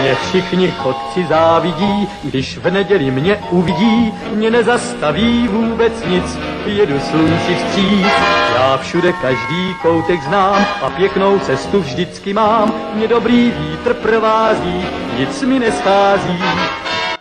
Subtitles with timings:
[0.00, 6.24] Mě všichni chodci závidí, když v neděli mě uvidí, mě nezastaví vůbec nic,
[6.66, 8.06] jedu slunci vstříc.
[8.54, 14.84] Já všude každý koutek znám a pěknou cestu vždycky mám, mě dobrý vítr provází,
[15.18, 16.38] nic mi neschází.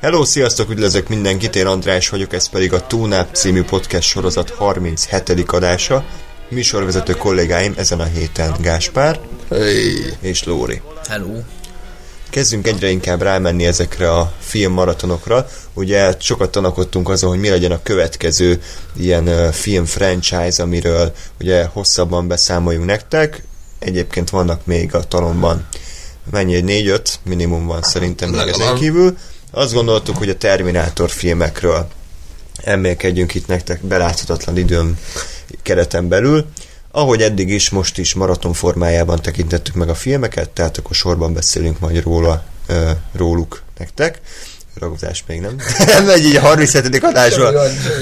[0.02, 5.44] Hello, sziasztok, üdvözlök mindenkit, én András vagyok, ez pedig a Túnáp című podcast sorozat 37.
[5.48, 6.04] adása.
[6.50, 10.14] Műsorvezető kollégáim ezen a héten Gáspár Hey.
[10.20, 10.82] és Lóri.
[11.08, 11.40] Hello.
[12.30, 15.48] Kezdünk egyre inkább rámenni ezekre a filmmaratonokra.
[15.74, 18.62] Ugye sokat tanakodtunk azon, hogy mi legyen a következő
[18.98, 23.44] ilyen film franchise, amiről ugye hosszabban beszámoljunk nektek.
[23.80, 25.68] Egyébként vannak még a talomban
[26.32, 29.18] mennyi, egy 4-5 minimum van szerintem még ezen kívül.
[29.52, 31.88] Azt gondoltuk, hogy a Terminátor filmekről
[32.64, 35.00] emlékedjünk itt nektek beláthatatlan időm
[35.62, 36.46] kereten belül.
[36.92, 41.80] Ahogy eddig is, most is maraton formájában tekintettük meg a filmeket, tehát akkor sorban beszélünk
[41.80, 44.22] majd róla, ö, róluk nektek.
[44.80, 45.56] Ragozás még nem.
[45.88, 47.04] nem megy így a 37.
[47.04, 47.54] adásban.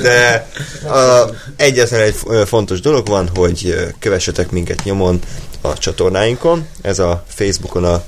[0.02, 0.48] De
[0.88, 5.20] a, egyetlen egy fontos dolog van, hogy kövessetek minket nyomon
[5.62, 6.68] a csatornáinkon.
[6.82, 8.04] Ez a Facebookon a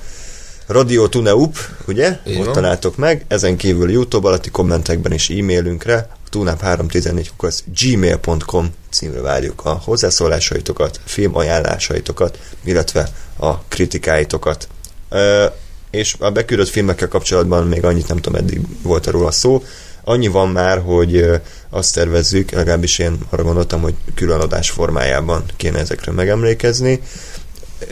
[0.68, 2.20] Radio Tuneup, ugye?
[2.28, 3.26] Így Ott találtok meg.
[3.28, 11.36] Ezen kívül YouTube alatti kommentekben is e-mailünkre tunap314 az gmail.com címre várjuk a hozzászólásaitokat, film
[11.36, 14.68] ajánlásaitokat, illetve a kritikáitokat.
[15.10, 15.46] Ö,
[15.92, 19.64] és a beküldött filmekkel kapcsolatban még annyit nem tudom, eddig volt róla szó.
[20.04, 21.26] Annyi van már, hogy
[21.70, 27.02] azt tervezzük, legalábbis én arra gondoltam, hogy külön adás formájában kéne ezekről megemlékezni,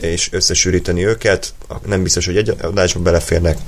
[0.00, 1.54] és összesűríteni őket.
[1.86, 3.58] Nem biztos, hogy egy adásba beleférnek,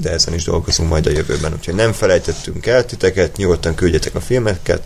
[0.00, 1.52] de ezen is dolgozunk majd a jövőben.
[1.52, 4.82] Úgyhogy nem felejtettünk el titeket, nyugodtan küldjetek a filmeket,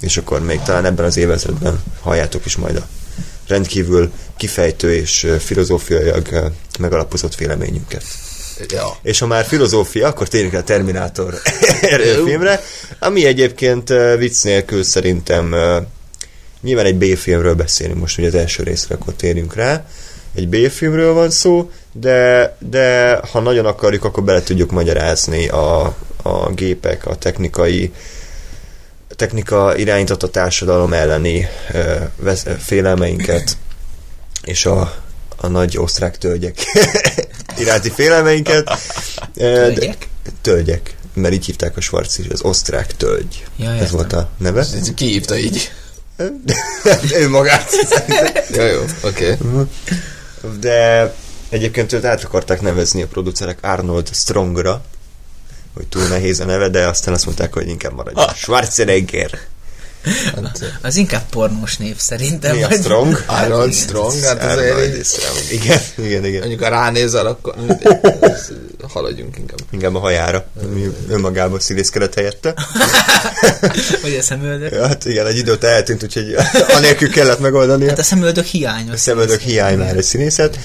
[0.00, 2.86] és akkor még talán ebben az évezredben halljátok is majd a
[3.46, 6.46] rendkívül kifejtő és filozófiailag ö,
[6.78, 8.04] megalapozott véleményünket.
[8.68, 8.96] Ja.
[9.02, 11.34] És ha már filozófia, akkor térjünk a Terminátor
[12.26, 12.62] filmre,
[12.98, 13.88] ami egyébként
[14.18, 15.54] vicc nélkül szerintem
[16.62, 19.86] nyilván egy B-filmről beszélünk most, ugye az első részre, akkor térjünk rá.
[20.36, 26.50] Egy B-filmről van szó, de, de ha nagyon akarjuk, akkor bele tudjuk magyarázni a, a
[26.54, 27.92] gépek, a technikai
[29.08, 33.56] technika irányított társadalom elleni ö, vesz, félelmeinket,
[34.42, 34.94] és a,
[35.36, 36.56] a nagy osztrák tölgyek
[37.60, 38.70] iránti félelmeinket.
[39.34, 40.08] Tölgyek?
[40.40, 43.46] Tölgyek, mert így hívták a Schwarz az osztrák tölgy.
[43.56, 44.60] Ja, Ez volt a neve.
[44.60, 45.70] Ez Ki hívta így?
[47.20, 47.70] ő magát.
[48.52, 49.32] Ja, jó, oké.
[49.32, 49.66] Okay.
[50.60, 51.12] De
[51.48, 54.82] egyébként őt át akarták nevezni a producerek Arnold Strongra,
[55.74, 58.28] hogy túl nehéz a neve, de aztán azt mondták, hogy inkább maradjon.
[58.34, 59.30] Schwarzenegger.
[60.34, 62.56] Hát, Az inkább pornós név szerintem.
[62.56, 63.22] Mi a vagy- Strong?
[63.26, 65.38] Arnold Strong, hát azért Arnold így- Strong.
[65.50, 66.38] Igen, igen, igen.
[66.38, 67.54] mondjuk ha ránézel, akkor
[68.90, 69.58] haladjunk inkább.
[69.70, 72.54] Inkább a hajára, ami önmagában színészkedett helyette.
[74.02, 74.72] Vagy a szemöldök.
[74.72, 76.34] Ja, hát igen, egy időt eltűnt, úgyhogy
[76.76, 77.88] anélkül kellett megoldani.
[77.88, 78.94] Hát a szemöldök hiányos.
[78.94, 80.58] A szemöldök hiány már egy színészet.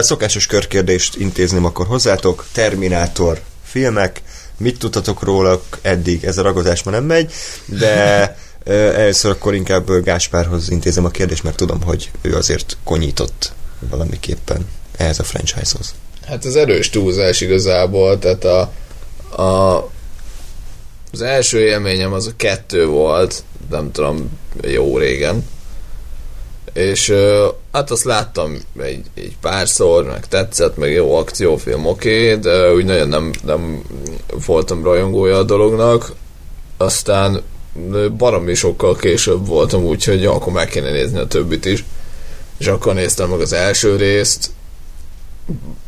[0.00, 2.44] Szokásos körkérdést intézném akkor hozzátok.
[2.52, 4.22] Terminátor filmek,
[4.56, 6.24] mit tudtatok róla eddig?
[6.24, 7.32] Ez a ragozás ma nem megy,
[7.66, 8.36] de
[8.96, 13.52] először akkor inkább Gáspárhoz intézem a kérdést, mert tudom, hogy ő azért konyított
[13.90, 14.66] valamiképpen
[14.96, 15.94] ehhez a franchise-hoz.
[16.26, 18.60] Hát az erős túlzás igazából, tehát a,
[19.42, 19.90] a
[21.12, 25.46] az első élményem az a kettő volt, nem tudom, jó régen.
[26.72, 27.14] És
[27.72, 32.84] hát azt láttam egy, egy párszor, meg tetszett, meg jó akciófilm, oké, okay, de úgy
[32.84, 33.82] nagyon nem, nem
[34.46, 36.12] voltam rajongója a dolognak.
[36.76, 37.42] Aztán
[38.16, 41.84] baromi sokkal később voltam úgy, hogy ja, akkor meg kéne nézni a többit is.
[42.58, 44.50] És akkor néztem meg az első részt,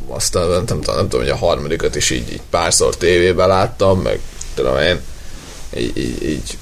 [0.08, 4.00] aztán nem, nem, tudom, nem tudom, hogy a harmadikat is így, így párszor tévében láttam,
[4.00, 4.20] meg
[4.54, 5.00] tudom én,
[5.76, 6.58] így, így, így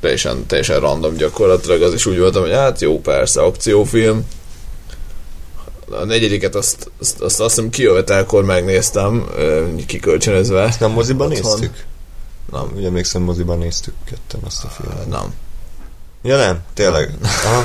[0.00, 4.26] teljesen, teljesen random gyakorlatilag, az is úgy voltam, hogy hát jó, persze, akciófilm.
[5.90, 9.26] A negyediket azt, azt, azt, azt hiszem kijövetelkor megnéztem,
[9.86, 10.74] kikölcsönözve.
[10.80, 11.58] Nem moziban Otthon.
[11.58, 11.84] néztük?
[12.52, 12.72] Nem.
[12.76, 15.06] Úgy emlékszem, moziban néztük ketten azt a filmet.
[15.08, 15.34] Nem.
[16.22, 16.60] Ja nem?
[16.74, 17.14] Tényleg?
[17.44, 17.64] Aha.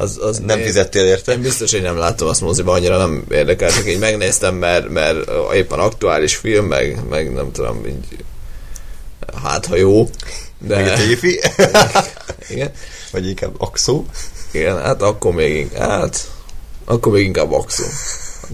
[0.00, 1.32] Az, az Nem néz- fizettél érte?
[1.32, 5.30] Én biztos, hogy nem láttam azt moziban, annyira nem érdekel, csak így megnéztem, mert, mert
[5.54, 8.24] éppen aktuális film, meg, meg nem tudom, így
[9.42, 10.10] hát ha jó,
[10.68, 11.40] Meg de egy éfi?
[12.50, 12.70] igen,
[13.10, 14.04] Vagy inkább Axó?
[14.50, 16.28] igen, hát akkor még inkább, hát
[16.84, 17.84] akkor még inkább Axo.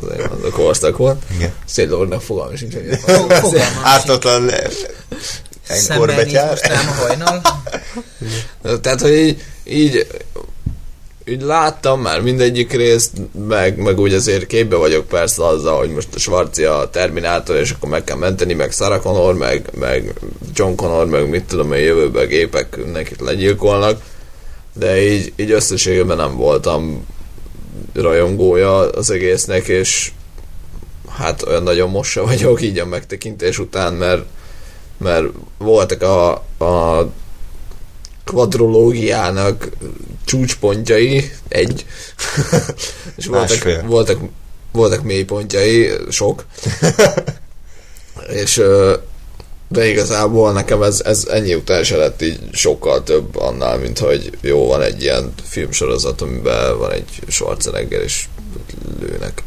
[0.01, 1.23] Az, az a korszak volt.
[1.35, 1.53] Igen.
[1.67, 2.99] Szédlórinak fogalma sincs, hogy.
[3.83, 4.73] Ártatlan enkor
[5.67, 6.49] Szemben néz betyár.
[6.51, 7.41] most rám a hajnal.
[8.81, 10.07] Tehát, hogy így, így
[11.29, 13.13] így láttam már mindegyik részt,
[13.49, 17.71] meg, meg úgy azért képbe vagyok persze azzal, hogy most a Svarci a Terminátor, és
[17.71, 20.15] akkor meg kell menteni, meg Sarah Connor, meg, meg
[20.55, 24.03] John Connor, meg mit tudom én, jövőben gépek nekik legyilkolnak,
[24.73, 27.07] de így, így összességében nem voltam
[27.93, 30.13] rajongója az egésznek, és
[31.09, 34.25] hát olyan nagyon most se vagyok így a megtekintés után, mert,
[34.99, 35.27] mert
[35.59, 36.33] voltak a,
[36.65, 37.07] a
[38.27, 39.69] kvadrológiának
[40.25, 41.87] csúcspontjai, egy,
[43.17, 43.75] és Másfél.
[43.75, 44.21] voltak, voltak,
[44.73, 46.45] voltak mélypontjai, sok,
[48.43, 48.63] és
[49.69, 54.31] de igazából nekem ez, ez ennyi után se lett így sokkal több annál, mint hogy
[54.41, 58.25] jó, van egy ilyen filmsorozat, amiben van egy Schwarzenegger, és
[59.01, 59.43] lőnek.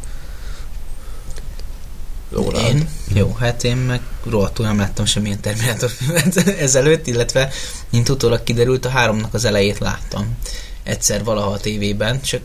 [2.30, 2.64] Lórád.
[2.64, 2.88] Én?
[3.14, 6.36] Jó, hát én meg rohadtul nem láttam semmilyen Terminátor filmet
[6.66, 7.50] ezelőtt, illetve
[7.90, 10.36] mint utólag kiderült, a háromnak az elejét láttam.
[10.82, 12.40] Egyszer valaha a tévében, csak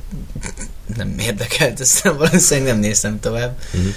[0.96, 3.58] nem érdekelt, aztán valószínűleg nem néztem tovább.
[3.72, 3.88] Mhm.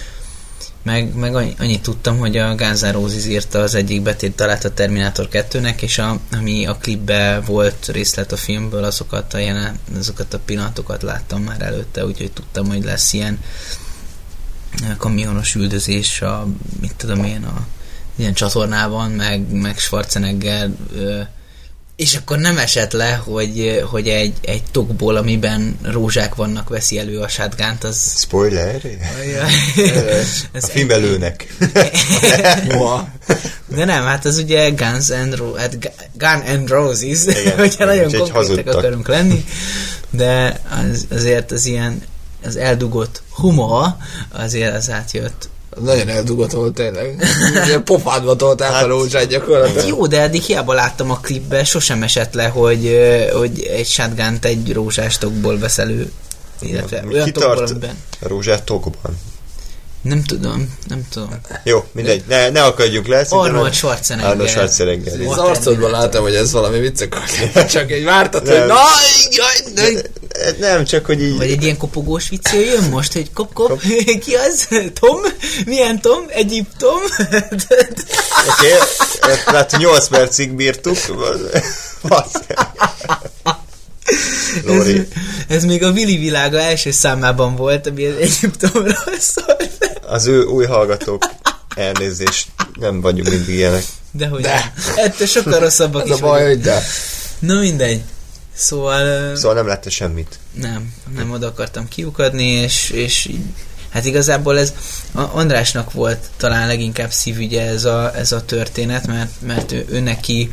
[0.83, 4.75] Meg, meg annyi- annyit tudtam, hogy a N' Roses írta az egyik betét talát a
[4.75, 10.35] Terminátor 2-nek, és a, ami a klipbe volt részlet a filmből, azokat a, jelen, azokat
[10.35, 13.39] a pillanatokat láttam már előtte, úgyhogy tudtam, hogy lesz ilyen
[14.97, 16.47] kamionos üldözés a,
[16.81, 17.67] mit tudom én, a
[18.17, 20.71] ilyen csatornában, meg, meg Schwarzenegger
[21.99, 27.19] és akkor nem esett le, hogy, hogy egy, egy tokból, amiben rózsák vannak, veszi elő
[27.19, 28.15] a shotgunt, az...
[28.17, 28.81] Spoiler?
[30.53, 31.57] Ez A filmben lőnek.
[33.77, 37.85] De nem, hát az ugye Guns and, Ro- hát Gu- Gun and Roses, Igen, hogyha
[37.85, 39.45] nagyon konkrétek akarunk lenni,
[40.11, 40.61] de
[40.91, 42.03] az, azért az ilyen
[42.45, 43.87] az eldugott humor
[44.33, 45.49] azért az átjött.
[45.81, 47.23] Nagyon eldugott volt tényleg.
[47.67, 49.87] Ilyen pofádba tolták Hát- a rózsát gyakorlatilag.
[49.87, 52.99] Jó, de eddig hiába láttam a klipbe, sosem esett le, hogy,
[53.33, 56.13] hogy egy shotgunt egy rózsás tokból vesz elő.
[56.61, 57.47] Illetve olyan kitart?
[57.47, 57.97] tokból, amiben...
[58.21, 59.19] A rózsát tokban.
[60.03, 61.29] Nem tudom, nem tudom.
[61.65, 62.25] Jó, mindegy.
[62.29, 63.27] Ne, ne akadjunk le.
[63.29, 64.31] Arnold Schwarzenegger.
[64.31, 65.21] Arnold Schwarzenegger.
[65.27, 67.31] Az arcodban láttam, hogy ez valami vicc akart.
[67.73, 68.67] Csak egy vártad, hogy Nem.
[68.67, 68.81] na,
[69.31, 70.01] jaj, de...
[70.59, 71.37] Nem, csak hogy így...
[71.37, 73.81] Vagy egy ilyen kopogós vicc jön most, hogy kop, kop,
[74.25, 74.69] ki az?
[75.01, 75.21] Tom?
[75.67, 76.25] Milyen Tom?
[76.29, 76.99] Egyiptom?
[78.49, 78.73] Oké,
[79.21, 80.97] okay, hát 8 percig bírtuk.
[84.67, 84.87] Ez,
[85.49, 90.01] ez még a Vili világa első számában volt, ami Egyiptomról szólt.
[90.07, 91.23] Az ő új hallgatók
[91.77, 92.47] elnézést,
[92.81, 93.85] nem vagyunk mindig ilyenek.
[94.11, 94.73] Dehogy De.
[94.97, 96.49] Ettől sokkal rosszabbak is a baj, vagyunk.
[96.49, 96.83] hogy de.
[97.39, 98.01] Na mindegy.
[98.55, 100.39] Szóval, Szóval nem látta semmit.
[100.53, 103.41] nem, nem oda akartam kiukadni, és, és így,
[103.89, 104.73] hát igazából ez
[105.15, 110.01] a Andrásnak volt talán leginkább szívügye ez a, ez a történet, mert, mert ő, ő
[110.01, 110.51] neki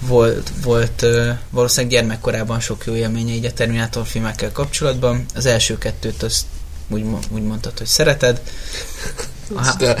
[0.00, 5.24] volt, volt ö, valószínűleg gyermekkorában sok jó élménye így a Terminátor filmekkel kapcsolatban.
[5.34, 6.44] Az első kettőt azt
[6.88, 8.40] úgy, úgy mondtad, hogy szereted.
[9.54, 9.74] Aha.
[9.78, 9.96] De,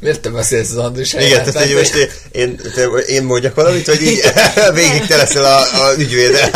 [0.00, 1.52] miért te beszélsz az Andris Igen, helyett?
[1.52, 2.60] tehát hogy most én, én,
[3.06, 4.20] én mondjak valamit, hogy így
[4.74, 6.50] végig te leszel a, a ügyvéd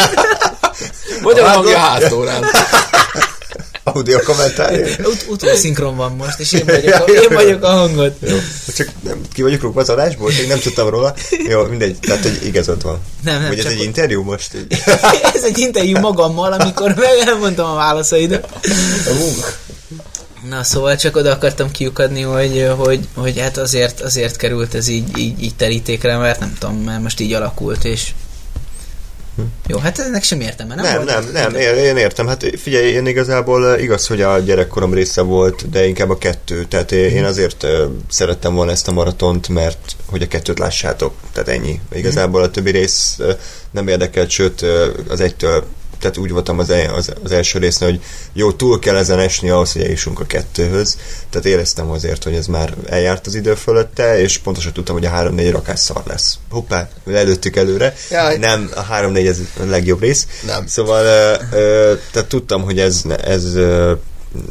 [1.22, 2.44] Vagy a hangja hátórán.
[3.92, 4.72] Audio kommentár.
[5.04, 8.16] Ut- utószinkron van most, és én vagyok, a, én vagyok a hangot.
[8.20, 8.36] Jó,
[8.76, 11.14] csak nem, ki vagyok rúgva az adásból, még nem tudtam róla.
[11.48, 13.00] Jó, mindegy, tehát hogy igazad van.
[13.24, 14.54] Nem, nem, Vagy ez egy interjú most?
[14.54, 14.82] Így.
[15.34, 18.48] Ez egy interjú magammal, amikor meg elmondtam a válaszaidat.
[20.48, 25.18] Na szóval csak oda akartam kiukadni, hogy, hogy, hogy hát azért, azért került ez így,
[25.18, 28.10] így, így terítékre, mert nem tudom, mert most így alakult, és
[29.66, 32.26] jó, hát ennek sem értem, nem, Nem, volt- nem, nem, én, én értem.
[32.26, 36.64] Hát figyelj, én igazából eh, igaz, hogy a gyerekkorom része volt, de inkább a kettő.
[36.64, 41.14] Tehát én, én azért eh, szerettem volna ezt a maratont, mert hogy a kettőt lássátok.
[41.32, 41.80] Tehát ennyi.
[41.92, 43.36] Igazából a többi rész eh,
[43.70, 44.64] nem érdekelt, sőt
[45.08, 45.64] az egytől
[45.98, 48.00] tehát úgy voltam az, el, az, az első résznél, hogy
[48.32, 50.98] jó, túl kell ezen esni ahhoz, hogy eljussunk a kettőhöz.
[51.30, 55.10] Tehát éreztem azért, hogy ez már eljárt az idő fölötte, és pontosan tudtam, hogy a
[55.10, 56.38] 3-4 rakás szar lesz.
[56.50, 57.94] Hoppá, előttük előre.
[58.10, 58.36] Jaj.
[58.36, 60.26] Nem, a 3-4 ez a legjobb rész.
[60.46, 60.66] Nem.
[60.66, 63.92] Szóval ö, ö, tehát tudtam, hogy ez, ez ö,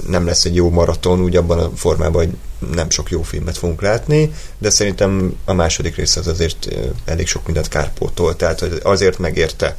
[0.08, 2.36] nem lesz egy jó maraton, úgy abban a formában, hogy
[2.74, 6.68] nem sok jó filmet fogunk látni, de szerintem a második rész az azért
[7.06, 9.78] elég sok mindent kárpótol, tehát azért megérte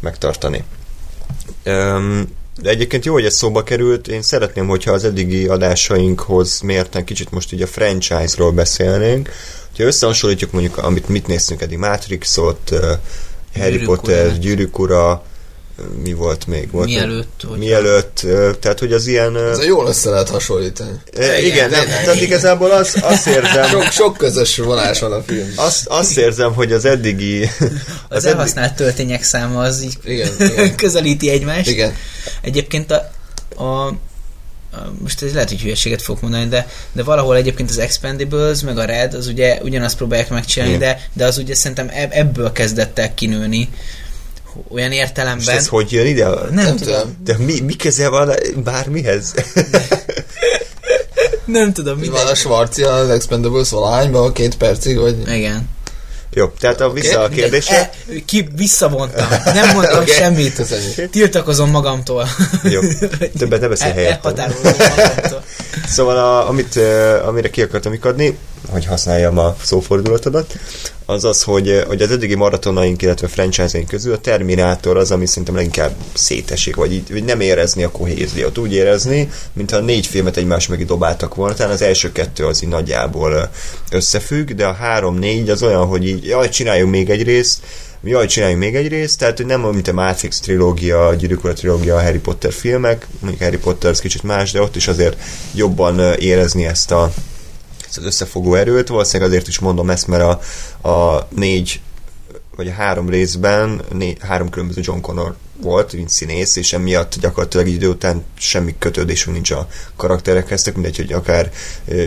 [0.00, 0.64] megtartani.
[1.62, 4.08] De egyébként jó, hogy ez szóba került.
[4.08, 9.30] Én szeretném, hogyha az eddigi adásainkhoz mérten kicsit most így a franchise-ról beszélnénk.
[9.76, 12.70] Ha összehasonlítjuk mondjuk, amit mit néztünk eddig, Matrixot,
[13.54, 14.38] Harry Gyűrűk Potter.
[14.38, 15.24] Gyűrűk Ura,
[16.02, 16.70] mi volt még?
[16.70, 18.20] Volt Mielőtt, hogy- Mielőtt,
[18.60, 19.36] tehát hogy az ilyen...
[19.36, 20.90] Ez a jól össze lehet hasonlítani.
[21.12, 22.04] ö, igen, nem, igen.
[22.04, 25.52] tehát igazából az, azt érzem, Sok, sok közös vonás van a film.
[25.56, 27.42] azt, azt érzem, hogy az eddigi...
[28.08, 30.76] Az eddig- elhasznált töltények száma az így Igen, igen.
[30.82, 31.68] közelíti egymást.
[31.68, 31.94] Igen.
[32.40, 33.10] Egyébként a,
[33.56, 38.60] a, a most ez lehet, hogy hülyeséget fogok mondani, de, de valahol egyébként az Expendables,
[38.60, 40.88] meg a Red, az ugye ugyanazt próbálják megcsinálni, Igen.
[40.88, 43.68] de, de az ugye szerintem eb- ebből kezdett el kinőni
[44.68, 45.56] olyan értelemben.
[45.56, 46.28] ez hogy jön ide?
[46.28, 47.16] Nem, Nem tudom.
[47.24, 48.32] De mi, mi köze van
[48.64, 49.34] bármihez?
[51.44, 55.16] nem tudom, Mi van a Schwarzi az Expendables valahányban, két percig, vagy...
[55.28, 55.68] Igen.
[56.34, 57.34] Jó, tehát a vissza a Oké.
[57.34, 57.76] kérdésre.
[57.76, 57.90] E,
[58.26, 59.26] ki visszavontam.
[59.44, 60.12] Nem mondtam Oké.
[60.12, 60.62] semmit.
[61.10, 62.28] Tiltakozom magamtól.
[62.62, 62.80] Jó,
[63.38, 64.32] többet ne beszélj E- helyettem.
[64.36, 65.44] Elhatárolom magamtól.
[65.88, 66.76] Szóval a, amit,
[67.26, 68.38] amire ki akartam ikadni,
[68.70, 70.58] hogy használjam a szófordulatodat,
[71.10, 75.54] az az, hogy, hogy az eddigi maratonaink, illetve franchise közül a Terminátor az, ami szerintem
[75.54, 78.58] leginkább szétesik, vagy, így, vagy nem érezni a kohéziót.
[78.58, 82.68] Úgy érezni, mintha négy filmet egymás mögé dobáltak volna, talán az első kettő az így
[82.68, 83.42] nagyjából ö,
[83.90, 87.58] összefügg, de a három-négy az olyan, hogy így, jaj, csináljunk még egy részt,
[88.04, 91.96] jaj, csináljunk még egy részt, tehát hogy nem mint a Matrix trilógia, a Gyűrűk trilógia,
[91.96, 95.16] a Harry Potter filmek, mondjuk Harry Potter az kicsit más, de ott is azért
[95.54, 97.12] jobban ö, érezni ezt a
[97.90, 98.88] ezt az összefogó erőt.
[98.88, 100.22] Valószínűleg azért is mondom ezt, mert
[100.82, 101.80] a, a négy
[102.56, 107.68] vagy a három részben né, három különböző John Connor volt, mint színész, és emiatt gyakorlatilag
[107.68, 111.52] idő után semmi kötődésünk nincs a karakterekhez, tök mindegy, hogy akár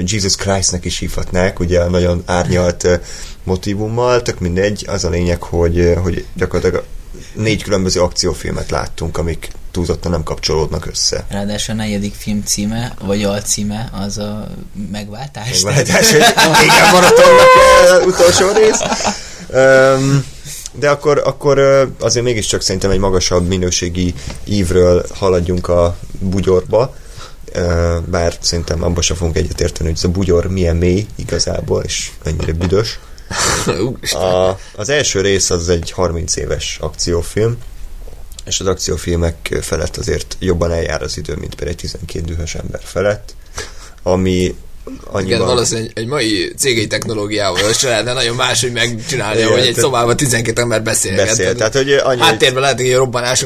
[0.06, 3.00] Jesus Christnek is hívhatnák, ugye nagyon árnyalt
[3.44, 6.86] motivummal, tök mindegy, az a lényeg, hogy, hogy gyakorlatilag
[7.34, 11.26] négy különböző akciófilmet láttunk, amik túlzottan nem kapcsolódnak össze.
[11.30, 14.48] Ráadásul a negyedik film címe, vagy alcíme, az a
[14.92, 15.62] megváltás.
[15.62, 18.80] Megváltás, hogy igen, maratonnak utolsó rész.
[19.50, 20.26] Um,
[20.74, 21.60] de akkor, akkor
[22.00, 24.14] azért mégiscsak szerintem egy magasabb minőségi
[24.44, 26.96] ívről haladjunk a bugyorba,
[28.06, 32.54] bár szerintem abban sem fogunk egyetérteni, hogy ez a bugyor milyen mély igazából, és mennyire
[32.54, 33.00] büdös.
[34.12, 37.58] A, az első rész az egy 30 éves akciófilm,
[38.46, 42.82] és az akciófilmek felett azért jobban eljár az idő, mint például egy 12 dühös ember
[42.84, 43.36] felett,
[44.04, 45.26] ami annyiban...
[45.26, 49.76] Igen, valószínűleg egy, egy mai cégei technológiával össze lehetne nagyon máshogy megcsinálni, Igen, hogy egy
[49.76, 51.26] szobában 12 ember beszélget.
[51.28, 52.88] Beszél, tehát hogy annyi, hogy- Háttérben lehet, hogy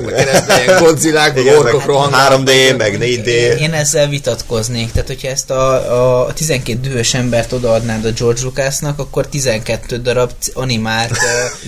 [0.06, 2.34] meg keresztbe, ilyen godzillák, meg orkok rohannak.
[2.44, 3.60] 3D, meg 4D.
[3.60, 9.00] Én ezzel vitatkoznék, tehát hogyha ezt a, a 12 dühös embert odaadnád a George Lucasnak,
[9.00, 11.18] akkor 12 darab animált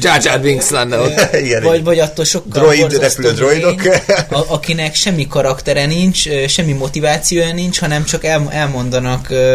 [0.02, 1.36] Jar Jar Binks lenne ott.
[1.42, 3.82] Igen, vagy, vagy attól sokkal Droid, repülő droidok.
[4.30, 9.28] a, akinek semmi karaktere nincs, semmi motivációja nincs, hanem csak el, elmondanak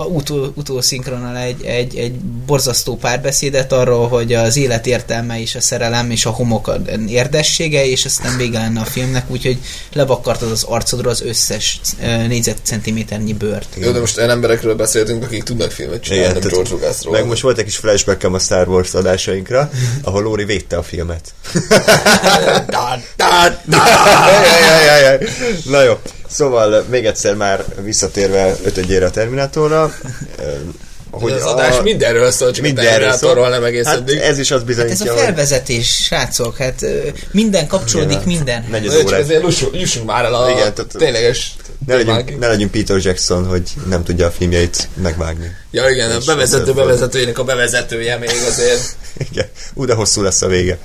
[0.00, 5.60] a utó, utószinkronnal egy, egy, egy borzasztó párbeszédet arról, hogy az élet értelme és a
[5.60, 6.70] szerelem és a homok
[7.08, 9.58] érdessége, és aztán vége lenne a filmnek, úgyhogy
[9.92, 11.80] levakartad az arcodról az összes
[12.28, 13.68] négyzetcentiméternyi bőrt.
[13.78, 17.12] Jó, de most olyan emberekről beszéltünk, akik tudnak filmet csinálni, Igen, nem tehát- George Lucasról.
[17.12, 19.70] Meg most volt egy kis flashbackem a Star Wars adásainkra,
[20.02, 21.34] ahol Lóri védte a filmet.
[25.64, 29.89] Na jó, szóval még egyszer már visszatérve ötödjére a Terminátorra,
[31.10, 34.16] Hogy az adás mindenről szól, csak mindenről a Terminátorról nem egész hát eddig.
[34.18, 36.84] ez is azt Ez a bizonyítja, hogy felvezetés, srácok, hát
[37.30, 38.66] minden kapcsolódik Igen, minden.
[38.70, 39.20] negyed órát.
[39.20, 41.54] ezért jussunk, jussunk már el a Igen, tehát- tényleges
[41.86, 45.50] ne legyünk, ne legyünk Peter Jackson, hogy nem tudja a filmjeit megvágni.
[45.70, 48.96] Ja igen, a bevezető bevezetőjének a bevezetője még azért.
[49.30, 50.78] Igen, ú, de hosszú lesz a vége.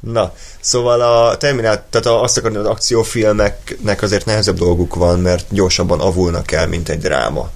[0.00, 5.44] Na, szóval a Terminát, tehát a, azt akarni, az akciófilmeknek azért nehezebb dolguk van, mert
[5.50, 7.50] gyorsabban avulnak el, mint egy dráma.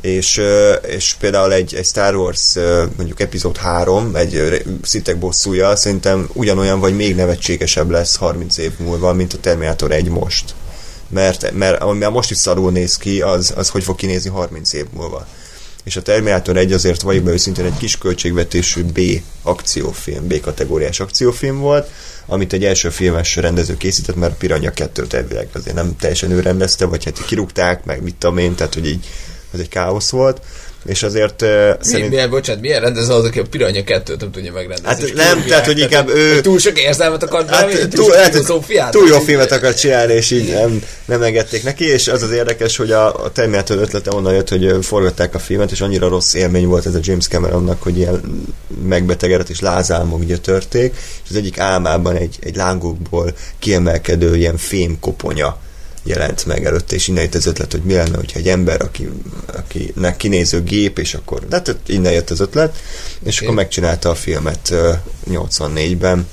[0.00, 0.40] És,
[0.86, 2.54] és például egy, egy Star Wars
[2.96, 9.12] mondjuk epizód 3, egy szitek bosszúja, szerintem ugyanolyan vagy még nevetségesebb lesz 30 év múlva,
[9.12, 10.54] mint a Terminator 1 most.
[11.08, 14.84] Mert, mert ami most is szarul néz ki, az, az hogy fog kinézni 30 év
[14.92, 15.26] múlva
[15.84, 19.00] és a Terminator 1 azért vagy be őszintén egy kis költségvetésű B
[19.42, 21.90] akciófilm, B kategóriás akciófilm volt,
[22.26, 26.40] amit egy első filmes rendező készített, mert a Piranha 2-t elvileg azért nem teljesen ő
[26.40, 29.06] rendezte, vagy hát kirúgták, meg mit tudom én, tehát hogy így
[29.52, 30.40] ez egy káosz volt,
[30.86, 31.84] és azért uh, Szerint...
[31.84, 32.08] szerint...
[32.10, 34.86] Milyen, bocsánat, milyen rendező az, aki a Piranha 2-t nem tudja megrendezni?
[34.88, 38.90] Hát nem, tehát, hogy inkább ő- hogy Túl sok érzelmet akart Hát, túl, túl, hát,
[38.90, 42.76] túl jó filmet akar csinálni, és így nem, nem engedték neki, és az az érdekes,
[42.76, 46.66] hogy a, a Terminator ötlete onnan jött, hogy forgatták a filmet, és annyira rossz élmény
[46.66, 48.46] volt ez a James Cameronnak, hogy ilyen
[48.88, 55.58] megbetegedett és lázálmok gyötörték, és az egyik álmában egy, egy lángokból kiemelkedő ilyen fém koponya
[56.02, 59.10] jelent meg előtte, és innen jött az ötlet, hogy mi lenne, hogyha egy ember, aki,
[59.46, 62.76] akinek kinéző gép, és akkor, de hát innen jött az ötlet,
[63.22, 63.44] és Oké.
[63.44, 64.92] akkor megcsinálta a filmet ö,
[65.30, 66.28] 84-ben,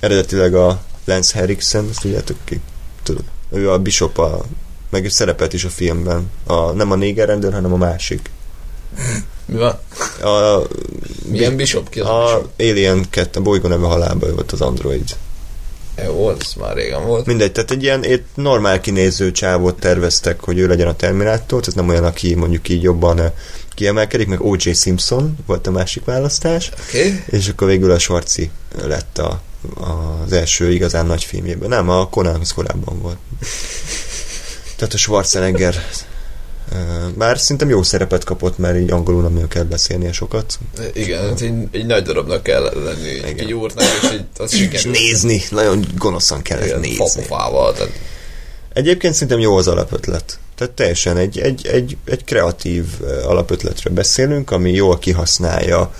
[0.00, 2.60] eredetileg a Lance Henriksen, azt tudjátok ki?
[3.02, 3.24] Tudom.
[3.50, 4.44] Ő a Bishop, a,
[4.90, 6.30] meg szerepelt is a filmben.
[6.46, 8.30] A, nem a néger rendőr, hanem a másik.
[9.46, 9.78] Mi van?
[10.30, 10.62] A,
[11.28, 11.88] Milyen Bishop?
[11.88, 12.52] Ki az a Bishop?
[12.58, 15.16] Alien 2, a bolygó neve halálba volt az android.
[16.02, 17.26] Jó, ez már régen volt.
[17.26, 21.74] Mindegy, tehát egy ilyen egy normál kinéző csávot terveztek, hogy ő legyen a Terminátor, ez
[21.74, 23.26] nem olyan, aki mondjuk így jobban ö,
[23.74, 24.72] kiemelkedik, meg O.J.
[24.72, 26.70] Simpson volt a másik választás.
[26.88, 27.22] Okay.
[27.26, 28.50] és akkor végül a Schwarzi
[28.82, 29.40] lett a,
[30.24, 31.68] az első igazán nagy filmjében.
[31.68, 33.18] Nem, a Conanhoz korábban volt.
[34.76, 35.74] Tehát a Schwarzenegger
[36.72, 36.76] ö,
[37.16, 40.58] már szerintem jó szerepet kapott, mert így angolul nem nagyon kell beszélnie sokat.
[40.92, 43.36] Igen, hát egy, egy nagy darabnak kell lenni, egy Igen.
[43.36, 44.98] kigyúrtnak, és így azt És sikerült.
[44.98, 46.96] nézni, nagyon gonoszan kellett Igen, nézni.
[46.96, 47.92] Fapofával, tehát
[48.72, 50.38] Egyébként szerintem jó az alapötlet.
[50.56, 52.84] Tehát teljesen egy, egy, egy, egy kreatív
[53.24, 55.94] alapötletről beszélünk, ami jól kihasználja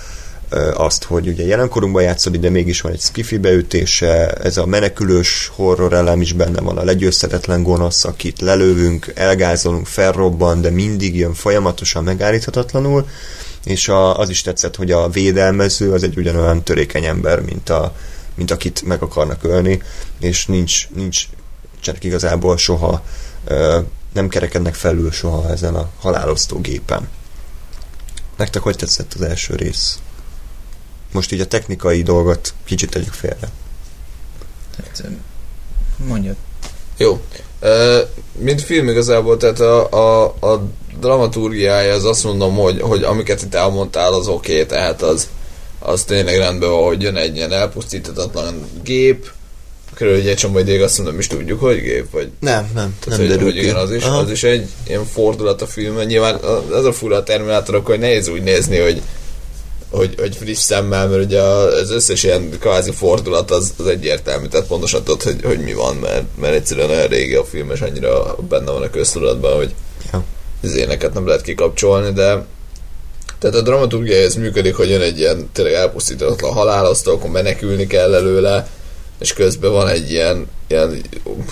[0.73, 5.93] azt, hogy ugye jelenkorunkban játszódik, de mégis van egy skifi beütése, ez a menekülős horror
[5.93, 12.03] elem is benne van, a legyőzhetetlen gonosz, akit lelövünk, elgázolunk, felrobban, de mindig jön folyamatosan
[12.03, 13.07] megállíthatatlanul,
[13.63, 17.95] és a, az is tetszett, hogy a védelmező az egy ugyanolyan törékeny ember, mint, a,
[18.35, 19.81] mint akit meg akarnak ölni,
[20.19, 21.27] és nincs, nincs
[21.85, 23.03] nincsenek igazából soha,
[24.13, 27.07] nem kerekednek felül soha ezen a halálosztó gépen.
[28.37, 29.99] Nektek hogy tetszett az első rész?
[31.15, 33.49] Most így a technikai dolgot kicsit tegyük félre.
[34.75, 35.07] Tehát, ö,
[36.05, 36.35] mondjad.
[36.97, 37.21] Jó.
[38.37, 40.69] Mint film igazából, tehát a, a, a
[40.99, 45.27] dramaturgiája, az azt mondom, hogy, hogy amiket itt elmondtál, az oké, okay, tehát az,
[45.79, 49.31] az tényleg rendben van, hogy jön egy ilyen elpusztítatatlan gép,
[49.93, 53.41] körülbelül egy csomó ideig azt mondom, is tudjuk, hogy gép, vagy Nem, nem, Tehát, hogy,
[53.41, 54.17] hogy igen, az is, Aha.
[54.17, 56.05] az is egy ilyen fordulat a filmben.
[56.05, 56.35] Nyilván
[56.71, 59.01] az a fura a Terminátorok, hogy nehéz úgy nézni, hogy,
[59.89, 64.67] hogy, hogy friss szemmel, mert ugye az összes ilyen kvázi fordulat az, az egyértelmű, tehát
[64.67, 68.35] pontosan tudod, hogy, hogy mi van, mert, mert egyszerűen olyan régi a film, és annyira
[68.49, 69.73] benne van a köztudatban, hogy
[70.11, 70.23] Ja.
[70.63, 72.45] az éneket nem lehet kikapcsolni, de
[73.39, 78.13] tehát a dramaturgia ez működik, hogy jön egy ilyen tényleg elpusztítatlan halálasztó, akkor menekülni kell
[78.13, 78.67] előle,
[79.19, 81.01] és közben van egy ilyen, ilyen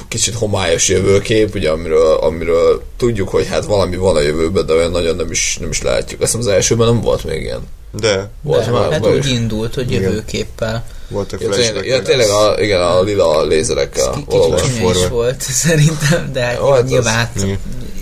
[0.07, 4.91] kicsit homályos jövőkép, ugye, amiről, amiről tudjuk, hogy hát valami van a jövőben, de olyan
[4.91, 6.21] nagyon nem is, nem is látjuk.
[6.21, 7.61] Azt hiszem az elsőben nem volt még ilyen.
[7.99, 9.31] De Volt De, már, hát úgy is.
[9.31, 10.83] indult, hogy jövőképpel.
[11.09, 14.25] voltak Ja, tényleg, flashback ja, tényleg a, igen, a lila Ez lézerekkel valóban.
[14.57, 15.11] kicsit csúnya is forward.
[15.11, 17.45] volt szerintem, de hát Jó, hát az- nyilván hát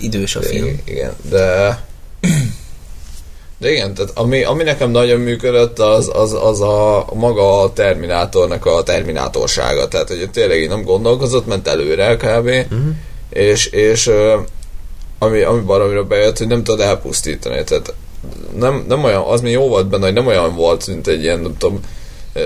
[0.00, 0.80] idős a film.
[0.84, 1.78] Igen, de
[3.58, 8.66] de igen, tehát ami, ami nekem nagyon működött, az, az, az a maga a Terminátornak
[8.66, 9.88] a terminátorsága.
[9.88, 12.46] Tehát, hogy tényleg így nem gondolkozott, ment előre kb.
[12.46, 12.94] Uh-huh.
[13.30, 14.10] És, és
[15.18, 17.64] ami, ami baromira bejött, hogy nem tudod elpusztítani.
[17.64, 17.94] Tehát
[18.56, 21.40] nem, nem olyan, az még jó volt benne, hogy nem olyan volt, mint egy ilyen,
[21.40, 21.80] nem tudom,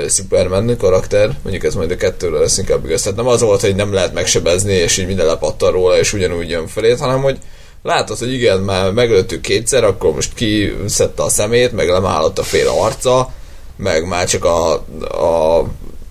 [0.09, 3.03] Superman karakter, mondjuk ez majd a kettőről lesz inkább igaz.
[3.03, 6.51] Tehát nem az volt, hogy nem lehet megsebezni, és így minden lepattan róla, és ugyanúgy
[6.51, 7.39] jön felét, hanem hogy
[7.83, 12.69] látod, hogy igen, már meglőttük kétszer, akkor most kiszedte a szemét, meg lemállott a fél
[12.69, 13.33] arca,
[13.77, 14.73] meg már csak a,
[15.09, 15.67] a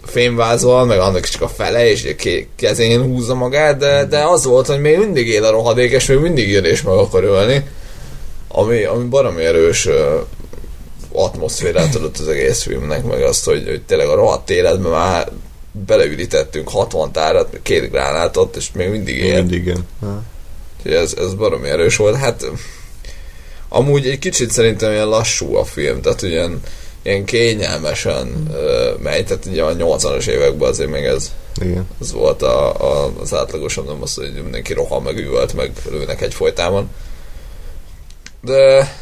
[0.05, 4.45] fémvázol, meg annak csak a fele, és a ké- kezén húzza magát, de, de az
[4.45, 7.63] volt, hogy még mindig él a rohadék, és még mindig jön és meg akar ölni,
[8.57, 9.87] ami, ami baromi erős
[11.11, 15.31] atmoszférát adott az egész filmnek, meg azt, hogy, hogy tényleg a rohadt életben már
[15.71, 19.35] beleürítettünk 60 tárat, két gránátot, és még mindig él.
[19.35, 19.87] mindig igen.
[20.83, 22.15] Ez, ez baromi erős volt.
[22.15, 22.45] Hát
[23.69, 26.61] amúgy egy kicsit szerintem ilyen lassú a film, tehát ilyen,
[27.01, 31.87] ilyen kényelmesen ö, megy, tehát ugye a 80-as években azért még ez, Igen.
[32.01, 36.21] ez volt a, a, az átlagosabb, nem az, hogy mindenki rohan meg üvölt, meg lőnek
[36.21, 36.89] egyfolytában.
[38.45, 38.93] De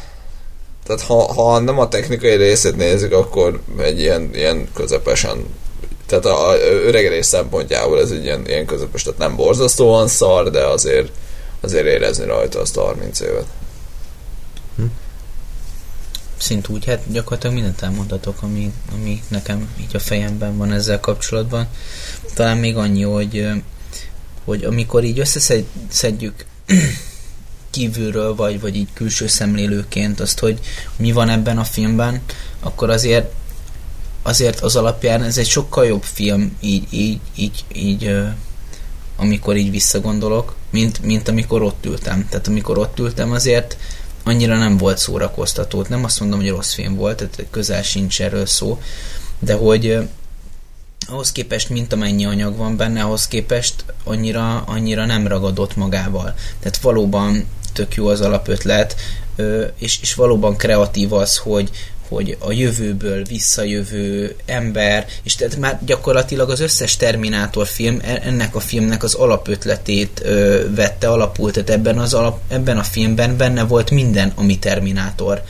[0.86, 5.44] tehát ha, ha nem a technikai részét nézzük, akkor egy ilyen, ilyen közepesen
[6.06, 10.64] tehát a, a öregedés szempontjából ez egy ilyen, ilyen közepes, tehát nem borzasztóan szar, de
[10.64, 11.12] azért
[11.60, 13.46] azért érezni rajta azt a 30 évet.
[16.36, 21.68] Szint úgy, hát gyakorlatilag mindent elmondhatok, ami, ami nekem így a fejemben van ezzel kapcsolatban.
[22.34, 23.48] Talán még annyi, hogy,
[24.44, 26.44] hogy amikor így összeszedjük
[27.74, 30.58] kívülről, vagy, vagy így külső szemlélőként azt, hogy
[30.96, 32.20] mi van ebben a filmben,
[32.60, 33.32] akkor azért
[34.22, 38.16] azért az alapján ez egy sokkal jobb film így, így, így, így
[39.16, 42.26] amikor így visszagondolok, mint, mint amikor ott ültem.
[42.28, 43.76] Tehát amikor ott ültem azért
[44.22, 45.84] annyira nem volt szórakoztató.
[45.88, 48.80] Nem azt mondom, hogy rossz film volt, tehát közel sincs erről szó,
[49.38, 50.08] de hogy
[51.08, 56.34] ahhoz képest, mint amennyi anyag van benne, ahhoz képest annyira, annyira nem ragadott magával.
[56.60, 58.96] Tehát valóban tök jó az alapötlet,
[59.78, 61.70] és, és valóban kreatív az, hogy,
[62.08, 68.54] hogy a jövőből visszajövő ember, és tehát már gyakorlatilag az összes Terminátor film e- ennek
[68.54, 73.64] a filmnek az alapötletét ö, vette alapul, tehát ebben, az alap, ebben a filmben benne
[73.64, 75.42] volt minden, ami Terminátor.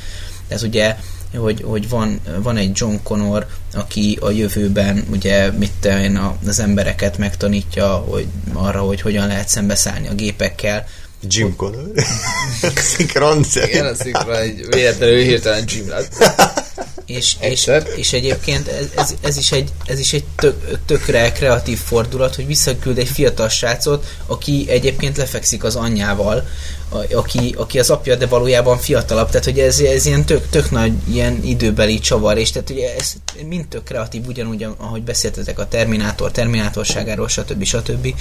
[0.48, 0.96] Ez ugye
[1.36, 6.10] hogy, hogy van, van egy John Connor, aki a jövőben ugye mit te,
[6.46, 10.86] az embereket megtanítja hogy arra, hogy hogyan lehet szembeszállni a gépekkel,
[11.28, 11.92] Jim Connor.
[12.76, 16.14] Szinkron Igen, a szinkron egy véletlenül hirtelen Jim lett.
[17.06, 21.78] És, és, és egyébként ez, ez, ez, is egy, ez is egy tök, tökre kreatív
[21.78, 26.46] fordulat, hogy visszaküld egy fiatal srácot, aki egyébként lefekszik az anyjával,
[26.88, 30.70] a, aki, aki az apja, de valójában fiatalabb, tehát hogy ez, ez ilyen tök, tök
[30.70, 33.12] nagy ilyen időbeli csavar, és tehát ugye ez
[33.46, 37.64] mind tök kreatív, ugyanúgy, ahogy beszéltetek a Terminátor, Terminátorságáról, stb.
[37.64, 38.14] stb.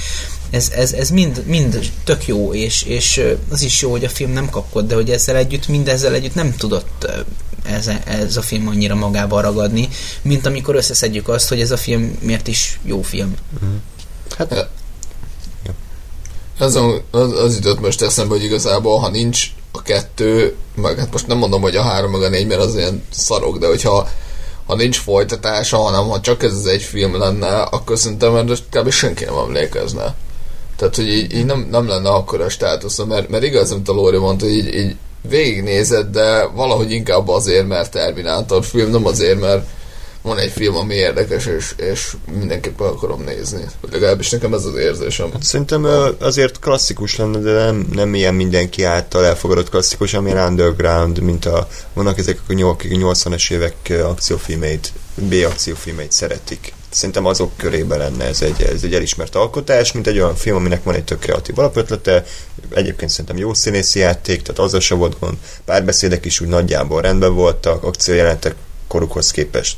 [0.49, 4.31] Ez, ez, ez mind, mind tök jó, és, és az is jó, hogy a film
[4.31, 7.07] nem kapkod, de hogy ezzel együtt, mindezzel együtt nem tudott
[7.65, 9.89] ez, ez a film annyira magába ragadni,
[10.21, 13.35] mint amikor összeszedjük azt, hogy ez a film miért is jó film.
[13.65, 13.75] Mm.
[14.37, 14.69] Hát,
[16.59, 16.79] az,
[17.11, 21.37] az, az jutott most eszembe, hogy igazából, ha nincs a kettő, meg hát most nem
[21.37, 24.09] mondom, hogy a három, meg a négy, mert az ilyen szarok, de hogyha
[24.65, 28.89] ha nincs folytatása, hanem ha csak ez az egy film lenne, akkor szerintem erre kb.
[28.89, 30.15] senki nem emlékezne.
[30.75, 33.93] Tehát, hogy így, így nem, nem lenne akkor a státusza, mert, mert igaz, amit a
[33.93, 34.95] Lóri mondta, hogy így, így
[35.29, 39.65] végignézed, de valahogy inkább azért, mert Terminátor film, nem azért, mert
[40.21, 43.63] van egy film, ami érdekes, és, és mindenképpen akarom nézni.
[43.91, 45.31] Legalábbis nekem ez az érzésem.
[45.31, 45.87] Hát szerintem
[46.19, 51.67] azért klasszikus lenne, de nem, nem ilyen mindenki által elfogadott klasszikus, amilyen underground, mint a,
[51.93, 56.73] vannak ezek a 80-es évek akciófilmeit, B akciófilmeit szeretik.
[56.93, 58.25] Szerintem azok körében lenne.
[58.25, 61.59] Ez egy, ez egy elismert alkotás, mint egy olyan film, aminek van egy tök kreatív
[61.59, 62.25] alapötlete,
[62.73, 67.33] egyébként szerintem jó színészi játék, tehát azzal se volt gond, párbeszédek is úgy nagyjából rendben
[67.33, 68.55] voltak, akciójelentek
[68.87, 69.77] korukhoz képest.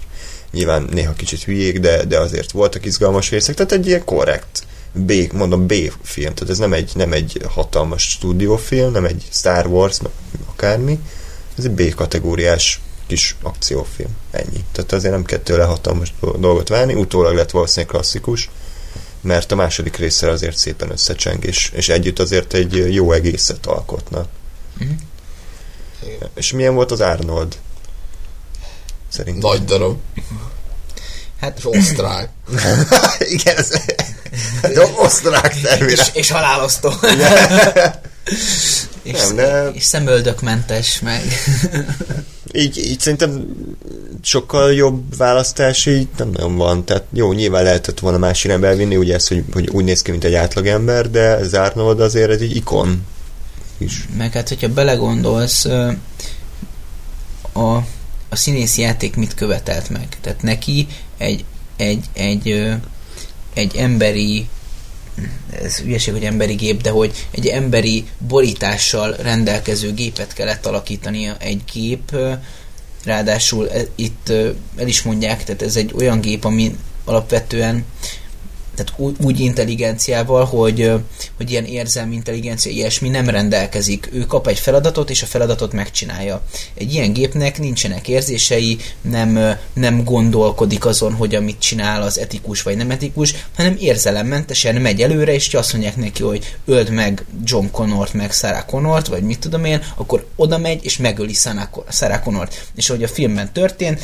[0.52, 5.14] Nyilván néha kicsit hülyék, de, de azért voltak izgalmas részek, tehát egy ilyen korrekt B,
[5.34, 10.00] mondom B film, tehát ez nem egy, nem egy hatalmas stúdiófilm, nem egy Star Wars,
[10.50, 11.00] akármi,
[11.58, 14.64] ez egy B kategóriás kis akciófilm, ennyi.
[14.72, 18.50] Tehát azért nem kell tőle hatalmas dolgot várni, utólag lett valószínűleg klasszikus,
[19.22, 24.28] mert a második része azért szépen összecseng, és, és együtt azért egy jó egészet alkotnak.
[24.84, 24.92] Mm.
[26.36, 27.58] És milyen volt az Arnold?
[29.08, 29.50] Szerintem.
[29.50, 30.00] Nagy darab.
[31.42, 32.30] Hát, osztrák.
[33.36, 33.72] Igen, ez,
[34.62, 36.14] de osztrák természetesen.
[36.14, 36.92] És, és halálosztó.
[39.04, 39.70] és, nem, de...
[39.74, 41.22] és szemöldökmentes meg.
[42.54, 43.46] így, így szerintem
[44.22, 46.86] sokkal jobb választás így nem nagyon van.
[46.86, 50.12] Tehát jó, nyilván lehetett volna más irányba elvinni, ugye ez, hogy, hogy úgy néz ki,
[50.12, 53.06] mint egy átlagember, de Zárnold azért ez egy ikon
[53.78, 54.08] is.
[54.18, 55.66] Meg hát, hogyha belegondolsz,
[57.54, 57.84] a
[58.36, 60.18] a színész játék mit követelt meg.
[60.22, 62.76] Tehát neki egy, egy, egy,
[63.54, 64.48] egy emberi
[65.64, 71.62] ez ügyeség, hogy emberi gép, de hogy egy emberi borítással rendelkező gépet kellett alakítania egy
[71.74, 72.16] gép,
[73.04, 74.30] ráadásul e, itt
[74.78, 76.76] el is mondják, tehát ez egy olyan gép, ami
[77.06, 77.86] alapvetően
[78.76, 80.92] tehát úgy, úgy intelligenciával, hogy,
[81.38, 84.10] hogy ilyen érzelmi intelligencia, ilyesmi nem rendelkezik.
[84.14, 86.42] Ő kap egy feladatot, és a feladatot megcsinálja.
[86.74, 92.78] Egy ilyen gépnek nincsenek érzései, nem, nem gondolkodik azon, hogy amit csinál az etikus vagy
[92.78, 98.14] nem etikus, hanem érzelemmentesen megy előre, és azt mondják neki, hogy öld meg John Connort,
[98.14, 101.34] meg Sarah Connort, vagy mit tudom én, akkor oda megy, és megöli
[101.90, 102.68] Sarah Connort.
[102.76, 104.02] És ahogy a filmben történt,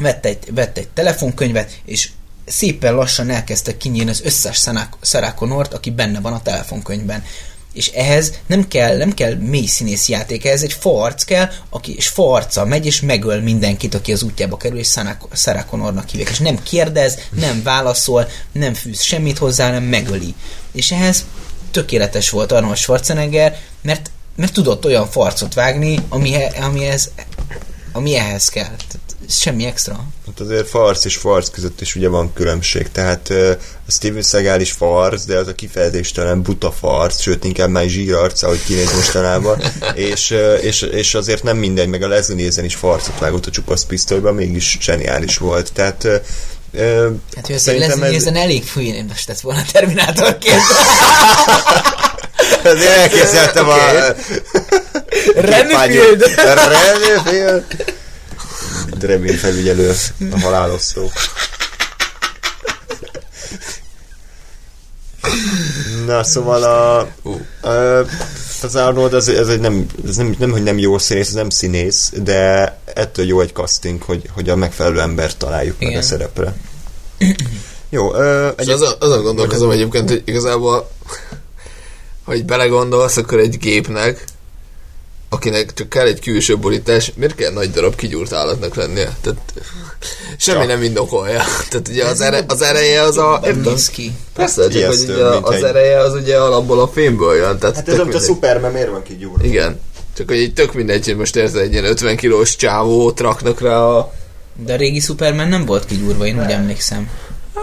[0.00, 2.10] vett egy, vett egy telefonkönyvet, és
[2.46, 4.68] szépen lassan elkezdtek kinyírni az összes
[5.02, 7.24] Sarah aki benne van a telefonkönyvben.
[7.72, 12.08] És ehhez nem kell, nem kell mély színész játék, ehhez egy farc kell, aki és
[12.08, 14.94] farca megy és megöl mindenkit, aki az útjába kerül, és
[15.32, 16.30] Sarah Connornak hívják.
[16.30, 20.34] És nem kérdez, nem válaszol, nem fűz semmit hozzá, nem megöli.
[20.72, 21.24] És ehhez
[21.70, 27.10] tökéletes volt Arnold Schwarzenegger, mert, mert tudott olyan farcot vágni, ami, ami, ez,
[27.96, 28.64] ami ehhez kell.
[28.64, 30.04] Tehát semmi extra.
[30.26, 33.30] Hát azért farc és farc között is ugye van különbség, tehát
[33.86, 38.42] a Steven Seagal is farc, de az a kifejezéstelen buta farc, sőt inkább már zsírarc,
[38.42, 39.62] ahogy kinéz mostanában,
[39.94, 43.84] és, és, és azért nem mindegy, meg a Leslie Nielsen is farcot vágott a csupasz
[43.84, 46.08] pisztolyban, mégis zseniális volt, tehát
[46.76, 48.42] Uh, hát, hogy Leslie Nielsen ez...
[48.42, 50.60] elég fújén tett volna a Terminátorként.
[52.64, 53.96] Azért elképzeltem okay.
[53.96, 54.14] a...
[55.34, 56.24] Renfield!
[56.36, 57.94] Renfield!
[58.98, 59.94] Drebin felügyelő,
[60.32, 61.10] a halálosztó.
[66.06, 66.98] Na, szóval a...
[67.68, 68.06] A
[68.64, 71.50] az Arnold, ez, ez, egy nem, ez nem, nem, hogy nem jó színész, ez nem
[71.50, 75.92] színész, de ettől jó egy casting, hogy, hogy a megfelelő embert találjuk Igen.
[75.92, 76.54] meg a szerepre.
[77.88, 78.68] Jó, ö, egy...
[78.68, 80.90] azon, azon gondolkozom egyébként, hogy igazából
[82.24, 84.24] hogy belegondolsz, akkor egy gépnek
[85.34, 89.16] akinek csak kell egy külső borítás, miért kell nagy darab kigyúrt állatnak lennie?
[89.20, 89.38] Tehát
[90.36, 90.66] semmi csak.
[90.66, 91.42] nem indokolja.
[91.70, 93.40] Tehát ugye az, ere, az ereje az a...
[93.92, 94.12] ki.
[94.34, 97.58] Persze, csak hogy ugye az ereje az ugye alapból a fémből jön.
[97.58, 99.44] Tehát hát ez a Superman miért van kigyúrva?
[99.44, 99.80] Igen.
[100.16, 103.78] Csak hogy egy tök mindegy, hogy most érted egy ilyen 50 kilós csávót raknak rá
[103.78, 104.12] a...
[104.64, 107.10] De a régi Superman nem volt kigyúrva, én úgy emlékszem.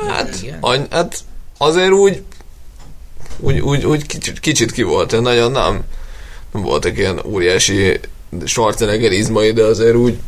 [0.08, 1.18] Hát, any, hát
[1.58, 2.22] azért úgy
[3.40, 5.84] úgy, úgy, úgy kicsit, kicsit ki volt, nagyon nem nem
[6.52, 8.00] voltak ilyen óriási
[8.46, 10.20] Schwarzenegger izmai, de azért úgy,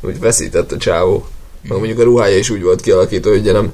[0.00, 1.26] úgy veszített a csávó.
[1.62, 3.72] Meg mondjuk a ruhája is úgy volt kialakítva, hogy nem,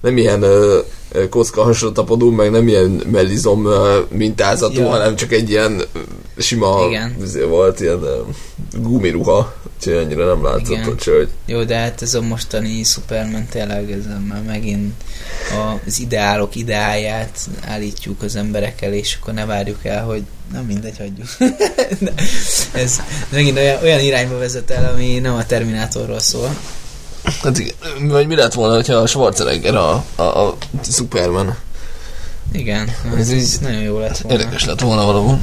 [0.00, 4.88] nem ilyen uh, kocka hasonlatapadó, meg nem ilyen mellizom uh, mintázatú, ja.
[4.88, 5.82] hanem csak egy ilyen
[6.36, 6.78] sima
[7.22, 8.34] izé volt, ilyen uh,
[8.82, 11.28] gumiruha, úgyhogy annyira nem látszott ott hogy...
[11.46, 14.92] Jó, de hát ez a mostani Superman tényleg ez már megint
[15.86, 20.98] az ideálok ideáját állítjuk az emberek elé, és akkor ne várjuk el, hogy nem mindegy,
[20.98, 21.28] hagyjuk.
[22.84, 26.56] ez megint olyan, olyan irányba vezet el, ami nem a Terminátorról szól.
[27.42, 27.74] Hát igen,
[28.08, 30.56] vagy mi lett volna, ha a Schwarzenegger a, a, a
[30.90, 31.56] Superman?
[32.52, 34.38] Igen, ez, ez így nagyon jó lett volna.
[34.38, 35.40] Érdekes lett volna valahol.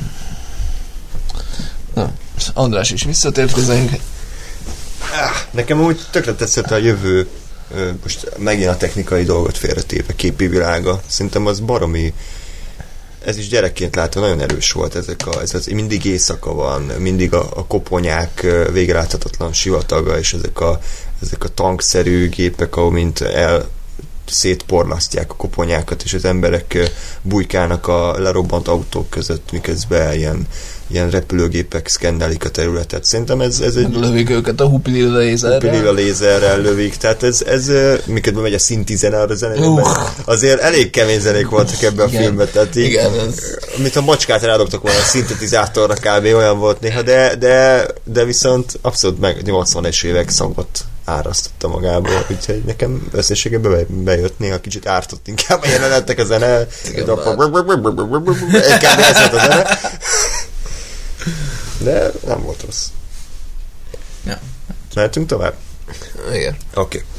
[1.94, 2.12] Na,
[2.54, 3.92] András is visszatért hozzánk.
[5.52, 7.28] Nekem úgy tökre tetszett a jövő
[8.04, 11.02] most megint a technikai dolgot félretéve, képi világa.
[11.08, 12.14] Szerintem az baromi
[13.26, 17.34] ez is gyerekként látva nagyon erős volt ezek a, ez az, mindig éjszaka van, mindig
[17.34, 20.80] a, a koponyák végreláthatatlan sivataga, és ezek a,
[21.22, 23.66] ezek a tankszerű gépek, ahol mint el
[24.30, 30.48] szétporlasztják a koponyákat, és az emberek bujkálnak a lerobbant autók között, miközben ilyen
[30.90, 33.04] ilyen repülőgépek szkennelik a területet.
[33.04, 33.94] Szerintem ez, ez egy...
[33.94, 35.60] Lövik őket a hupilila lézerrel.
[35.60, 37.72] Hupilila lézerrel lövik, tehát ez, ez
[38.06, 39.88] miközben megy a szinti zene a zenében, uh.
[40.26, 43.40] azért elég kemény zenék voltak ebben a filmben, tehát így, Igen, ez...
[43.78, 46.26] mint a macskát rádogtak volna a szintetizátorra kb.
[46.26, 52.64] olyan volt néha, de, de, de viszont abszolút meg 80-es évek szagot árasztotta magából, úgyhogy
[52.64, 57.10] nekem összességében bejött, néha kicsit ártott inkább a jelenetek a zene, kb.
[59.00, 59.80] ez a zene.
[61.78, 62.88] De nem volt rossz.
[64.26, 64.40] Ja.
[64.96, 65.54] Mehetünk tovább?
[66.34, 66.58] Igen.
[66.74, 66.98] Oké.
[66.98, 67.10] Okay.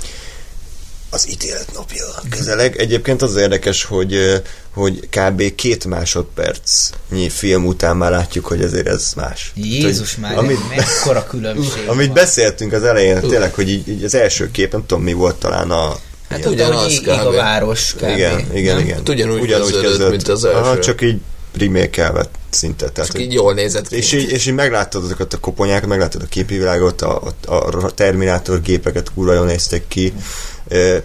[1.11, 2.77] Az ítélet napja közeleg.
[2.77, 4.43] Egyébként az érdekes, hogy,
[4.79, 5.55] hogy kb.
[5.55, 9.53] két másodpercnyi film után már látjuk, hogy ezért ez más.
[9.55, 12.15] Jézus hogy, már, amit, mekkora különbség Amit van.
[12.15, 13.29] beszéltünk az elején, uh.
[13.29, 15.97] tényleg, hogy így, így az első kép, nem tudom mi volt talán a
[16.29, 18.03] Hát ugyanaz ég, a város kb.
[18.03, 18.85] Igen, igen, nem?
[18.85, 18.97] igen.
[18.97, 20.59] Hát ugyanúgy, ugyanúgy kezdődött, kezdődött, mint az első.
[20.59, 21.21] Aha, csak így
[21.59, 22.89] remake szinte.
[22.89, 23.97] Tehát, Csak így jól nézett ki.
[23.97, 27.91] És így, és így megláttad azokat a koponyákat, megláttad a képi világot, a, a, a
[27.91, 30.13] Terminátor gépeket kurva jól néztek ki,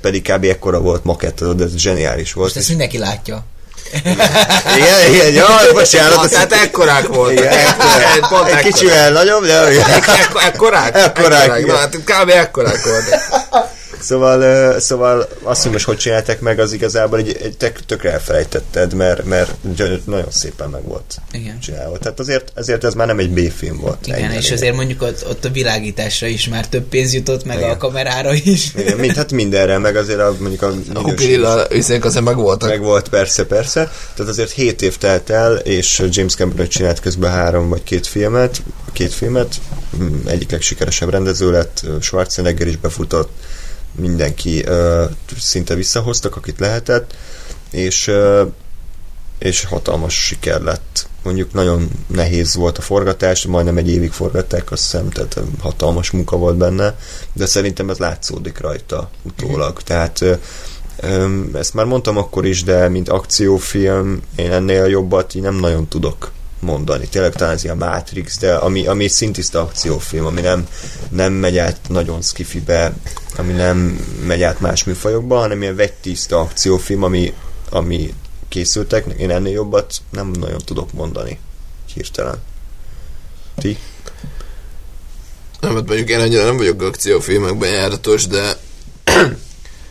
[0.02, 0.44] pedig kb.
[0.44, 2.48] ekkora volt makett, de ez zseniális volt.
[2.48, 3.46] Most ezt mindenki látja.
[4.78, 6.34] Igen, igen, jaj, bocsánat.
[6.34, 7.32] Hát, ekkorák volt.
[7.32, 8.20] Igen, ekkorák.
[8.30, 9.68] Pont egy kicsivel nagyobb, de...
[10.46, 10.98] Ekkorák?
[10.98, 11.66] Ekkorák.
[11.66, 12.30] Na, hát kb.
[12.30, 13.06] ekkorák volt.
[14.04, 18.94] Szóval, szóval azt, hogy most hogy csináltak meg, az igazából egy, egy tök, tökre elfelejtetted,
[18.94, 19.64] mert, mert
[20.06, 21.60] nagyon szépen meg volt Igen.
[21.60, 21.98] csinálva.
[21.98, 24.08] Tehát azért, azért ez már nem egy B-film volt.
[24.08, 27.70] Igen, és azért mondjuk ott, ott a világításra is már több pénz jutott, meg Igen.
[27.70, 28.74] a kamerára is.
[28.76, 30.74] Igen, mind, hát mindenre, meg azért a, mondjuk a...
[30.94, 32.70] A kupirilla üzénk azért meg voltak.
[32.70, 33.92] Meg volt, persze, persze.
[34.16, 38.62] Tehát azért 7 év telt el, és James Cameron csinált közben három vagy két filmet,
[38.94, 39.56] két filmet,
[40.26, 43.30] egyik legsikeresebb rendező lett, Schwarzenegger is befutott,
[43.96, 45.06] mindenki ö,
[45.40, 47.16] szinte visszahoztak, akit lehetett,
[47.72, 48.46] és, ö,
[49.40, 51.08] és hatalmas siker lett.
[51.24, 56.38] Mondjuk nagyon nehéz volt a forgatás, majdnem egy évig forgatták, azt hiszem, tehát hatalmas munka
[56.38, 56.98] volt benne,
[57.34, 59.72] de szerintem ez látszódik rajta utólag.
[59.72, 59.86] Mm.
[59.86, 60.34] Tehát ö,
[60.98, 65.88] ö, ezt már mondtam akkor is, de mint akciófilm én ennél jobbat így nem nagyon
[65.88, 66.32] tudok
[66.64, 67.08] mondani.
[67.08, 70.68] Tényleg talán ez a Matrix, de ami, ami szintiszta akciófilm, ami nem,
[71.10, 72.94] nem megy át nagyon skifibe,
[73.38, 73.78] ami nem
[74.26, 77.34] megy át más műfajokba, hanem ilyen vegytiszta akciófilm, ami,
[77.70, 78.14] ami
[78.50, 81.40] készültek, én ennél jobbat nem nagyon tudok mondani
[81.94, 82.42] hirtelen.
[83.56, 83.78] Ti?
[85.60, 88.58] Nem, hát mondjuk én annyira nem vagyok akciófilmekben járatos, de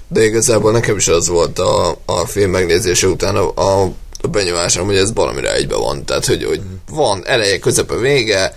[0.08, 4.86] de igazából nekem is az volt a, a film megnézése után a, a a benyomásom,
[4.86, 6.04] hogy ez valamire egybe van.
[6.04, 8.56] Tehát, hogy, hogy van eleje, közepe, vége,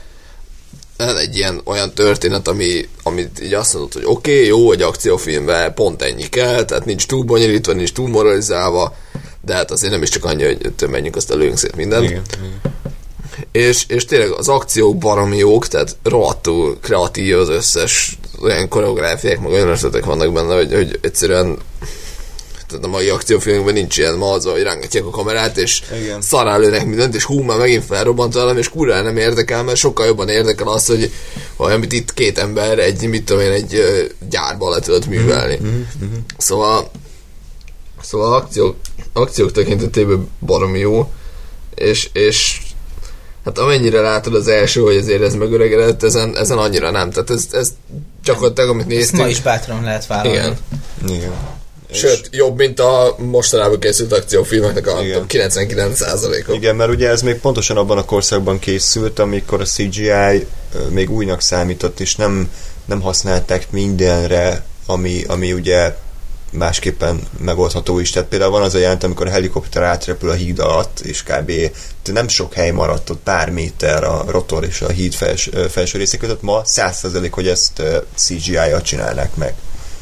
[0.98, 5.74] egy ilyen olyan történet, ami, amit így azt mondod, hogy oké, okay, jó, egy akciófilmben
[5.74, 8.96] pont ennyi kell, tehát nincs túl bonyolítva, nincs túl moralizálva,
[9.42, 12.10] de hát azért nem is csak annyi, hogy menjünk azt a szét mindent.
[12.10, 12.24] Igen.
[13.52, 19.52] és, és tényleg az akciók baromi jók, tehát rohadtul kreatív az összes olyan koreográfiák, meg
[19.52, 21.58] olyan ötletek vannak benne, hogy, hogy egyszerűen
[22.68, 26.22] tehát a mai akciófilmekben nincs ilyen ma az, hogy rángatják a kamerát, és Igen.
[26.22, 30.30] szarálőnek mindent, és hú, már megint felrobbant valami, és kurva nem érdekel, mert sokkal jobban
[30.30, 31.12] érdekel az, hogy
[31.58, 35.60] amit itt két ember egy, mit tudom én, egy ö, gyárban le tudott művelni.
[36.38, 36.90] Szóval
[38.02, 38.76] szóval akciók,
[39.14, 41.12] akciók tekintetében baromi jó,
[41.76, 42.62] és, és
[43.46, 47.12] hát amennyire látod az első, hogy azért ez megöregedett, ezen, ezen annyira nem.
[47.12, 47.74] Tehát ez, ez
[48.24, 50.38] gyakorlatilag, amit Ezt néztünk, ma is bátran lehet vállalni.
[50.38, 50.58] igen.
[51.08, 51.34] Igen.
[51.92, 55.26] Sőt, jobb, mint a mostanában készült akciófilmeknek a Igen.
[55.28, 56.54] 99%-a.
[56.54, 60.48] Igen, mert ugye ez még pontosan abban a korszakban készült, amikor a CGI
[60.90, 62.52] még újnak számított, és nem,
[62.86, 65.96] nem használták mindenre, ami, ami ugye
[66.52, 68.10] másképpen megoldható is.
[68.10, 71.52] Tehát például van az a jelent, amikor a helikopter átrepül a híd alatt, és kb.
[72.04, 76.18] nem sok hely maradt ott pár méter a rotor és a híd fels, felső része
[76.18, 76.42] között.
[76.42, 77.82] Ma 100% hogy ezt
[78.16, 79.56] CGI-jal csinálnák meg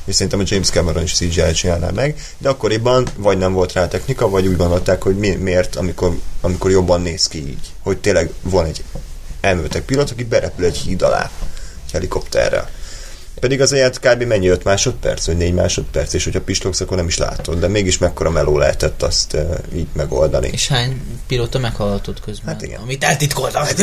[0.06, 3.88] és szerintem a James Cameron is CGI csinálná meg, de akkoriban vagy nem volt rá
[3.88, 8.30] technika, vagy úgy gondolták, hogy mi, miért, amikor, amikor jobban néz ki így, hogy tényleg
[8.42, 8.84] van egy
[9.42, 11.32] elművetek pillanat, aki berepül egy híd alá,
[11.86, 12.70] egy helikopterrel.
[13.40, 14.24] Pedig az olyan kb.
[14.24, 17.98] mennyi 5 másodperc, vagy 4 másodperc, és hogyha pislogsz, akkor nem is látod, de mégis
[17.98, 19.42] mekkora meló lehetett azt uh,
[19.76, 20.50] így megoldani.
[20.52, 22.54] És hány pilóta meghallhatott közben?
[22.54, 22.80] Hát igen.
[22.82, 23.68] Amit eltitkoltak.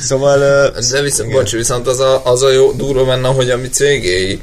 [0.00, 3.56] Szóval uh, De viszont, bocs, viszont az a, az a jó durva benne, hogy a
[3.56, 4.42] mi cégéi,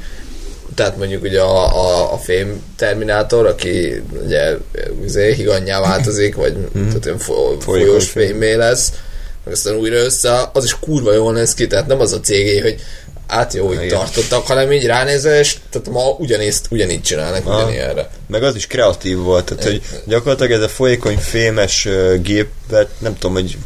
[0.78, 4.56] tehát mondjuk ugye a, a, a fém terminátor, aki ugye
[5.02, 8.26] ugye, higanyjá változik, vagy tehát olyan fo- folyós fém.
[8.26, 8.92] fémé lesz,
[9.44, 12.58] meg aztán újra össze, az is kurva jól néz ki, tehát nem az a cégé,
[12.58, 12.80] hogy
[13.26, 17.56] át jó, hogy tartottak, hanem így ránézve, és tehát ma ugyanízt, ugyanígy csinálnak, Aha.
[17.56, 18.10] ugyanilyenre.
[18.26, 21.88] meg az is kreatív volt, tehát hogy gyakorlatilag ez a folyékony fémes
[22.22, 23.58] gépet, nem tudom, hogy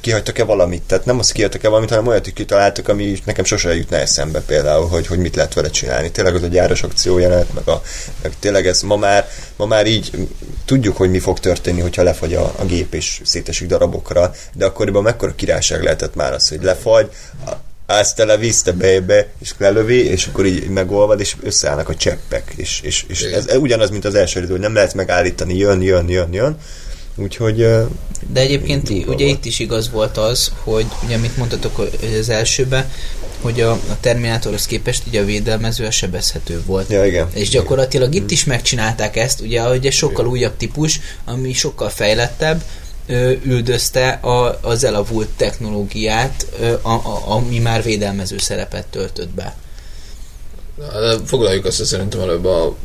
[0.00, 3.96] kihagytak-e valamit, tehát nem azt kihagytak-e valamit, hanem olyat is kitaláltak, ami nekem sose jutna
[3.96, 6.10] eszembe például, hogy, hogy mit lehet vele csinálni.
[6.10, 7.82] Tényleg az a gyáros akció jelenet, meg, a,
[8.22, 10.28] meg tényleg ez ma már, ma már így
[10.64, 15.02] tudjuk, hogy mi fog történni, hogyha lefagy a, a gép és szétesik darabokra, de akkoriban
[15.02, 17.10] mekkora királyság lehetett már az, hogy lefagy,
[17.86, 22.80] azt a vista baby, és lelövi, és akkor így megolvad, és összeállnak a cseppek, és,
[22.80, 23.38] és, és Igen.
[23.48, 26.58] ez ugyanaz, mint az első idő, hogy nem lehet megállítani, jön, jön, jön, jön,
[27.16, 27.56] úgyhogy
[28.32, 31.88] De egyébként ugye itt is igaz volt az, hogy ugye amit mondtatok
[32.20, 32.90] az elsőben,
[33.40, 36.90] hogy a, a Terminátorhoz képest ugye a védelmező a sebezhető volt.
[36.90, 37.28] Ja, igen.
[37.34, 42.62] És gyakorlatilag itt is megcsinálták ezt, ugye, hogy egy sokkal újabb típus, ami sokkal fejlettebb,
[43.06, 49.56] ö, üldözte a, az elavult technológiát, ö, a, a, ami már védelmező szerepet töltött be.
[50.76, 52.76] De Foglaljuk össze szerintem előbb a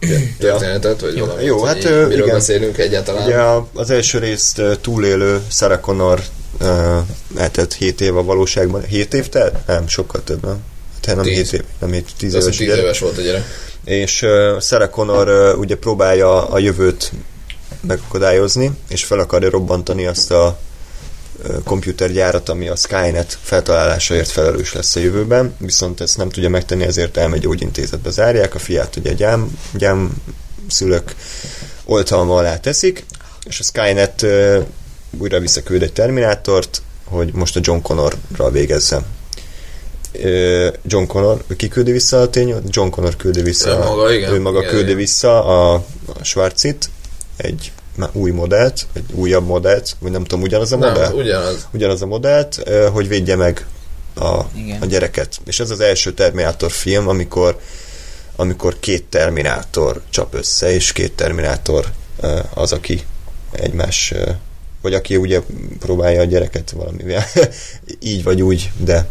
[0.38, 2.28] történetet, vagy Jó, valamit, jó, hát, miről igen.
[2.28, 3.26] beszélünk egyáltalán.
[3.26, 3.38] Ugye
[3.74, 6.20] az első részt túlélő Sarah Connor
[6.60, 6.96] uh,
[7.36, 8.82] eltelt 7 év a valóságban.
[8.82, 9.66] 7 év telt?
[9.66, 10.58] Nem, sokkal több, nem?
[11.06, 11.50] Hát nem Tíz.
[11.50, 12.82] 7 év, nem 7, 10 Azt éves, hiszem, 10 gyerek.
[12.82, 13.44] éves volt a gyerek.
[13.84, 17.12] És uh, Sarah Connor uh, ugye próbálja a jövőt
[17.80, 20.58] megakadályozni, és fel akarja robbantani azt a
[21.64, 27.16] komputergyárat, ami a Skynet feltalálásaért felelős lesz a jövőben, viszont ezt nem tudja megtenni, ezért
[27.16, 30.22] elmegy gyógyintézetbe zárják, a fiát ugye gyám, gyám
[30.68, 31.14] szülők
[31.84, 33.04] oltalma alá teszik,
[33.46, 34.26] és a Skynet
[35.18, 39.02] újra visszaküld egy Terminátort, hogy most a John Connorral végezze.
[40.82, 42.54] John Connor, ki küldi vissza a tény?
[42.68, 43.70] John Connor küldi vissza.
[43.70, 44.32] Ő maga, igen.
[44.32, 44.96] Ő maga Igen, küldi igen.
[44.96, 45.74] vissza a,
[46.06, 46.90] a Schwarzit,
[47.36, 47.72] egy
[48.12, 51.08] új modellt, egy újabb modellt, vagy nem tudom, ugyanaz a modell?
[51.08, 51.66] Nem, ugyanaz.
[51.72, 53.66] ugyanaz a modellt, hogy védje meg
[54.14, 54.82] a, Igen.
[54.82, 55.40] a gyereket.
[55.46, 57.60] És ez az első Terminátor film, amikor
[58.36, 61.86] amikor két Terminátor csap össze, és két Terminátor
[62.54, 63.02] az, aki
[63.52, 64.14] egymás,
[64.82, 65.40] vagy aki ugye
[65.78, 67.24] próbálja a gyereket valamivel
[68.00, 69.06] így vagy úgy, de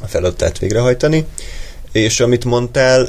[0.00, 1.26] a feladatát végrehajtani.
[1.92, 3.08] És amit mondtál,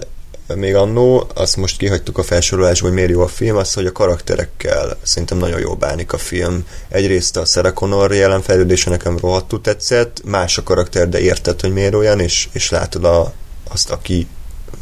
[0.53, 3.91] még annó, azt most kihagytuk a felsorolásból, hogy miért jó a film, az, hogy a
[3.91, 6.65] karakterekkel szerintem nagyon jól bánik a film.
[6.89, 11.73] Egyrészt a Sarah Connor jelen fejlődése nekem rohadtul tetszett, más a karakter, de érted, hogy
[11.73, 13.33] miért olyan, és, és látod a,
[13.69, 14.27] azt, aki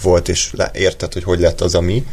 [0.01, 2.05] volt, és érted, hogy hogy lett az, ami.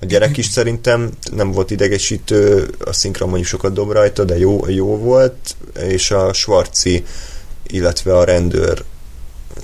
[0.00, 4.68] A gyerek is szerintem nem volt idegesítő, a szinkron mondjuk sokat dob rajta, de jó,
[4.68, 5.56] jó volt,
[5.88, 7.04] és a Schwarzi,
[7.66, 8.84] illetve a rendőr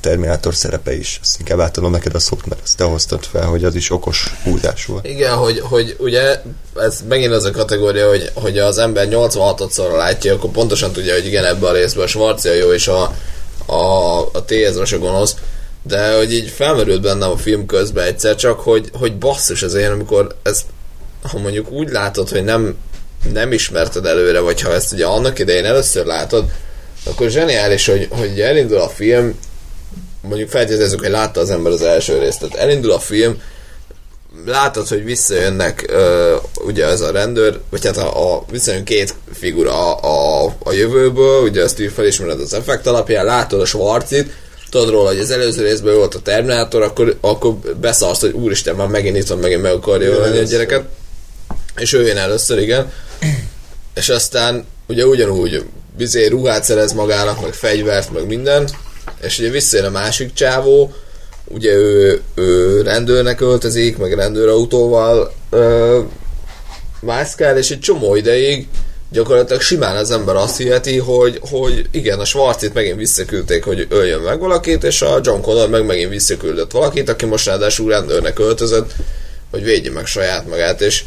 [0.00, 1.18] Terminátor szerepe is.
[1.22, 4.34] Azt inkább átadom neked a szót, mert ezt te hoztad fel, hogy az is okos
[4.44, 5.06] húzás volt.
[5.06, 6.40] Igen, hogy, hogy ugye
[6.76, 11.26] ez megint az a kategória, hogy, hogy az ember 86-szorra látja, akkor pontosan tudja, hogy
[11.26, 13.14] igen, ebben a részben a Schwarzi a jó, és a,
[13.66, 15.36] a, a T-ezres a gonosz,
[15.82, 19.90] de hogy így felmerült bennem a film közben egyszer csak, hogy, hogy basszus az én,
[19.90, 20.60] amikor ez,
[21.22, 22.76] ha mondjuk úgy látod, hogy nem
[23.32, 26.44] nem ismerted előre, vagy ha ezt ugye annak idején először látod,
[27.04, 29.38] akkor zseniális, hogy, hogy elindul a film,
[30.28, 33.42] mondjuk feltételezzük, hogy látta az ember az első részt, tehát elindul a film,
[34.46, 39.96] látod, hogy visszajönnek uh, ugye ez a rendőr, vagy hát a, a visszajön két figura
[39.96, 44.32] a, a, a jövőből, ugye ezt így felismered az effekt alapján, látod a Schwarzit,
[44.70, 48.88] tudod róla, hogy az előző részben volt a Terminátor, akkor, akkor beszarsz, hogy úristen, már
[48.88, 50.84] megint itt van, megint meg akarja ölni a gyereket.
[51.76, 52.92] És ő jön először, igen.
[53.94, 55.64] És aztán ugye ugyanúgy
[55.96, 58.68] bizé ruhát szerez magának, meg fegyvert, meg minden.
[59.22, 60.94] És ugye visszajön a másik csávó,
[61.44, 66.00] ugye ő, ő rendőrnek öltözik, meg rendőrautóval ö,
[67.00, 68.68] mászkál, és egy csomó ideig
[69.10, 74.20] gyakorlatilag simán az ember azt hiheti, hogy, hogy igen, a Schwarzit megint visszaküldték, hogy öljön
[74.20, 78.92] meg valakit, és a John Connor meg megint visszaküldött valakit, aki most ráadásul rendőrnek öltözött,
[79.50, 81.04] hogy védje meg saját magát, és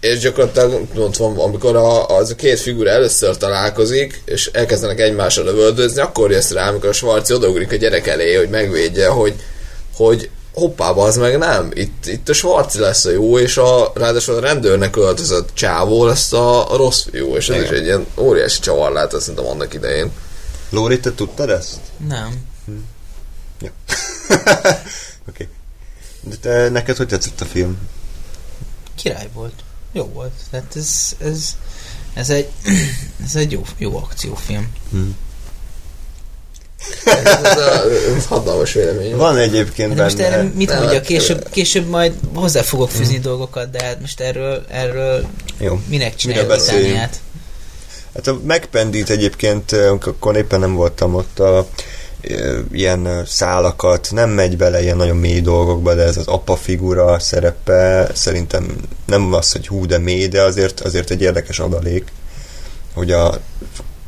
[0.00, 0.86] és gyakorlatilag
[1.18, 6.50] van, amikor a, az a két figura először találkozik, és elkezdenek egymásra lövöldözni, akkor jössz
[6.50, 9.34] rá, amikor a Schwarzi odaugrik a gyerek elé, hogy megvédje, hogy,
[9.94, 14.34] hogy hoppá, az meg nem, itt, itt a Schwarzi lesz a jó, és a, ráadásul
[14.34, 17.72] a rendőrnek öltözött csávó lesz a, a rossz fiú, és ez Igen.
[17.72, 20.10] is egy ilyen óriási csavar lehet, azt szerintem annak idején.
[20.70, 21.76] Lóri, te tudtad ezt?
[22.08, 22.46] Nem.
[23.58, 23.70] Oké.
[25.28, 25.48] okay.
[26.20, 27.78] De te, neked hogy tetszett a film?
[28.94, 29.52] Király volt.
[29.98, 30.32] Jó volt.
[30.50, 31.56] Tehát ez, ez,
[32.14, 32.48] ez egy,
[33.26, 34.72] ez egy jó, jó akciófilm.
[37.04, 37.82] Ez, ez a
[38.16, 39.16] ez hatalmas vélemény.
[39.16, 40.28] Van egyébként De most benne...
[40.28, 40.98] erre mit Nem, mondjak?
[40.98, 45.26] hát, Később, később majd hozzá fogok fűzni dolgokat, de hát most erről, erről
[45.58, 45.80] Jó.
[45.88, 46.46] minek csináljuk?
[46.46, 47.20] Britániát?
[48.14, 51.68] Hát a megpendít egyébként, eh, akkor éppen nem voltam ott a
[52.72, 58.10] ilyen szálakat, nem megy bele ilyen nagyon mély dolgokba, de ez az apa figura szerepe
[58.14, 58.76] szerintem
[59.06, 62.12] nem az, hogy hú, de mély, de azért, azért egy érdekes adalék,
[62.94, 63.40] hogy a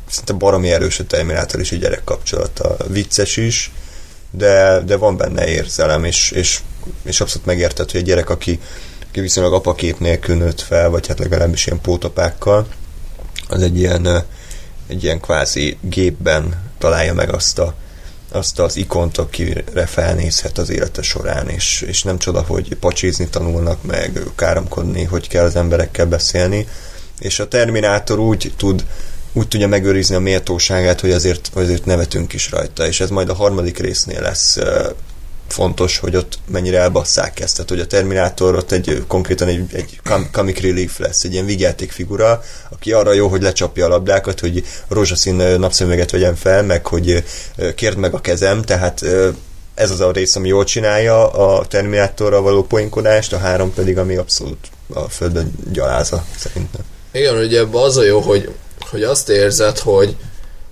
[0.09, 2.75] szinte baromi erős a Terminátor és a gyerek kapcsolata.
[2.87, 3.71] Vicces is,
[4.31, 6.59] de, de van benne érzelem, és, és,
[7.03, 8.59] és abszolút megérted, hogy egy gyerek, aki,
[9.09, 12.67] aki viszonylag apakép nélkül nőtt fel, vagy hát legalábbis ilyen pótapákkal,
[13.47, 14.25] az egy ilyen,
[14.87, 17.75] egy ilyen kvázi gépben találja meg azt, a,
[18.31, 23.83] azt az ikont, akire felnézhet az élete során, és, és nem csoda, hogy pacsézni tanulnak,
[23.83, 26.67] meg káromkodni, hogy kell az emberekkel beszélni,
[27.19, 28.85] és a Terminátor úgy tud
[29.33, 33.33] úgy tudja megőrizni a méltóságát, hogy azért, azért nevetünk is rajta, és ez majd a
[33.33, 34.57] harmadik résznél lesz
[35.51, 37.55] fontos, hogy ott mennyire elbasszák ezt.
[37.55, 41.45] Tehát, hogy a Terminátor ott egy konkrétan egy, egy com- comic relief lesz, egy ilyen
[41.45, 46.85] vigyáték figura, aki arra jó, hogy lecsapja a labdákat, hogy rózsaszín napszemüveget vegyen fel, meg
[46.85, 47.23] hogy
[47.75, 49.05] kérd meg a kezem, tehát
[49.75, 54.15] ez az a rész, ami jól csinálja a Terminátorral való poénkodást, a három pedig, ami
[54.15, 56.81] abszolút a földön gyalázza, szerintem.
[57.11, 58.49] Igen, ugye az a jó, hogy,
[58.89, 60.15] hogy azt érzed, hogy,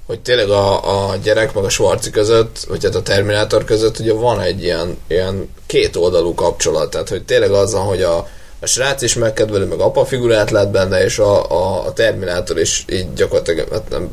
[0.10, 4.14] hogy tényleg a, a gyerek meg a Schwarzi között, vagy hát a Terminátor között ugye
[4.14, 8.28] van egy ilyen, ilyen két oldalú kapcsolat, tehát hogy tényleg az, hogy a,
[8.60, 12.86] a srác is megkedveli, meg apa figurát lát benne, és a, a, a Terminátor is
[12.92, 14.10] így gyakorlatilag hát nem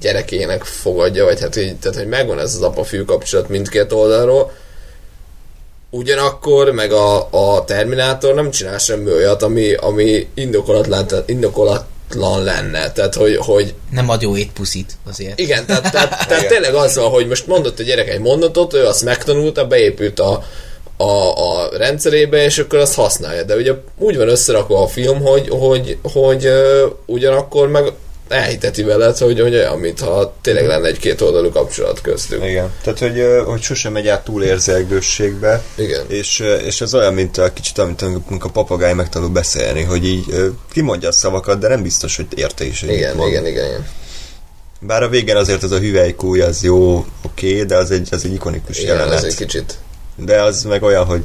[0.00, 4.52] gyerekének fogadja, vagy hát így, tehát hogy megvan ez az apa-fiú kapcsolat mindkét oldalról,
[5.90, 11.06] ugyanakkor meg a, a Terminátor nem csinál semmi olyat, ami, ami indokolatlan,
[12.14, 12.92] indokolatlan lenne.
[12.92, 15.38] Tehát, hogy, hogy Nem ad jó étpuszit azért.
[15.38, 18.86] igen, tehát, tehát, tehát tényleg az van, hogy most mondott a gyerek egy mondatot, ő
[18.86, 20.44] azt megtanulta, beépült a,
[20.96, 23.42] a, a rendszerébe, és akkor azt használja.
[23.42, 27.92] De ugye úgy van összerakva a film, hogy, hogy, hogy uh, ugyanakkor meg
[28.30, 32.44] elhiteti veled, hogy, hogy olyan, mintha tényleg lenne egy két oldalú kapcsolat köztük.
[32.44, 32.72] Igen.
[32.82, 36.04] Tehát, hogy, hogy sosem megy át túl érzelgősségbe, Igen.
[36.08, 38.02] és, és ez olyan, mint a kicsit, amit
[38.40, 42.80] a papagáj megtanul beszélni, hogy így kimondja a szavakat, de nem biztos, hogy érte is.
[42.80, 43.86] hogy Igen, igen, igen, igen.
[44.80, 48.32] Bár a végén azért az a hüvelykúj az jó, oké, de az egy, az egy
[48.32, 49.18] ikonikus Igen, jelenet.
[49.18, 49.74] ez egy kicsit.
[50.16, 51.24] De az meg olyan, hogy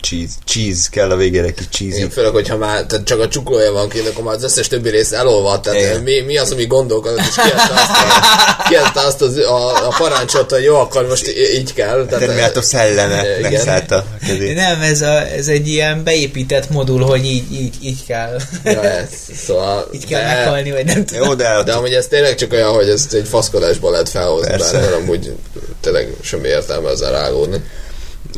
[0.00, 1.96] cheese, cheese, kell a végére egy kis cheese.
[1.96, 4.88] Igen, főleg, hogyha már tehát csak a csuklója van kint, akkor már az összes többi
[4.88, 6.00] rész elolvadt, tehát Igen.
[6.00, 10.50] mi, mi, az, ami gondolkodott, és kiadta azt, a, kiadta azt az, a, a parancsot,
[10.50, 12.06] hogy jó, akkor most így kell.
[12.06, 13.50] Tehát, Terminátor szelleme Igen.
[13.52, 14.54] megszállt a kezét.
[14.54, 18.38] Nem, ez, a, ez egy ilyen beépített modul, hogy így, így, így kell.
[18.64, 19.08] Ja, ez,
[19.46, 21.24] szóval, így kell meghalni, vagy nem tudom.
[21.24, 24.92] Jó, de, De amúgy ez tényleg csak olyan, hogy ezt egy faszkodásból lehet felhozni, bár
[24.92, 25.32] amúgy
[25.80, 27.62] tényleg semmi értelme ezzel rágódni.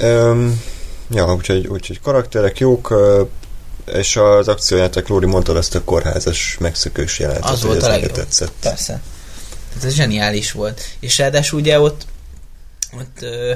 [0.00, 0.62] Öm,
[1.11, 2.94] ja, úgyhogy, úgyhogy karakterek jók,
[3.86, 8.12] és az akciójátok, Lóri mondtad ezt a kórházas megszökős jelentet, Az volt ez a legjobb.
[8.12, 8.52] tetszett.
[8.61, 9.00] Persze.
[9.68, 10.82] Tehát ez zseniális volt.
[11.00, 12.06] És ráadásul ugye ott,
[12.98, 13.52] ott ö,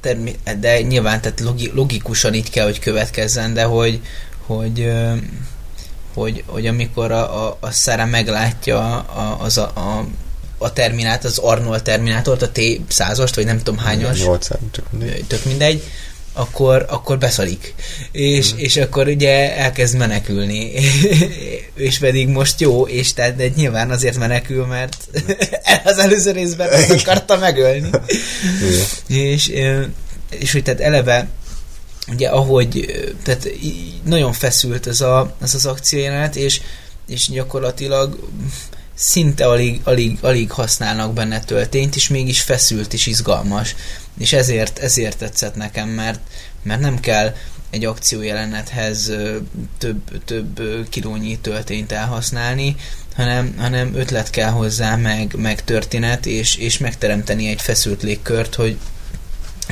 [0.00, 4.00] termi- de nyilván tehát logi, logikusan így kell, hogy következzen, de hogy,
[4.46, 5.12] hogy, ö,
[6.14, 10.06] hogy, hogy amikor a, a, a Sarah meglátja a, az a, a
[10.60, 14.20] a terminát, az Arnold terminátort, a T100-ast, vagy nem tudom hányas.
[14.22, 15.24] 800, csak mindegy.
[15.24, 15.82] Tök mindegy
[16.32, 17.74] akkor, akkor beszalik.
[18.12, 18.58] És, mm.
[18.58, 20.72] és akkor ugye elkezd menekülni.
[21.74, 24.96] és pedig most jó, és tehát de nyilván azért menekül, mert
[25.84, 27.90] az előző részben azt akarta megölni.
[29.08, 29.52] és,
[30.30, 31.28] és hogy tehát eleve
[32.12, 33.48] ugye ahogy, tehát
[34.04, 36.60] nagyon feszült ez, a, ez az akciójelenet, és,
[37.08, 38.18] és gyakorlatilag
[38.98, 43.74] szinte alig, alig, alig használnak benne töltényt, és mégis feszült és izgalmas.
[44.18, 46.20] És ezért, ezért tetszett nekem, mert,
[46.62, 47.34] mert nem kell
[47.70, 49.12] egy akciójelenethez
[49.78, 52.76] több, több kilónyi töltényt elhasználni,
[53.14, 58.78] hanem, hanem ötlet kell hozzá, meg, meg történet, és, és megteremteni egy feszült légkört, hogy,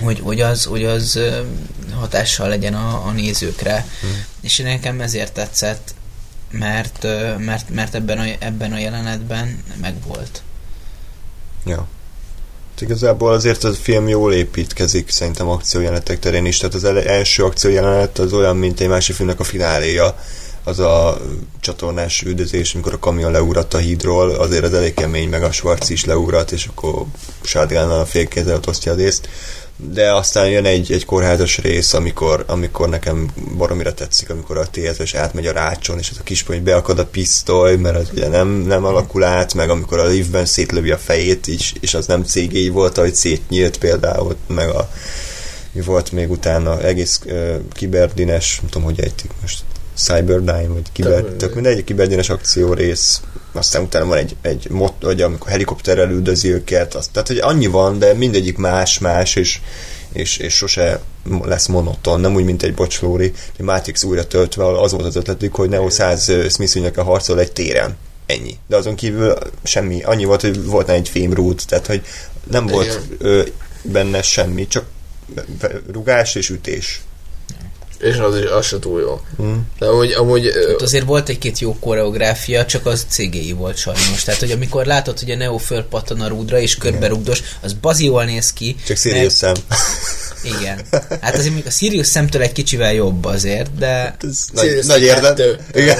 [0.01, 1.20] hogy, hogy, az, hogy az
[1.95, 3.87] hatással legyen a, a nézőkre.
[4.01, 4.24] Hmm.
[4.41, 5.95] És nekem ezért tetszett,
[6.51, 7.07] mert,
[7.39, 10.43] mert, mert ebben, a, ebben a jelenetben megvolt.
[11.65, 11.87] Ja.
[12.81, 18.33] Igazából azért a film jól építkezik szerintem akciójelenetek terén is, tehát az első akciójelenet az
[18.33, 20.17] olyan, mint egy másik filmnek a fináléja,
[20.65, 21.19] az a
[21.61, 25.91] csatornás üldözés, amikor a kamion leugrott a hídról, azért az elég kemény, meg a Schwarz
[25.91, 27.05] is leugrott, és akkor
[27.43, 29.29] sádgánnal a félkézzel osztja a részt
[29.77, 35.14] de aztán jön egy, egy kórházas rész, amikor, amikor nekem baromira tetszik, amikor a TSS
[35.14, 38.85] átmegy a rácson, és az a kispony beakad a pisztoly, mert az ugye nem, nem
[38.85, 42.99] alakul át, meg amikor a liftben szétlövi a fejét, és, és az nem cégéi volt,
[42.99, 44.91] ahogy szétnyílt például, meg a
[45.72, 49.64] mi volt még utána egész uh, kiberdines, nem tudom, hogy ejtik most,
[49.95, 53.20] Cyberdyne, vagy kiber, tök mindegy, kiberdines akció rész,
[53.57, 57.67] aztán utána van egy, egy mot, vagy amikor helikopterrel üldözi őket, azt, tehát hogy annyi
[57.67, 59.61] van, de mindegyik más-más, és,
[60.13, 61.01] és, és sose
[61.43, 65.55] lesz monoton, nem úgy, mint egy bocslóri, egy Matrix újra töltve, az volt az ötletük,
[65.55, 67.97] hogy Neo 100 smith a harcol egy téren.
[68.27, 68.57] Ennyi.
[68.67, 70.03] De azon kívül semmi.
[70.03, 72.03] Annyi volt, hogy volt egy fémrút, tehát hogy
[72.51, 73.43] nem volt ö,
[73.83, 74.85] benne semmi, csak
[75.93, 77.01] rugás és ütés.
[77.99, 79.21] És az, is, az se túl jó.
[79.43, 79.57] Mm.
[79.79, 84.23] De amúgy, amúgy hát azért volt egy-két jó koreográfia, csak az cégéi volt sajnos.
[84.25, 88.05] Tehát, hogy amikor látod, hogy a Neo fölpattan a rúdra, és körbe rugdos, az bazi
[88.05, 88.77] jól néz ki.
[88.87, 89.55] Csak Sirius szem.
[90.47, 90.81] Igen.
[91.21, 93.87] Hát azért még a Sirius szemtől egy kicsivel jobb azért, de...
[93.87, 95.35] Hát ez nagy, nagy érdem.
[95.73, 95.99] Igen.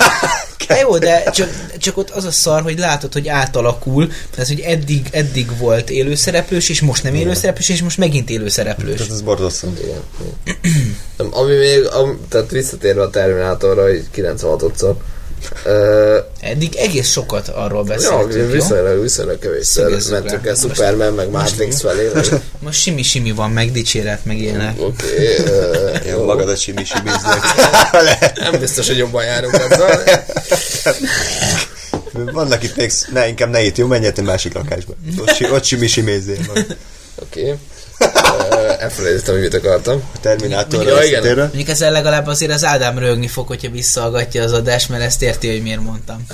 [0.69, 4.61] De jó, de csak, csak ott az a szar, hogy látod, hogy átalakul, tehát hogy
[4.61, 8.97] eddig, eddig volt élőszereplős, és most nem élőszereplős, és most megint élőszereplős.
[8.97, 9.69] Tehát ez borzasztó.
[11.31, 14.95] Ami még, am, tehát visszatérve a Terminátorra, hogy 96-szor,
[15.65, 21.81] Uh, Eddig egész sokat arról beszéltünk, ja, viszonylag, viszonylag kevésszer mentünk el Superman, meg Matrix
[21.81, 22.11] felé.
[22.59, 24.75] Most simi-simi van, meg dicséret, meg ilyenek.
[24.79, 25.05] Oké.
[25.37, 27.41] Okay, uh, jó, magadat simi-simiznek.
[28.51, 30.25] Nem biztos, hogy jobban járunk ezzel.
[32.13, 34.95] Vannak itt még, ne, inkább ne itt, jó, menj egy másik lakásba.
[35.19, 36.39] Ott, ott simi-simizzél.
[36.49, 37.43] Oké.
[37.43, 37.55] Okay
[38.79, 40.03] elfelejtettem, hogy mit akartam.
[40.15, 41.37] A Terminátor ja, igen.
[41.37, 45.51] Mondjuk ezzel legalább azért az Ádám rögni fog, hogyha visszahallgatja az adást, mert ezt érti,
[45.51, 46.27] hogy miért mondtam.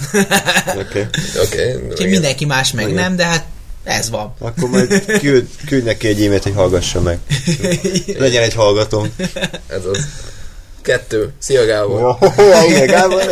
[0.79, 1.07] Oké.
[1.47, 1.75] Okay.
[1.91, 2.07] okay.
[2.07, 2.97] mindenki más meg okay.
[2.97, 3.45] nem, de hát
[3.85, 4.35] ez van.
[4.39, 7.19] Akkor majd küld, küld neki egy e-mailt, hogy hallgassa meg.
[8.19, 9.15] Legyen egy hallgatóm.
[9.67, 10.07] Ez az.
[10.83, 11.33] Kettő.
[11.39, 12.17] Szia Gábor.
[12.21, 13.23] Oh, igen, Gábor.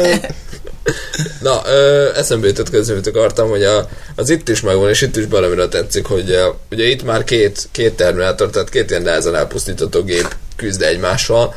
[1.40, 5.16] Na, ö, eszembe jutott közben, amit akartam, hogy a, az itt is megvan, és itt
[5.16, 9.34] is valamire tetszik, hogy uh, ugye itt már két, két terminátor, tehát két ilyen nehezen
[9.34, 11.54] elpusztítható gép küzd egymással,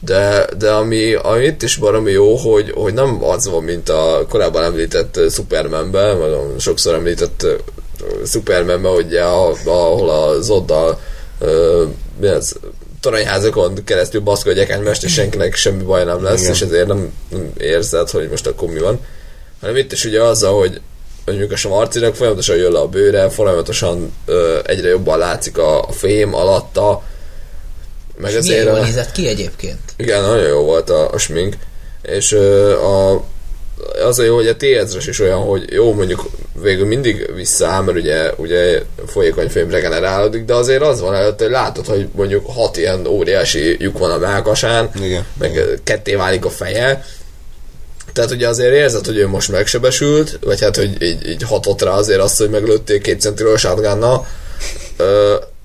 [0.00, 4.26] de, de ami, ami itt is valami jó, hogy, hogy nem az van, mint a
[4.28, 7.46] korábban említett Supermanben, vagy a sokszor említett
[8.26, 11.00] Supermanben, hogy a, ahol a Zoddal
[12.20, 12.52] mi ez,
[13.00, 16.52] toronyházakon keresztül baszkodják egymást, és senkinek semmi baj nem lesz, Igen.
[16.52, 19.00] és ezért nem, nem érzed, hogy most akkor mi van.
[19.60, 20.80] Hanem itt is ugye azzal, hogy
[21.26, 25.92] mondjuk a Samarcinak folyamatosan jön le a bőre, folyamatosan ö, egyre jobban látszik a, a
[25.92, 27.02] fém alatta,
[28.16, 28.50] meg és.
[28.50, 29.80] Milyen jól nézett ki egyébként.
[29.96, 31.56] Igen, nagyon jó volt a, a smink,
[32.02, 33.24] és ö, a,
[34.06, 34.62] az a jó, hogy a t
[35.06, 36.30] is olyan, hogy jó, mondjuk
[36.62, 41.50] végül mindig visszaáll, mert ugye, ugye folyékony fém regenerálódik, de azért az van előtt, hogy
[41.50, 45.26] látod, hogy mondjuk hat ilyen óriási lyuk van a melkasán, Igen.
[45.38, 47.04] meg ketté válik a feje,
[48.12, 51.90] tehát ugye azért érzed, hogy ő most megsebesült, vagy hát, hogy így, így hatott rá
[51.90, 54.26] azért azt, hogy meglőtték két centiről shotgunnal,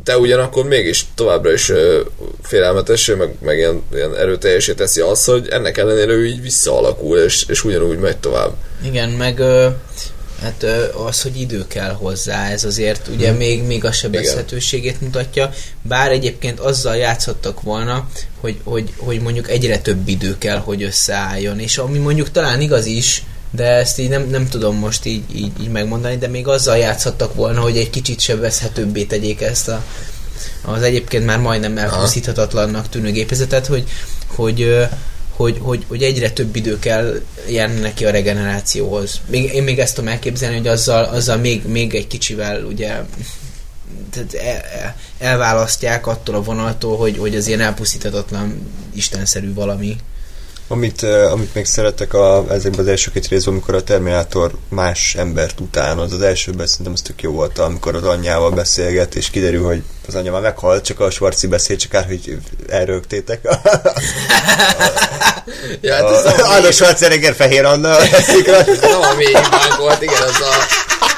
[0.05, 1.71] de ugyanakkor mégis továbbra is
[2.41, 7.45] félelmetes, meg, meg ilyen, ilyen erőteljesé teszi azt, hogy ennek ellenére ő így visszaalakul, és,
[7.47, 8.53] és ugyanúgy megy tovább.
[8.83, 9.67] Igen, meg ö,
[10.41, 13.37] Hát ö, az, hogy idő kell hozzá, ez azért ugye Mhm.
[13.37, 15.49] még, még a sebezhetőségét mutatja,
[15.81, 21.59] bár egyébként azzal játszhattak volna, hogy, hogy, hogy mondjuk egyre több idő kell, hogy összeálljon,
[21.59, 25.51] és ami mondjuk talán igaz is, de ezt így nem, nem tudom most így, így,
[25.61, 29.83] így megmondani, de még azzal játszhattak volna, hogy egy kicsit sebezhetőbbé tegyék ezt a,
[30.61, 33.83] az egyébként már majdnem elpusztíthatatlannak tűnő gépezetet, hogy,
[34.27, 34.87] hogy,
[35.35, 39.21] hogy, hogy, hogy egyre több idő kell járni neki a regenerációhoz.
[39.27, 43.01] Még, én még ezt tudom elképzelni, hogy azzal, azzal még, még egy kicsivel ugye
[44.11, 49.95] tehát el, el, elválasztják attól a vonaltól, hogy, hogy az ilyen elpusztíthatatlan istenszerű valami.
[50.67, 55.59] Amit, amit még szeretek a, ezekben az első két részben, amikor a Terminátor más embert
[55.59, 59.65] után, az az elsőben szerintem az tök jó volt, amikor az anyjával beszélget, és kiderül,
[59.65, 62.37] hogy az anyja már meghalt, csak a Schwarzi beszél, csak ár, hogy
[62.69, 63.41] elrögtétek.
[65.81, 68.57] Ja, hát ez a, a, Arnold Schwarzenegger fehér Anna eszik rá.
[68.57, 71.14] ez nem a mi hibánk volt, igen, az a ez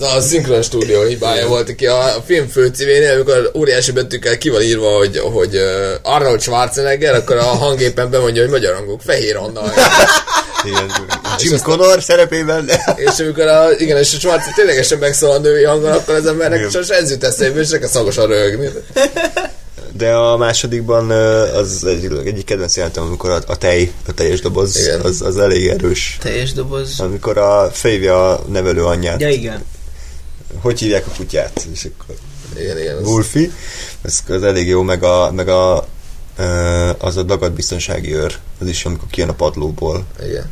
[0.00, 4.62] a szinkron stúdió hibája volt, aki a, a film főcíménél, amikor óriási betűkkel ki van
[4.62, 9.62] írva, hogy, hogy uh, Arnold Schwarzenegger, akkor a hangépen bemondja, hogy magyar hangok, Fehér Anna.
[10.64, 10.90] Igen,
[11.38, 12.70] Jim Connor szerepében.
[12.96, 16.68] és amikor a, igen, és a Schwarzi ténylegesen megszól a női hangon, akkor az embernek
[16.68, 18.68] csak ez jut eszébe, és nekem szagosan röhögni.
[19.96, 21.10] De a másodikban
[21.54, 25.00] az egy, egyik kedvenc jelentem, amikor a, a tej, a teljes doboz, Igen.
[25.00, 26.18] az, az elég erős.
[26.20, 27.00] Teljes doboz.
[27.00, 29.20] Amikor a fejvja a nevelő anyját.
[29.20, 29.64] Ja, igen.
[30.60, 31.66] Hogy hívják a kutyát?
[31.72, 32.16] És akkor
[32.56, 32.96] Igen, igen.
[32.96, 33.50] Az, Wolfie,
[34.02, 35.88] ez az elég jó, meg a, meg a
[36.98, 40.06] az a dagadt biztonsági őr, az is, amikor kijön a padlóból.
[40.22, 40.50] igen.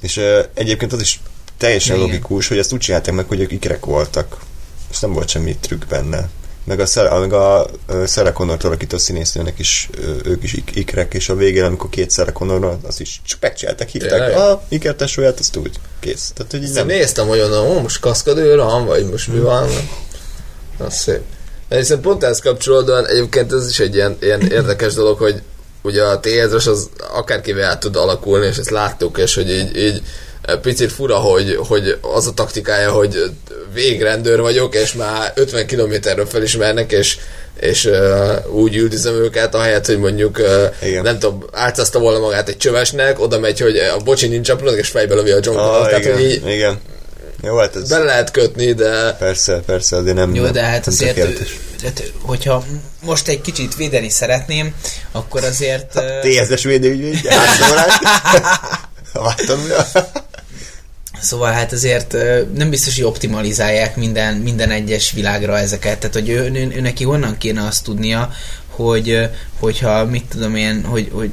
[0.00, 0.20] És
[0.54, 1.20] egyébként az is
[1.56, 2.08] teljesen igen.
[2.08, 4.36] logikus, hogy ezt úgy csinálták meg, hogy ők ikrek voltak.
[4.90, 6.28] És nem volt semmi trükk benne.
[6.64, 7.70] Meg a, Sarah- meg a
[8.06, 9.90] Sarah Connor-tól alakító színésznőnek is,
[10.24, 13.88] ők is ik- ikrek, és a végén, amikor két Sarah Connor, az is csak megcsinálták,
[13.88, 16.32] hívták a ikertesóját, azt úgy, kész.
[16.34, 16.86] Tehát, hogy így Nem.
[16.86, 19.68] Néztem, onnan, ó, most kaszkadőr van, vagy most mi van.
[20.78, 21.20] Az szép.
[21.68, 25.42] Hiszen pont ehhez kapcsolódóan egyébként ez is egy ilyen, ilyen érdekes dolog, hogy
[25.82, 30.02] ugye a T-ezres az akárkivel át tud alakulni, és ezt láttuk, és hogy így, így
[30.62, 33.30] picit fura, hogy, hogy az a taktikája, hogy
[33.72, 37.18] végrendőr vagyok, és már 50 kilométerről felismernek, és
[37.60, 41.02] és uh, úgy üldözöm őket, ahelyett, hogy mondjuk uh, Igen.
[41.02, 44.88] nem tudom, átszaszta volna magát egy csövesnek, oda megy, hogy a bocsi nincs aprónak, és
[44.88, 45.86] fejbe lövi a John ah.
[45.86, 46.80] Tehát, igen, hogy így igen.
[47.42, 50.94] Jó, hát ez be lehet kötni, de persze, persze, azért nem Jó, de hát nem
[50.94, 51.38] azért,
[51.80, 52.64] tehát, hogyha
[53.02, 54.74] most egy kicsit védeni szeretném,
[55.12, 56.00] akkor azért...
[56.22, 57.98] TSZ-es védőügyvéd, átszólás.
[59.12, 59.60] Vártam,
[61.22, 65.98] Szóval hát azért ö, nem biztos, hogy optimalizálják minden, minden egyes világra ezeket.
[65.98, 68.30] Tehát, hogy ő, ő, ő neki honnan kéne azt tudnia,
[68.68, 71.30] hogy hogyha, mit tudom én, hogy, hogy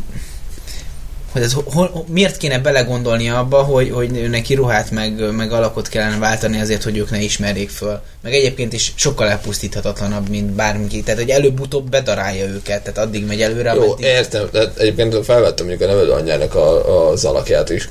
[1.31, 6.17] hogy ez, hol, miért kéne belegondolni abba, hogy, hogy neki ruhát meg, meg alakot kellene
[6.17, 8.01] váltani azért, hogy ők ne ismerjék föl.
[8.21, 11.03] Meg egyébként is sokkal elpusztíthatatlanabb, mint bármiki.
[11.03, 14.05] Tehát, hogy előbb-utóbb bedarálja őket, tehát addig megy előre, jó, ameddig...
[14.05, 14.49] értem.
[14.51, 17.89] Tehát egyébként felvettem mondjuk a nevelő anyjának a, az alakját is.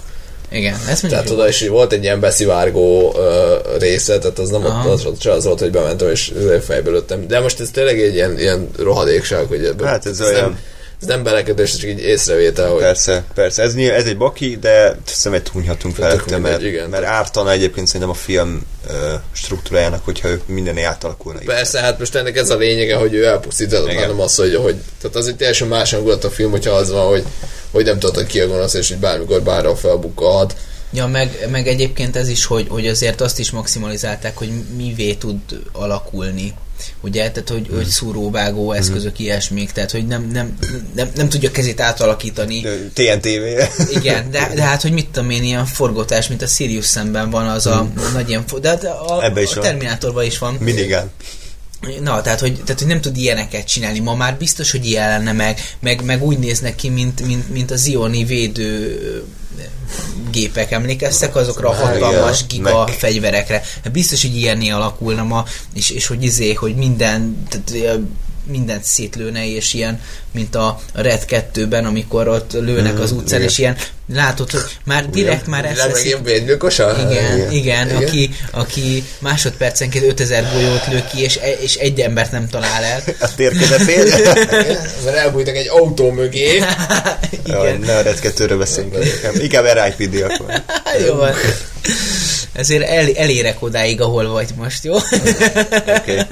[0.51, 4.65] Igen, ezt mondjuk Tehát oda is volt egy ilyen beszivárgó uh, része, tehát az nem
[4.65, 4.91] ott, Aha.
[4.91, 6.33] az, az, az volt, hogy bementem és
[6.63, 7.27] fejbe lőttem.
[7.27, 10.59] De most ez tényleg egy ilyen, ilyen rohadékság, hogy ebből, Hát ez ez olyan- Nem,
[11.01, 13.63] ez nem belekötés, csak így észrevétel, hogy Persze, persze.
[13.63, 16.89] Ez, ez egy baki, de szemet hunyhatunk felette, mert, igen.
[16.89, 18.93] mert ártana egyébként szerintem a film uh,
[19.33, 21.41] struktúrájának, hogyha ők mindené átalakulna.
[21.45, 25.17] Persze, hát most ennek ez a lényege, hogy ő elpusztított, hanem az, hogy, hogy tehát
[25.17, 27.25] az egy teljesen más hangulat a film, hogyha az van, hogy,
[27.71, 30.57] hogy nem tudod, hogy ki a gonosz, és hogy bármikor bárra felbukkalhat.
[30.93, 35.39] Ja, meg, meg egyébként ez is, hogy, hogy azért azt is maximalizálták, hogy mivé tud
[35.73, 36.55] alakulni.
[37.01, 40.59] Ugye, tehát hogy, hogy szúróvágó eszközök, ilyesmik, tehát hogy nem, nem,
[40.95, 42.65] nem, nem tudja kezét átalakítani.
[42.93, 43.43] TNTV.
[43.91, 47.49] Igen, de, de hát, hogy mit tudom én, ilyen forgótás, mint a Sirius szemben van
[47.49, 49.61] az a nagy ilyen, de hát a, Ebbe is a.
[49.61, 50.55] Terminátorban is van.
[50.55, 51.11] Minigán.
[52.01, 53.99] Na, tehát hogy, tehát, hogy nem tud ilyeneket csinálni.
[53.99, 57.71] Ma már biztos, hogy ilyen lenne meg, meg, meg úgy néznek ki, mint, mint, mint
[57.71, 59.25] a Zioni védő
[60.31, 62.49] gépek, emlékeztek azokra a hatalmas Igen.
[62.49, 63.63] giga Meg- fegyverekre.
[63.83, 65.45] Hát biztos, hogy ilyenné alakulna ma,
[65.75, 67.99] és, és hogy izé, hogy minden, tehát,
[68.49, 70.01] mindent szétlőne, és ilyen,
[70.33, 73.51] mint a Red 2-ben, amikor ott lőnek az utcán, igen.
[73.51, 73.77] és ilyen,
[74.15, 76.97] látod, hogy már direkt már ezt veszik- ilyen védgyilkosa?
[77.11, 77.53] igen, igen, Igen.
[77.53, 82.85] igen, Aki, aki másodpercenként 5000 golyót lő ki, és, e- és egy embert nem talál
[82.85, 83.03] el.
[83.21, 84.05] A tér közepén.
[85.05, 86.57] Mert elbújtak egy autó mögé.
[87.47, 88.97] Jaj, Igen, ne a Red 2-ről beszéljünk.
[89.05, 90.63] Inkább, inkább RIPD akkor.
[91.07, 91.33] jó van.
[92.53, 94.95] Ezért el, elérek odáig, ahol vagy most, jó?
[94.95, 95.11] Oké.
[95.97, 96.23] Okay.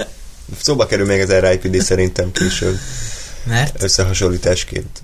[0.61, 2.77] Szóba kerül még az RIPD szerintem később.
[3.43, 3.83] Mert?
[3.83, 5.01] Összehasonlításként.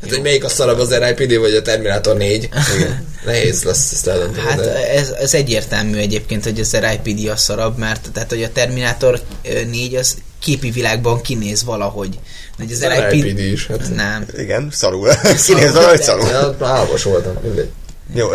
[0.00, 2.48] Hát, hogy melyik a szarabb az RIPD vagy a Terminator 4?
[2.76, 3.06] Igen.
[3.24, 4.46] Nehéz lesz ezt eldönteni.
[4.46, 4.60] Hát
[4.96, 9.94] ez, ez egyértelmű egyébként, hogy az RIPD a szarabb, mert tehát, hogy a Terminator 4
[9.94, 12.18] az képi világban kinéz valahogy.
[12.56, 13.94] Hogy az A RIPD is, hát.
[13.94, 14.26] Nem.
[14.36, 15.08] Igen, szarul.
[15.46, 16.28] Kinéz valahogy szarul.
[16.28, 17.70] Ja, Hálmas voltam, mindegy.
[18.14, 18.28] Jó,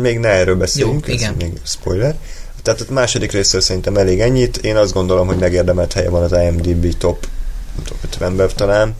[0.00, 1.34] még ne erről beszéljünk, Jó, ez igen.
[1.38, 2.14] még spoiler.
[2.64, 4.56] Tehát a második részről szerintem elég ennyit.
[4.56, 7.26] Én azt gondolom, hogy megérdemelt helye van az IMDb top
[7.84, 8.94] tudom, 50-ben talán.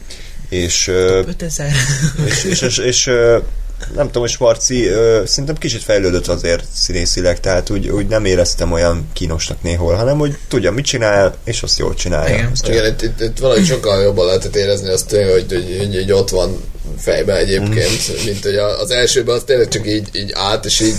[0.49, 1.71] És, ö, 5000.
[2.25, 3.05] és, és, és, és
[3.95, 4.87] nem tudom, hogy Svarci
[5.25, 10.37] szerintem kicsit fejlődött azért színészileg, tehát úgy, úgy nem éreztem olyan kínosnak néhol, hanem hogy
[10.47, 12.35] tudja, mit csinál, és azt jól csinálja.
[12.35, 12.49] Igen.
[12.51, 16.11] Azt Igen, itt, itt, itt valahogy sokkal jobban lehetett érezni azt, hogy, hogy, hogy, hogy
[16.11, 16.63] ott van
[16.97, 20.95] fejben egyébként, mint hogy a- az elsőben az tényleg csak így, így át, és így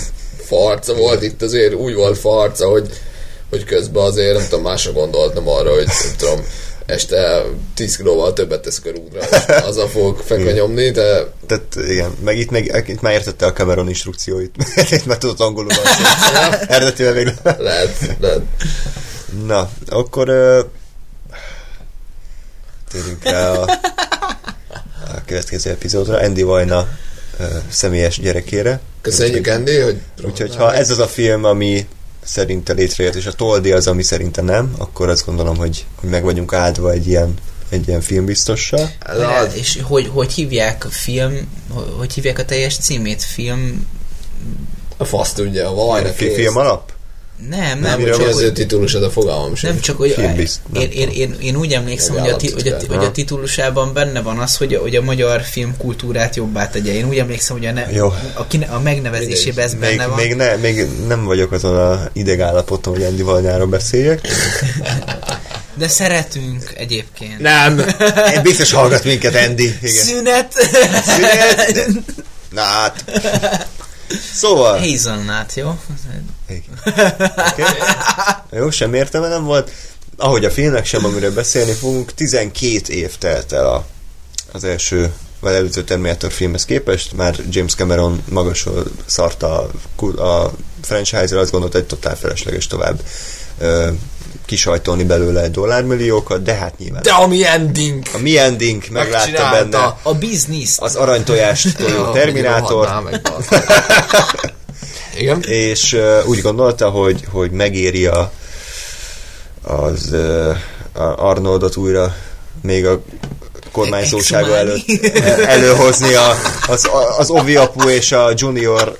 [0.47, 2.89] farca volt, itt azért úgy volt farca, hogy,
[3.49, 6.45] hogy közben azért nem tudom, másra gondolt, nem arra, hogy nem tudom,
[6.87, 7.43] este
[7.73, 12.37] 10 kilóval többet teszek a rúdra, és azzal fogok fekve nyomni, de Tehát igen, meg
[12.37, 14.55] itt, meg, itt már értette a Cameron instrukcióit.
[14.91, 15.71] itt már tudott angolul.
[16.67, 18.41] Eredetileg még lehet, lehet.
[19.45, 20.59] Na, akkor uh,
[22.91, 23.61] térjünk rá a,
[25.15, 26.17] a következő epizódra.
[26.17, 26.87] Andy Vajna
[27.69, 28.79] személyes gyerekére.
[29.01, 31.87] Köszönjük, Andy, hogy Úgyhogy ha ez az a film, ami
[32.23, 36.23] szerinte létrejött, és a Toldi az, ami szerinte nem, akkor azt gondolom, hogy, hogy meg
[36.23, 37.33] vagyunk áldva egy ilyen,
[37.69, 38.91] egy ilyen filmbiztossal.
[38.99, 39.55] Ez az.
[39.55, 41.47] És hogy, hogy hívják a film,
[41.97, 43.23] hogy, hívják a teljes címét?
[43.23, 43.87] Film...
[44.97, 46.35] A fasz tudja, a kész.
[46.35, 46.91] Film alap?
[47.49, 49.71] Nem, Nem, hogy csak, az ő titulusod a fogalmam sem.
[49.71, 52.67] nem csak, hogy Filmbizt, nem én, én, én, én, úgy emlékszem, hogy a, ti, hogy,
[52.67, 56.93] a, hogy a titulusában benne van az, hogy, hogy a magyar filmkultúrát jobbá tegye.
[56.93, 58.13] Én úgy emlékszem, hogy a, ne, Jó.
[58.33, 60.17] a, kine- a megnevezésében ez Még, benne van.
[60.17, 64.27] még, ne, még nem vagyok azon a idegállapoton, hogy Andy Vajnáról beszéljek.
[65.77, 67.39] De szeretünk egyébként.
[67.39, 67.81] Nem!
[68.43, 69.75] Biztos hallgat minket, Andy.
[69.81, 70.03] Igen.
[70.05, 70.53] Szünet!
[71.05, 71.87] Szünet.
[72.49, 73.03] Na hát.
[74.33, 74.79] Szóval.
[74.79, 75.79] Hazelnut, jó?
[76.47, 76.63] Okay.
[78.51, 79.71] Jó, sem értelme nem volt.
[80.17, 83.85] Ahogy a filmnek sem, amiről beszélni fogunk, 12 év telt el a,
[84.51, 91.39] az első vagy előző Terminator filmhez képest, már James Cameron magasról szarta a, a franchise-ra,
[91.39, 92.99] azt gondolta, hogy totál felesleges tovább
[93.57, 93.89] ö,
[94.45, 97.01] kisajtolni belőle egy dollármilliókat, de hát nyilván.
[97.01, 98.03] De ami ending!
[98.13, 100.77] A mi ending meglátta benne A business.
[100.77, 103.63] az aranytojást toló Ja, Terminátor, rohadnál meg, bazd.
[105.17, 105.41] Igen?
[105.41, 108.31] és uh, úgy gondolta, hogy, hogy megéri a,
[109.61, 110.57] az uh,
[110.93, 112.15] a Arnoldot újra
[112.61, 113.01] még a
[113.71, 115.05] kormányzósága előtt
[115.45, 116.35] előhozni a,
[116.67, 118.97] az, az Ovi apu és a Junior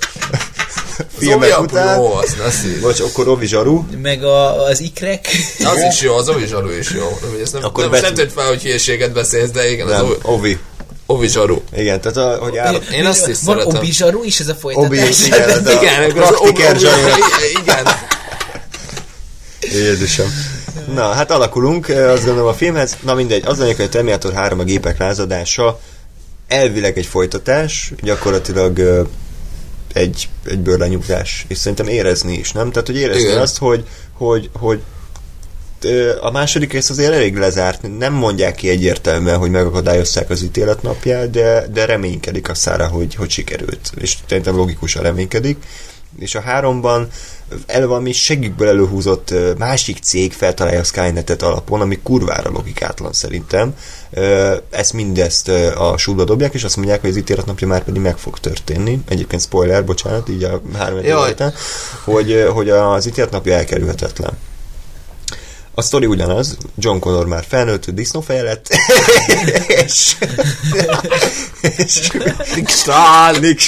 [1.18, 1.98] filmek után.
[1.98, 2.80] Jó, az szív.
[2.80, 3.84] Vagy akkor Ovi Zsaru.
[4.02, 5.26] Meg a, az ikrek.
[5.64, 7.18] Az is jó, az Ovi Zsaru is jó.
[7.22, 9.92] Nem, ezt nem, Akkor nem, bet- nem tört fel, hogy hülyeséget beszélsz, de igen, az
[9.92, 10.32] Nem, Ovi, Ovi.
[10.32, 10.58] Ovi
[11.22, 11.60] Zsaru.
[11.76, 13.76] Igen, tehát a, hogy áll, Én azt is Van szeretem.
[13.76, 15.26] Obizsaru is ez a Obi, folytatás.
[15.26, 17.16] igen, de Igen, a Zsaru.
[17.62, 17.86] igen.
[19.60, 20.26] Jézusom.
[20.94, 22.96] Na, hát alakulunk, azt gondolom a filmhez.
[23.02, 25.80] Na mindegy, az lényeg, hogy a Terminator 3 a gépek lázadása
[26.48, 29.06] elvileg egy folytatás, gyakorlatilag
[29.92, 32.70] egy, egy bőrlenyugás, és szerintem érezni is, nem?
[32.70, 33.38] Tehát, hogy érezni Igen.
[33.40, 34.80] azt, hogy, hogy, hogy
[36.20, 41.66] a második rész azért elég lezárt, nem mondják ki egyértelműen, hogy megakadályozták az ítéletnapját, de,
[41.72, 45.56] de reménykedik a szára, hogy, hogy sikerült, és szerintem logikusan reménykedik.
[46.18, 47.08] És a háromban
[47.66, 53.74] el valami segítből előhúzott másik cég feltalálja a Skynetet alapon, ami kurvára logikátlan szerintem.
[54.70, 58.38] Ezt mindezt a súlyba dobják, és azt mondják, hogy az ítéletnapja már pedig meg fog
[58.38, 59.00] történni.
[59.08, 60.98] Egyébként spoiler, bocsánat, így a három
[62.04, 64.32] hogy, hogy az ítéletnapja elkerülhetetlen.
[65.78, 68.66] A sztori ugyanaz, John Connor már felnőtt, disznófeje lett,
[69.84, 70.16] és,
[71.76, 72.10] és
[72.54, 73.38] Nick Stahl.
[73.38, 73.62] Nick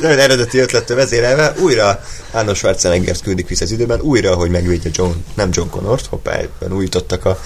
[0.00, 5.12] nagyon eredeti ötlettől vezérelve, újra Arnold Schwarzeneggert küldik vissza az időben, újra, hogy megvédje John,
[5.34, 7.40] nem John Connort, hoppá, ebben újítottak a,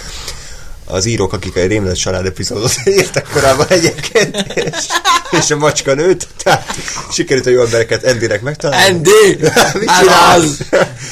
[0.84, 4.86] az írók, akik a Rémlet család epizódot írtak korábban egyébként, és,
[5.30, 6.74] és a macska nőt, tehát
[7.12, 8.94] sikerült a jó embereket Andynek megtalálni.
[8.94, 9.38] Andy!
[9.78, 10.68] Mit!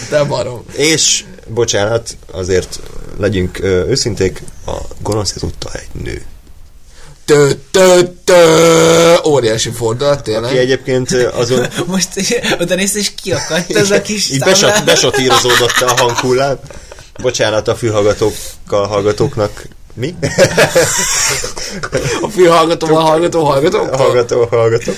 [0.08, 0.64] Te barom.
[0.72, 2.80] És, bocsánat, azért
[3.18, 6.22] legyünk őszinték, a gonosz ezúttal egy nő.
[7.24, 9.16] Tö, tö, tö.
[9.24, 10.56] Óriási fordulat, Aki tényleg.
[10.56, 12.08] egyébként ö, azon Most
[12.60, 16.58] oda nézsz, és kiakadt ez a kis így besat, besatírozódott a hanghullám.
[17.22, 19.68] Bocsánat a fülhallgatókkal hallgatóknak.
[19.94, 20.14] Mi?
[22.20, 23.84] A fülhallgatóval hallgató, hallgató.
[23.96, 24.92] hallgató, hallgató.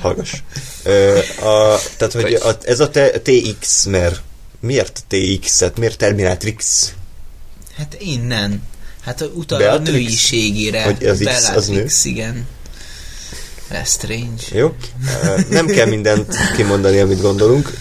[0.00, 0.34] Hallgass.
[0.82, 2.90] Ö, a, tehát, hogy a, ez a
[3.22, 4.20] TX, mert
[4.60, 5.78] miért TX-et?
[5.78, 6.92] Miért Terminatrix?
[7.76, 8.62] Hát innen.
[9.00, 9.90] Hát utal a Beatrix?
[9.90, 10.82] nőiségére.
[10.82, 12.46] Hogy az X az Bellatrix, igen.
[13.70, 14.42] Lestrange.
[14.52, 14.74] Jó?
[15.50, 17.72] Nem kell mindent kimondani, amit gondolunk.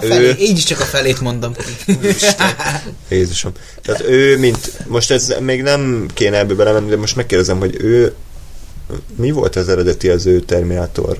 [0.00, 1.98] felé, így is csak a felét mondom ki.
[3.08, 3.52] Jézusom.
[3.82, 8.14] Tehát ő, mint, most ez még nem kéne ebbe belemenni, de most megkérdezem, hogy ő
[9.16, 11.18] mi volt az eredeti az ő Terminátor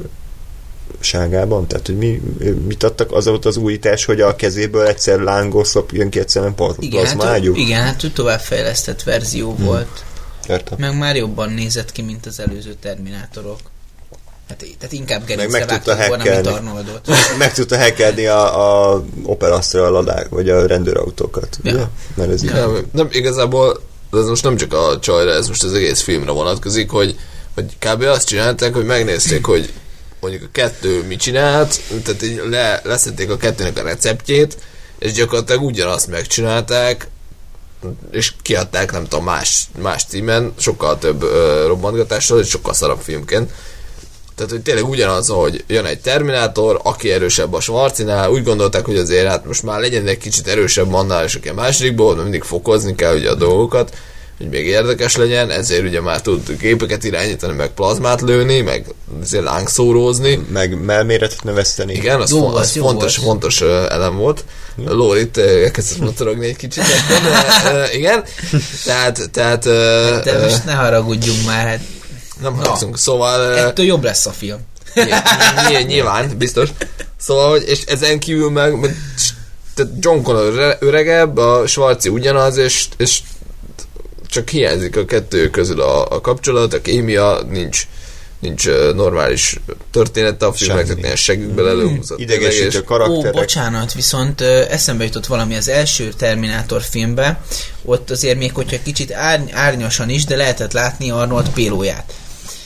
[1.00, 1.66] ságában?
[1.66, 2.22] Tehát, hogy mi,
[2.66, 3.12] mit adtak?
[3.12, 7.52] Az volt az újítás, hogy a kezéből egyszer lángoszlop jön ki, egyszerűen Igen, hát, plazmágyú?
[7.54, 9.64] ő- igen, hát ő továbbfejlesztett verzió Hm.
[9.64, 10.04] volt.
[10.48, 10.78] Értem.
[10.80, 13.58] Meg már jobban nézett ki, mint az előző Terminátorok.
[14.48, 16.46] Hát, tehát inkább meg gerincre tudta volna, mint.
[16.46, 17.08] Arnoldot.
[17.38, 21.58] Meg tudta hackelni a, a Opera a ladák, vagy a rendőrautókat.
[21.62, 21.72] Ja.
[21.72, 21.82] Ugye?
[22.14, 22.52] Mert ez így.
[22.52, 23.80] Nem, nem, igazából
[24.12, 27.16] ez most nem csak a csajra, ez most az egész filmre vonatkozik, hogy,
[27.54, 28.02] hogy kb.
[28.02, 29.72] azt csinálták, hogy megnézték, hogy
[30.28, 34.56] mondjuk a kettő mit csinált, tehát így le, leszették a kettőnek a receptjét,
[34.98, 37.08] és gyakorlatilag ugyanazt megcsinálták,
[38.10, 43.50] és kiadták, nem tudom, más, más címen, sokkal több ö, robbantgatással, és sokkal szarabb filmként.
[44.34, 48.96] Tehát, hogy tényleg ugyanaz, hogy jön egy Terminátor, aki erősebb a Schwarzinál, úgy gondolták, hogy
[48.96, 52.42] azért hát most már legyen egy kicsit erősebb annál, és aki a másodikból, mert mindig
[52.42, 53.96] fokozni kell ugye a dolgokat,
[54.38, 58.84] hogy még érdekes legyen, ezért ugye már tud gépeket irányítani, meg plazmát lőni, meg
[59.22, 60.46] azért lángszórózni.
[60.52, 61.92] Meg melméretet növeszteni.
[61.94, 63.28] Igen, az, Jó fon- az jó fontos, volt.
[63.28, 63.60] fontos
[63.90, 64.44] elem volt.
[64.84, 66.82] Lórit ö, elkezdett mocorogni egy kicsit.
[67.62, 68.24] De, igen,
[68.84, 69.62] tehát, tehát
[70.24, 71.80] De most ne haragudjunk már, hát
[72.40, 72.98] nem haragszunk.
[72.98, 74.58] Szóval ö, ettől jobb lesz a film.
[74.94, 76.68] Ny- ny- nyilván, biztos.
[77.20, 78.96] Szóval, hogy, és ezen kívül meg, meg
[79.74, 83.18] tehát John Connor öre- öregebb, a Schwarzi ugyanaz, és, és
[84.28, 87.86] csak hiányzik a kettő közül a, a kapcsolat, a kémia, nincs,
[88.40, 89.60] nincs normális
[89.90, 90.88] története a filmnek, Semmi.
[90.88, 92.18] tehát ilyen segükbe előhúzott.
[92.18, 93.32] Idegesítő Ó, karakterek.
[93.32, 97.40] bocsánat, viszont ö, eszembe jutott valami az első Terminátor filmbe,
[97.84, 102.12] ott azért még hogyha kicsit árny- árnyasan is, de lehetett látni Arnold pélóját.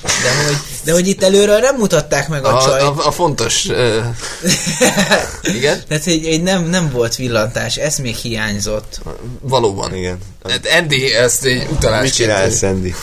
[0.03, 2.83] De hogy, de hogy itt előről nem mutatták meg a, A, csajt.
[2.83, 3.65] a, a fontos...
[5.57, 5.83] igen?
[5.89, 9.01] Tehát, hogy, hogy nem, nem volt villantás, ez még hiányzott.
[9.41, 9.95] Valóban.
[9.95, 10.19] Igen.
[10.49, 12.03] Hát Andy ezt egy utalásként...
[12.03, 12.95] Mit csinálsz, Sandy?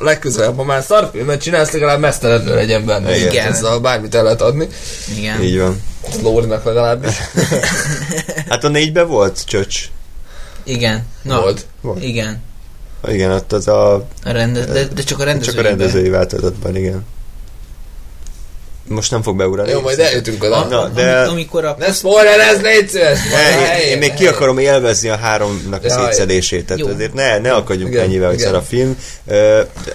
[0.00, 3.16] legközelebb, ha már szarfilmet csinálsz, legalább mesztelenül legyen benne.
[3.16, 3.30] Igen.
[3.30, 3.52] Igen.
[3.52, 4.68] Ezzel bármit el lehet adni.
[5.16, 5.42] Igen.
[5.42, 5.82] Így van.
[6.22, 7.14] Lórinak legalábbis.
[8.48, 9.84] Hát a négyben volt csöcs.
[10.64, 11.06] Igen.
[11.22, 11.66] Na, Volt.
[11.80, 12.02] Volt.
[12.02, 12.42] Igen.
[13.08, 13.94] Igen, ott az a...
[13.94, 15.50] A rende, de, de csak a rendező.
[15.50, 17.04] Csak a rendezői változatban, igen.
[18.88, 19.70] Most nem fog beugrani.
[19.70, 20.64] Jó, majd eljutunk oda.
[20.64, 21.76] Na, de- Amikor a...
[21.78, 23.18] Ne spoilerezz, légy szíves!
[23.32, 26.04] Ne, én, én még ki akarom élvezni a háromnak a Jaj.
[26.04, 26.88] szétszedését, tehát Jó.
[26.88, 28.96] azért ne, ne akadjunk Igen, ennyivel, hogy szar a film.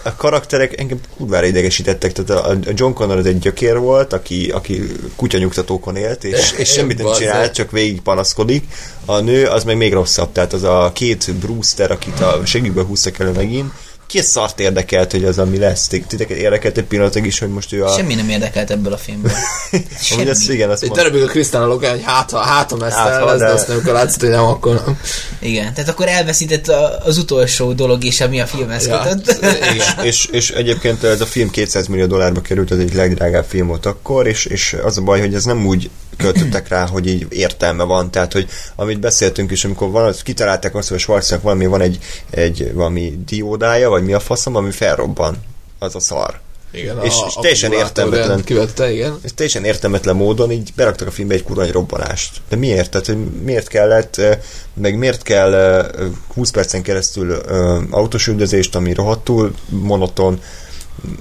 [0.04, 4.92] A karakterek engem kurvára idegesítettek, tehát a John Connor az egy gyökér volt, aki, aki
[5.16, 7.22] kutyanyugtatókon élt, és, és semmit nem Bazzeg.
[7.28, 8.64] csinál, csak végig panaszkodik.
[9.06, 13.20] A nő az meg még rosszabb, tehát az a két Brewster, akit a segítből húztak
[13.20, 13.72] elő megint,
[14.08, 15.88] ki szart érdekelt, hogy az, ami lesz.
[15.88, 17.96] Ti- Titeket érdekelt egy pillanatig is, hogy most ő a...
[17.96, 19.32] Semmi nem érdekelt ebből a filmből.
[20.12, 22.96] Amúgy az, igen, azt Egy darabig a Krisztán Lokán, hogy hát, ha, hát, ha messze
[22.96, 25.00] Hát, lesz, de de- azt nem akkor látszott, hogy nem, akkor nem.
[25.40, 29.00] Igen, tehát akkor elveszített a, az utolsó dolog is, ami a filmhez Ja.
[29.00, 29.46] kötött.
[29.74, 30.06] Igen.
[30.06, 33.86] és, és egyébként ez a film 200 millió dollárba került, az egy legdrágább film volt
[33.86, 37.84] akkor, és, és az a baj, hogy ez nem úgy költöttek rá, hogy így értelme
[37.84, 41.82] van, tehát, hogy amit beszéltünk is, amikor van, kitalálták azt, hogy a Schwarznak valami, van
[41.82, 42.00] egy,
[42.30, 45.38] egy valami diódája, vagy mi a faszom, ami felrobban,
[45.80, 46.40] az a szar.
[46.72, 48.44] Igen, És- és teljesen értelmetlen.
[48.44, 49.20] Kivette, igen.
[49.24, 52.42] Ez teljesen értelmetlen módon így beraktak a filmbe egy kurva robbanást.
[52.50, 52.90] De miért?
[52.92, 54.38] Tehát, hogy miért kellett, eh,
[54.74, 55.86] meg miért kell eh,
[56.34, 60.42] 20 percen keresztül eh, autós üldözést, ami rohadtul monoton,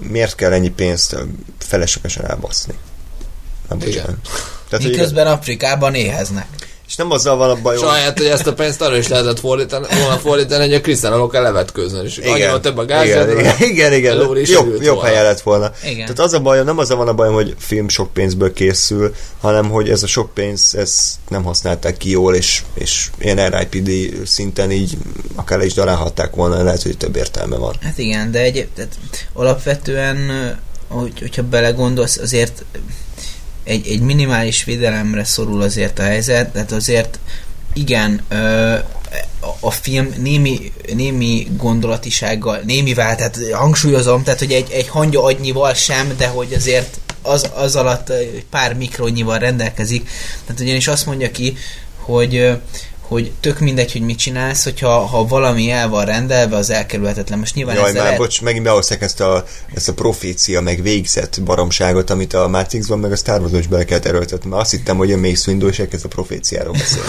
[0.00, 1.20] miért kell ennyi pénzt eh,
[1.58, 2.74] feleslegesen elbaszni?
[3.68, 4.18] Nem Igen.
[4.72, 6.46] Tehát, hogy Miközben Afrikában éheznek.
[6.88, 9.38] és nem azzal van a baj, hogy Saját, hogy ezt a pénzt arra is lehetett
[9.38, 13.54] fordítani, volna fordítani, hogy a Krisztán Lokán levetkőzön, és annyival több a gáz, igen, igen,
[13.58, 15.02] igen, igen, jobb, jobb volna.
[15.02, 15.72] helye lett volna.
[15.84, 15.96] Igen.
[15.96, 19.14] Tehát az a bajom, nem az a van a bajom, hogy film sok pénzből készül,
[19.40, 24.20] hanem hogy ez a sok pénz, ezt nem használták ki jól, és, és ilyen RIPD
[24.26, 24.96] szinten így
[25.34, 27.74] akár le is darálhatták volna, lehet, hogy több értelme van.
[27.80, 28.98] Hát igen, de egy, tehát
[29.32, 30.30] alapvetően,
[30.88, 32.64] hogy, hogyha belegondolsz, azért
[33.64, 37.18] egy, egy minimális védelemre szorul azért a helyzet, tehát azért
[37.72, 38.76] igen, ö,
[39.60, 46.14] a, film némi, némi gondolatisággal, némivel, tehát hangsúlyozom, tehát hogy egy, egy hangya agynyival sem,
[46.16, 48.12] de hogy azért az, az alatt
[48.50, 50.10] pár mikronnyival rendelkezik.
[50.46, 51.56] Tehát ugyanis azt mondja ki,
[51.96, 52.50] hogy
[53.12, 57.38] hogy tök mindegy, hogy mit csinálsz, hogyha ha valami el van rendelve, az elkerülhetetlen.
[57.38, 59.44] Most nyilván Jaj, már lehet- bocs, megint behozták ezt a,
[59.74, 63.84] ezt a profécia, meg végzett baromságot, amit a Matrixban, meg a Star Wars-ban is bele
[63.84, 64.50] kellett erőltetni.
[64.50, 67.08] Mert azt hittem, hogy a Mace Windu és elkezd a proféciáról beszélni.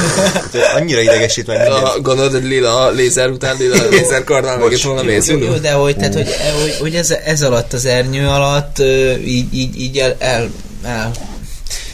[0.76, 1.84] Annyira idegesít meg minden.
[1.84, 5.72] A, gondolod, hogy lila lézer után lila lézer karnál meg itt volna mész jó, de
[5.72, 6.28] hogy, tehát, hogy,
[6.62, 8.80] hogy, hogy ez, ez alatt az ernyő alatt
[9.26, 10.50] így, így, így el, el,
[10.84, 11.12] el,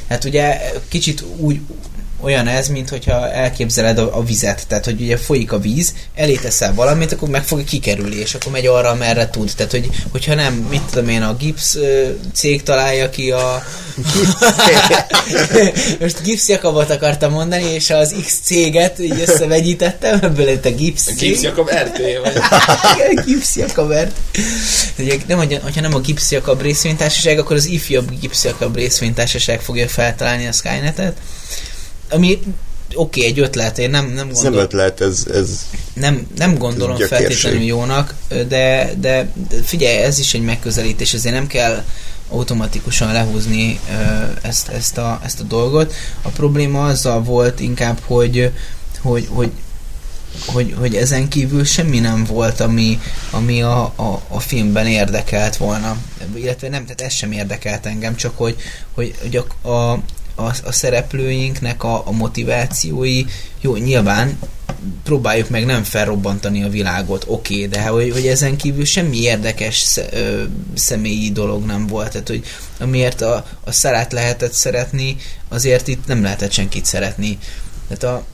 [0.09, 1.59] hát ugye kicsit úgy
[2.21, 6.35] olyan ez, mint hogyha elképzeled a, a vizet, tehát hogy ugye folyik a víz, elé
[6.35, 9.51] teszel valamit, akkor meg fog kikerülni, és akkor megy arra, merre tud.
[9.55, 13.63] Tehát, hogy, hogyha nem, mit tudom én, a gipsz ö, cég találja ki a...
[15.99, 21.03] Most gipsz Jakabot akartam mondani, és az X céget így összevegyítettem, ebből lett a gipsz
[21.03, 21.29] cég.
[21.29, 22.33] Gipsz Jakab RT vagy.
[22.95, 24.15] Igen, Gibbs Jakabert.
[24.97, 29.87] Ugye nem, hogyha nem a Gibbs Jakab részvénytársaság, akkor az ifjabb Gibbs Jakab részvénytársaság fogja
[29.87, 31.17] feltalálni a Skynetet.
[32.09, 32.39] Ami
[32.95, 36.57] oké, okay, egy ötlet, én nem, nem Ez nem gondolom, ötlet, ez, ez nem, nem
[36.57, 38.15] gondolom Ez feltétlenül jónak,
[38.47, 39.31] de, de,
[39.63, 41.83] figyelj, ez is egy megközelítés, ezért nem kell
[42.29, 43.79] automatikusan lehúzni
[44.41, 45.93] ezt, ezt, a, ezt a dolgot.
[46.21, 48.51] A probléma azzal volt inkább, hogy,
[49.01, 49.51] hogy, hogy
[50.45, 52.99] hogy, hogy ezen kívül semmi nem volt, ami,
[53.31, 55.97] ami a, a, a filmben érdekelt volna.
[56.35, 58.55] Illetve nem, tehát ez sem érdekelt engem, csak hogy,
[58.93, 59.99] hogy, hogy a, a,
[60.39, 63.25] a, a szereplőinknek a, a motivációi,
[63.61, 64.39] jó, nyilván
[65.03, 69.99] próbáljuk meg nem felrobbantani a világot, oké, okay, de hogy, hogy ezen kívül semmi érdekes
[70.11, 72.43] ö, személyi dolog nem volt, tehát hogy
[72.79, 75.15] amiért a, a szarát lehetett szeretni,
[75.47, 77.37] azért itt nem lehetett senkit szeretni.
[77.87, 78.25] Tehát a,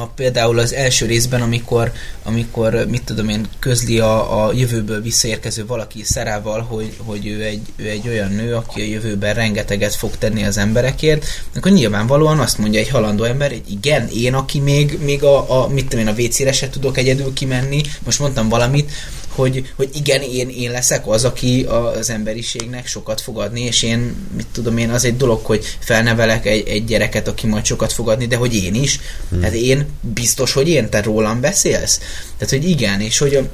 [0.00, 1.92] a, például az első részben, amikor,
[2.22, 7.62] amikor mit tudom én, közli a, a jövőből visszaérkező valaki szerával, hogy, hogy ő, egy,
[7.76, 11.24] ő egy olyan nő, aki a jövőben rengeteget fog tenni az emberekért,
[11.56, 15.68] akkor nyilvánvalóan azt mondja egy halandó ember, hogy igen, én, aki még, még a, a,
[15.68, 18.92] mit tudom én, a WC-re se tudok egyedül kimenni, most mondtam valamit,
[19.36, 21.62] hogy, hogy igen, én, én leszek az, aki
[21.98, 26.46] az emberiségnek sokat fog adni, és én, mit tudom én, az egy dolog, hogy felnevelek
[26.46, 29.00] egy, egy gyereket, aki majd sokat fog adni, de hogy én is.
[29.28, 29.40] Hmm.
[29.40, 31.98] Tehát én biztos, hogy én, te rólam beszélsz.
[32.38, 33.48] Tehát, hogy igen, és hogy a,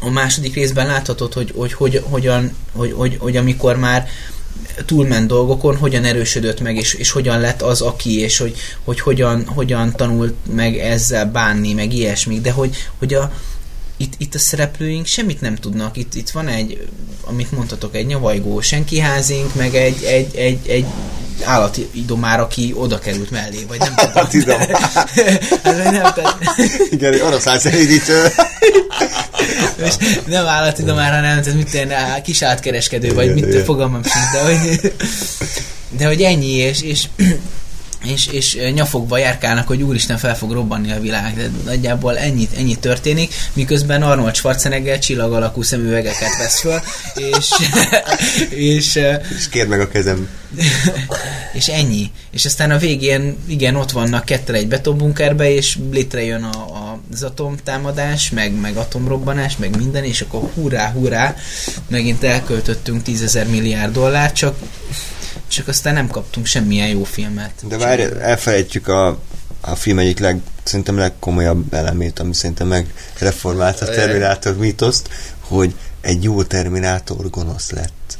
[0.00, 4.08] a második részben láthatod, hogy, hogy, hogy, hogyan, hogy, hogy, hogy amikor már
[4.86, 9.46] túlment dolgokon, hogyan erősödött meg, és, és hogyan lett az, aki, és hogy, hogy hogyan,
[9.46, 13.32] hogyan tanult meg ezzel bánni, meg ilyesmi, de hogy, hogy a,
[13.96, 15.96] itt, itt a szereplőink semmit nem tudnak.
[15.96, 16.88] Itt, itt van egy,
[17.24, 20.86] amit mondhatok, egy nyavajgó senkiházink, meg egy, egy, egy, egy
[21.44, 23.94] állati idomár, aki oda került mellé, vagy nem
[24.28, 24.58] tudom.
[24.94, 25.10] Hát,
[25.62, 26.38] vagy nem, tehát,
[26.90, 28.26] igen, oroszlán szerédítő.
[29.86, 29.94] és
[30.26, 34.92] nem állati idomár, hanem tehát mit tenni, kis átkereskedő, vagy mit fogalmam sincs, de hogy,
[35.98, 37.04] de hogy ennyi, és, és
[38.06, 41.34] és, és nyafogva járkálnak, hogy úristen fel fog robbanni a világ.
[41.36, 46.80] De nagyjából ennyi, ennyi történik, miközben Arnold Schwarzenegger csillag alakú szemüvegeket vesz föl,
[47.14, 47.50] és,
[48.74, 48.94] és,
[49.36, 50.28] És kérd meg a kezem.
[51.58, 52.10] és ennyi.
[52.30, 57.22] És aztán a végén, igen, ott vannak ketten egy betonbunkerbe, és létrejön a, a, az
[57.22, 61.36] atomtámadás, meg, meg atomrobbanás, meg minden, és akkor hurrá, hurrá,
[61.88, 64.56] megint elköltöttünk 10 milliárd dollárt, csak
[65.48, 67.52] csak aztán nem kaptunk semmilyen jó filmet.
[67.68, 69.18] De várj, elfelejtjük a,
[69.60, 75.08] a film egyik leg, szerintem legkomolyabb elemét, ami szerintem megreformálta a Terminátor mítoszt,
[75.40, 78.18] hogy egy jó Terminátor gonosz lett.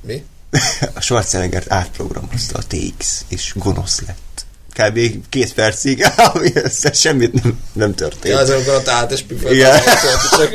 [0.00, 0.24] Mi?
[0.94, 4.46] A Schwarzenegger átprogramozta a TX, és gonosz lett.
[4.80, 5.28] Kb.
[5.28, 6.04] két percig,
[6.34, 8.34] ami össze semmit nem, nem történt.
[8.34, 9.52] Ja, az amikor ott állt és püfölt.
[9.52, 9.80] Igen.
[10.30, 10.50] Csak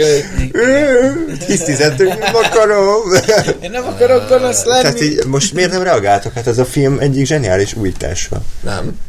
[1.46, 3.02] Tisztizettük, nem akarom.
[3.64, 4.82] Én nem akarok gonosz lenni.
[4.82, 6.34] Tehát így, most miért nem reagáltok?
[6.34, 8.42] Hát ez a film egyik zseniális újítása.
[8.64, 9.00] Nem.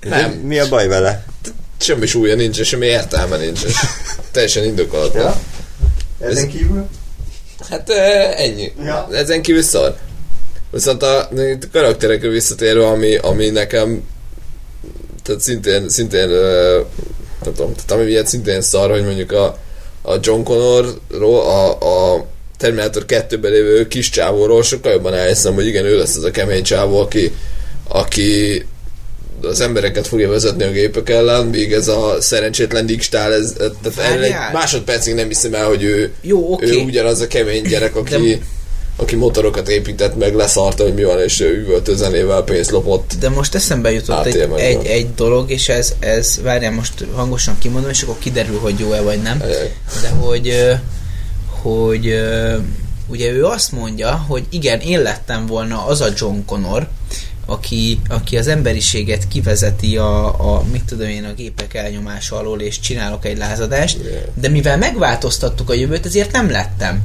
[0.00, 0.30] Nem.
[0.30, 1.24] Mi a baj vele?
[1.80, 3.60] Semmi súlya nincs, és semmi értelme nincs,
[4.30, 5.24] teljesen indokolatlan.
[5.24, 6.26] Ja?
[6.26, 6.88] Ezen kívül?
[7.70, 7.90] Hát
[8.36, 8.72] ennyi.
[8.84, 9.08] Ja.
[9.12, 9.96] Ezen kívül szar.
[10.70, 11.28] Viszont a,
[11.72, 14.02] karakterekre visszatérve, ami, ami nekem
[15.22, 16.28] tehát szintén, szintén
[17.44, 19.58] nem tudom, tehát ami miatt szintén szar, hogy mondjuk a,
[20.02, 21.70] a John Connorról, a,
[22.14, 26.30] a Terminator 2-ben lévő kis csávóról sokkal jobban elhiszem, hogy igen, ő lesz az a
[26.30, 27.32] kemény csávó, aki,
[27.88, 28.64] aki
[29.42, 34.24] az embereket fogja vezetni a gépek ellen, míg ez a szerencsétlen Dickstál, ez, tehát erre
[34.24, 36.66] egy másodpercig nem hiszem el, hogy ő, Jó, oké.
[36.66, 38.38] ő ugyanaz a kemény gyerek, aki, De-
[39.00, 43.12] aki motorokat épített meg, leszarta, hogy mi van, és üvöltő zenével pénzt lopott.
[43.20, 47.90] De most eszembe jutott egy, egy, egy dolog, és ez, ez várjál, most hangosan kimondom,
[47.90, 49.40] és akkor kiderül, hogy jó-e vagy nem.
[49.42, 49.74] Ajaj.
[50.02, 50.52] De hogy,
[51.46, 52.20] hogy
[53.06, 56.88] ugye ő azt mondja, hogy igen, én lettem volna az a John Connor,
[57.46, 60.26] aki, aki az emberiséget kivezeti a,
[60.56, 63.98] a, mit tudom én, a gépek elnyomása alól, és csinálok egy lázadást,
[64.34, 67.02] de mivel megváltoztattuk a jövőt, ezért nem lettem.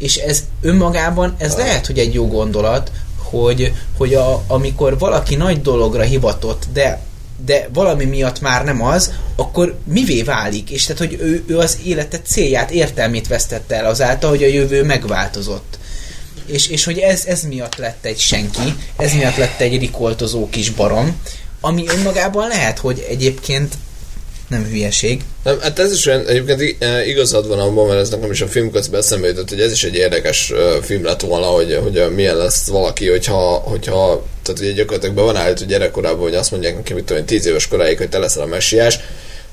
[0.00, 5.62] És ez önmagában, ez lehet, hogy egy jó gondolat, hogy, hogy a, amikor valaki nagy
[5.62, 7.00] dologra hivatott, de
[7.44, 10.70] de valami miatt már nem az, akkor mivé válik?
[10.70, 14.84] És tehát, hogy ő, ő az élete célját, értelmét vesztette el azáltal, hogy a jövő
[14.84, 15.78] megváltozott.
[16.46, 20.70] És, és hogy ez, ez miatt lett egy senki, ez miatt lett egy rikoltozó kis
[20.70, 21.20] barom,
[21.60, 23.74] ami önmagában lehet, hogy egyébként
[24.50, 25.22] nem hülyeség.
[25.44, 28.46] Nem, hát ez is olyan, egyébként eh, igazad van abban, mert ez nekem is a
[28.46, 32.14] film közben eszembe jutott, hogy ez is egy érdekes uh, film lett volna, hogy, hogy
[32.14, 36.74] milyen lesz valaki, hogyha, hogyha tehát ugye gyakorlatilag be van állítva gyerekkorában, hogy azt mondják
[36.74, 38.98] neki, mit tudom, 10 éves koráig, hogy te leszel a messiás,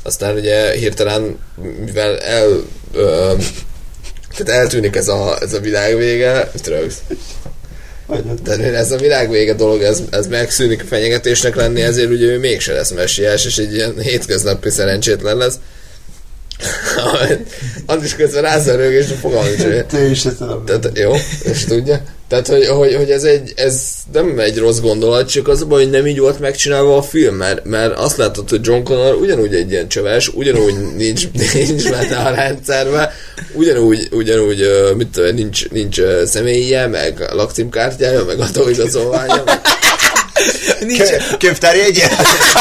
[0.04, 1.40] aztán ugye hirtelen,
[1.86, 2.50] mivel el,
[2.94, 3.42] uh,
[4.38, 6.98] tehát eltűnik ez a, ez a világ vége, mit rögsz?
[8.44, 12.74] Tehát ez a világ vége dolog, ez, ez megszűnik fenyegetésnek lenni, ezért ugye ő mégse
[12.74, 15.56] lesz messiás, és egy ilyen hétköznapi szerencsétlen lesz.
[18.04, 19.62] is közben rázza és a fogalmam is.
[19.88, 20.22] Te is
[20.66, 22.02] Tehát, jó, és tudja.
[22.28, 25.84] Tehát, hogy, hogy, hogy ez, egy, ez nem egy rossz gondolat, csak az a baj,
[25.84, 29.56] hogy nem így volt megcsinálva a film, mert, mert azt látod, hogy John Connor ugyanúgy
[29.56, 33.14] egy ilyen csöves, ugyanúgy nincs, nincs benne a rendszerbe,
[33.54, 39.62] ugyanúgy, ugyanúgy mit tudom, nincs, nincs személye, meg lakcímkártyája, meg adóigazolványa, meg
[40.88, 41.10] nincs
[41.62, 42.10] egyen.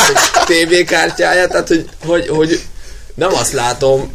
[0.49, 2.61] TV kártyája, tehát hogy, hogy, hogy
[3.15, 4.13] nem azt látom,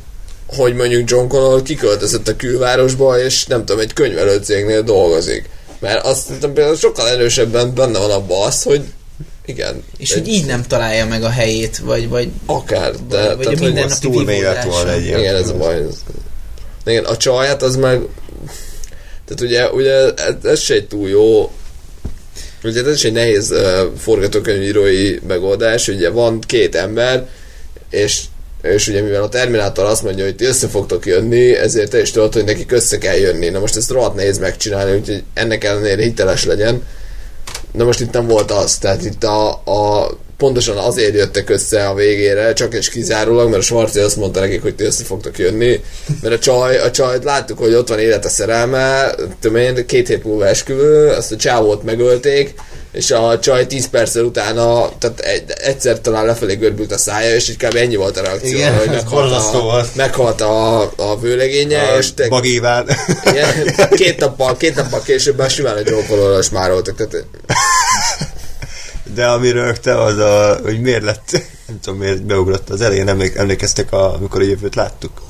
[0.56, 5.50] hogy mondjuk John Connor kiköltözött a külvárosba, és nem tudom, egy könyvelőcégnél dolgozik.
[5.80, 8.82] Mert azt például sokkal erősebben benne van abban az, hogy
[9.46, 9.84] igen.
[9.98, 10.20] És egy...
[10.20, 12.10] hogy így nem találja meg a helyét, vagy...
[12.10, 13.18] vagy akár, de...
[13.18, 15.86] Vagy, vagy tehát, a mindennapi túl mélyet volna egy Igen, ez a baj.
[16.86, 18.02] Igen, a csaját az meg...
[19.26, 21.52] Tehát ugye, ugye ez, ez se egy túl jó
[22.64, 27.28] Ugye ez is egy nehéz uh, forgatókönyvírói megoldás, ugye van két ember,
[27.90, 28.22] és
[28.62, 32.12] és ugye mivel a Terminátor azt mondja, hogy ti össze fogtok jönni, ezért te is
[32.12, 33.50] tudod, hogy nekik össze kell jönni.
[33.50, 36.82] Na most ezt rohadt nehéz megcsinálni, úgyhogy ennek ellenére hiteles legyen.
[37.72, 41.94] Na most itt nem volt az, tehát itt a, a pontosan azért jöttek össze a
[41.94, 45.84] végére, csak és kizárólag, mert a Svarci azt mondta nekik, hogy ti össze fogtok jönni,
[46.22, 50.48] mert a csaj, a csajt láttuk, hogy ott van élete szerelme, tudom két hét múlva
[50.48, 52.54] esküvő, azt a csávót megölték,
[52.92, 57.56] és a csaj 10 perc utána, tehát egy, egyszer talán lefelé görbült a szája, és
[57.58, 57.76] kb.
[57.76, 62.28] ennyi volt a reakció, Igen, hogy meghalt a, meghalt a, a vőlegénye, a és te,
[62.28, 62.90] bagéván.
[63.26, 67.26] Igen, két nappal, két nappal később már simán a Joe már voltak, tehát
[69.14, 71.32] de amiről te az a, hogy miért lett,
[71.68, 75.22] nem tudom miért beugrott az elején, emlékeztek, a, amikor a jövőt láttuk?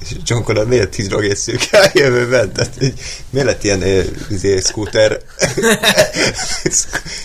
[0.00, 2.52] És John Connor miért hidrogénszűk a jövőben?
[2.52, 3.00] Tehát, így,
[3.30, 3.82] miért lett ilyen
[4.30, 5.20] izé, scooter?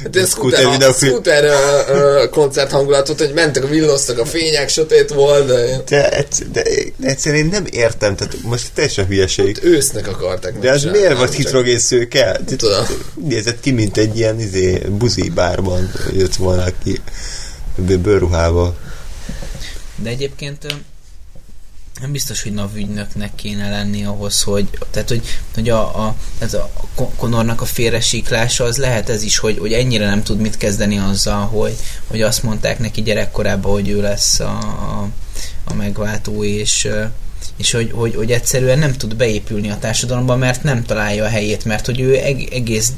[0.04, 5.82] hát scooter, a, scooter uh, koncert hangulatot, hogy mentek, villoztak a fények, sötét volt, de...
[5.88, 6.64] De, de,
[6.98, 9.56] de egyszerűen én nem értem, tehát most teljesen hülyeség.
[9.56, 12.40] Hát ősznek akarták De az miért volt hidrogénszőke?
[12.58, 12.86] Tudom.
[13.24, 17.02] Nézett ki, mint egy ilyen izé, buzi bárban jött volna ki
[17.76, 18.78] bőrruhával.
[19.96, 20.66] De egyébként
[22.02, 25.22] nem biztos, hogy NAV ügynöknek kéne lenni ahhoz, hogy, tehát, hogy,
[25.54, 26.72] hogy a, a, ez a
[27.16, 31.46] Konornak a félresíklása az lehet ez is, hogy, hogy ennyire nem tud mit kezdeni azzal,
[31.46, 31.76] hogy,
[32.08, 35.08] hogy azt mondták neki gyerekkorában, hogy ő lesz a, a,
[35.64, 36.88] a megváltó, és,
[37.58, 41.66] és hogy, hogy, hogy egyszerűen nem tud beépülni a társadalomba, mert nem találja a helyét,
[41.66, 42.16] mert hogy ő
[42.52, 42.92] egész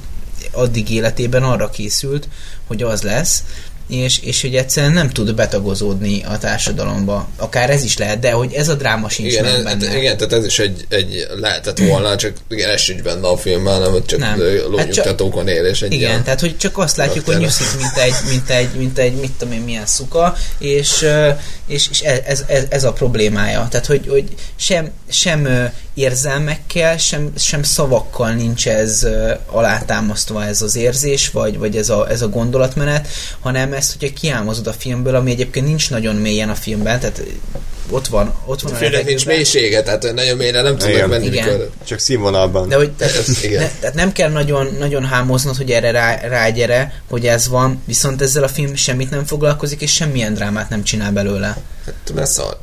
[0.51, 2.29] addig életében arra készült,
[2.67, 3.43] hogy az lesz,
[3.89, 7.29] és, és hogy egyszerűen nem tud betagozódni a társadalomba.
[7.35, 9.97] Akár ez is lehet, de hogy ez a dráma sincs igen, meg benne.
[9.97, 13.81] Igen, tehát ez is egy, egy lehetett volna, csak igen, ez sincs benne a filmben,
[13.81, 14.39] nem, csak nem.
[14.69, 18.13] lónyugtatókon hát él, és egy Igen, tehát hogy csak azt látjuk, hogy nyuszik, mint egy,
[18.29, 21.05] mint egy, mint egy, mit tudom én, milyen szuka, és,
[21.67, 23.67] és, és ez, ez, ez, a problémája.
[23.71, 24.23] Tehát, hogy, hogy
[24.55, 29.07] sem, sem érzelmekkel, sem, sem szavakkal nincs ez
[29.45, 33.07] alátámasztva ez az érzés, vagy, vagy ez, a, ez a gondolatmenet,
[33.39, 37.23] hanem ezt, hogyha kiálmozod a filmből, ami egyébként nincs nagyon mélyen a filmben, tehát
[37.89, 38.33] ott van.
[38.45, 41.25] Ott van a filmnek nincs mélysége, tehát nagyon mélyre nem tudnak menni.
[41.25, 41.47] Igen.
[41.47, 41.69] Mikor...
[41.85, 42.69] Csak színvonalban.
[42.69, 43.61] De hogy, tehát, igen.
[43.61, 48.21] Ne, tehát nem kell nagyon, nagyon hámoznod, hogy erre rá, rágyere, hogy ez van, viszont
[48.21, 51.57] ezzel a film semmit nem foglalkozik, és semmilyen drámát nem csinál belőle.
[51.85, 52.57] Hát mert szar.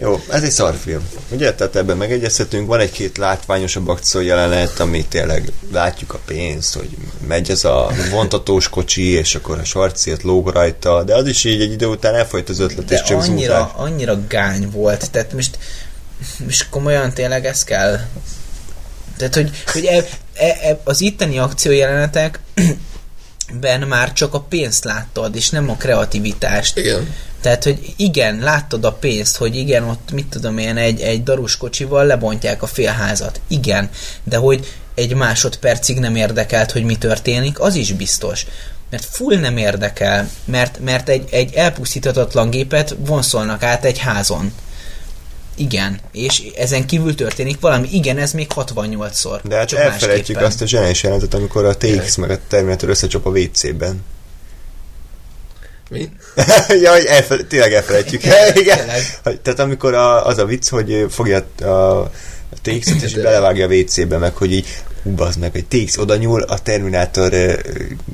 [0.00, 1.08] Jó, ez egy szarfilm.
[1.28, 2.66] Ugye, tehát ebben megegyezhetünk.
[2.66, 6.88] Van egy-két látványosabb akció jelenet, ami tényleg látjuk a pénzt, hogy
[7.26, 11.60] megy ez a vontatós kocsi, és akkor a sarciet lóg rajta, de az is így
[11.60, 13.78] egy idő után elfolyt az ötlet, de és csak annyira, zúták.
[13.78, 15.58] annyira gány volt, tehát most,
[16.44, 17.98] most komolyan tényleg ez kell?
[19.16, 20.04] Tehát, hogy, hogy e,
[20.34, 22.40] e, e, az itteni akciójelenetek
[23.60, 26.76] ben már csak a pénzt láttad, és nem a kreativitást.
[26.76, 27.14] Igen.
[27.40, 31.56] Tehát, hogy igen, láttad a pénzt, hogy igen, ott mit tudom én, egy, egy darus
[31.56, 33.40] kocsival lebontják a félházat.
[33.48, 33.90] Igen,
[34.24, 38.46] de hogy egy másodpercig nem érdekelt, hogy mi történik, az is biztos.
[38.90, 44.52] Mert full nem érdekel, mert, mert egy, egy elpusztíthatatlan gépet vonszolnak át egy házon.
[45.54, 47.88] Igen, és ezen kívül történik valami.
[47.92, 49.40] Igen, ez még 68-szor.
[49.44, 50.44] De hát csak elfelejtjük másképpen.
[50.44, 54.04] azt a zseniális jelenetet, amikor a TX meg a Terminator összecsap a WC-ben.
[55.90, 56.08] Mi?
[56.82, 58.22] ja, hogy elfele- tényleg elfelejtjük.
[58.54, 58.78] Igen.
[59.22, 62.10] Hogy- Tehát amikor a, az a vicc, hogy fogja a, a
[62.62, 64.66] TX-et és belevágja a WC-be, meg hogy így
[65.16, 67.32] bazd meg, hogy TX oda nyúl a Terminátor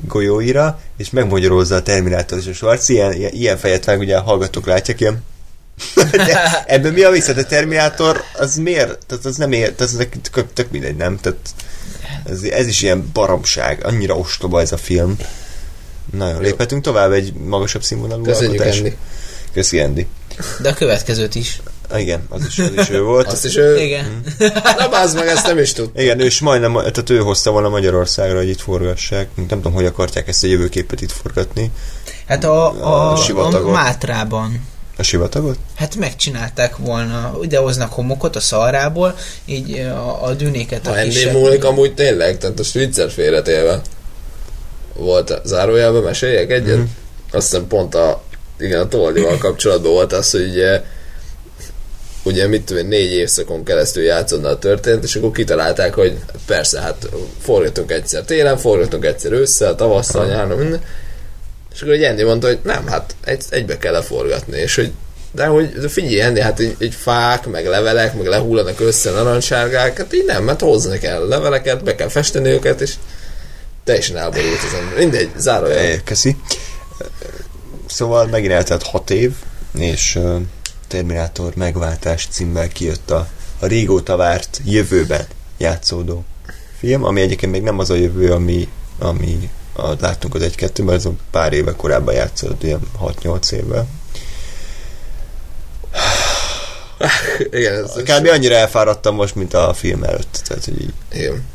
[0.07, 4.21] golyóira, és megmagyarozza a Terminátor, és a Schwarz ilyen, ilyen, ilyen fejet vág, ugye a
[4.21, 5.23] hallgatók látják, ilyen
[6.11, 7.11] de ebben mi a?
[7.25, 9.05] Hát A Terminátor az miért?
[9.05, 11.19] Tehát az nem ér, tehát ez tök, tök mindegy, nem?
[11.19, 11.39] Tehát
[12.25, 15.15] ez, ez is ilyen baromság, annyira ostoba ez a film.
[16.11, 18.77] Nagyon léphetünk tovább egy magasabb színvonalú Köszönjük, alkotás.
[18.77, 18.97] Andy.
[19.53, 20.07] Köszi, Andy.
[20.61, 21.61] De a következőt is.
[21.89, 23.27] Ah, igen, az is, az is ő volt.
[23.27, 23.79] Azt is ő...
[23.81, 24.23] Igen.
[24.77, 25.89] Na bázd meg, ezt nem is tud.
[25.95, 29.27] Igen, ő is majdnem, tehát ő hozta volna Magyarországra, hogy itt forgassák.
[29.35, 31.71] Nem tudom, hogy akarták ezt a jövőképet itt forgatni.
[32.27, 33.71] Hát a, a, A a.
[33.71, 34.65] Mátrában.
[34.97, 35.57] A sivatagot?
[35.75, 39.15] Hát megcsinálták volna, idehoznak homokot a szarából,
[39.45, 41.33] így a, a dűnéket a Ha ennél kisebb...
[41.33, 43.81] múlik amúgy tényleg, tehát a viccet félretélve
[44.93, 46.77] volt zárójelben, meséljek egyet?
[46.77, 46.83] Mm.
[47.31, 48.21] Azt hiszem pont a,
[48.59, 50.83] igen, a Toldival kapcsolatban volt az, hogy ugye,
[52.23, 56.81] ugye mit tudom én, négy évszakon keresztül játszódna a történet, és akkor kitalálták, hogy persze,
[56.81, 57.09] hát
[57.39, 60.81] forgatunk egyszer télen, forgatunk egyszer ősszel, tavasszal, nyáron, minden.
[61.77, 64.91] És akkor egy Andy mondta, hogy nem, hát egy, egybe kell leforgatni, és hogy
[65.31, 69.97] de hogy de figyelj, Andy, hát egy, egy fák, meg levelek, meg lehullanak össze narancssárgák,
[69.97, 72.93] hát így nem, mert hozni kell leveleket, be kell festeni őket, és
[73.83, 74.97] teljesen elborult az ember.
[74.97, 75.83] Mindegy, zárójel.
[75.83, 76.35] É, Köszi.
[77.85, 79.31] Szóval megint eltelt hat év,
[79.79, 80.19] és
[80.87, 83.27] Terminátor megváltás címmel kijött a,
[83.59, 85.25] a régóta várt jövőben
[85.57, 86.25] játszódó
[86.77, 88.67] film, ami egyébként még nem az a jövő, ami,
[88.99, 93.87] ami a, láttunk az egy-kettőben, az pár éve korábban játszott, ilyen 6-8 évvel.
[97.51, 98.27] Igen, ez, Kb.
[98.27, 100.41] annyira elfáradtam most, mint a film előtt.
[100.47, 101.45] Tehát, hogy így, igen.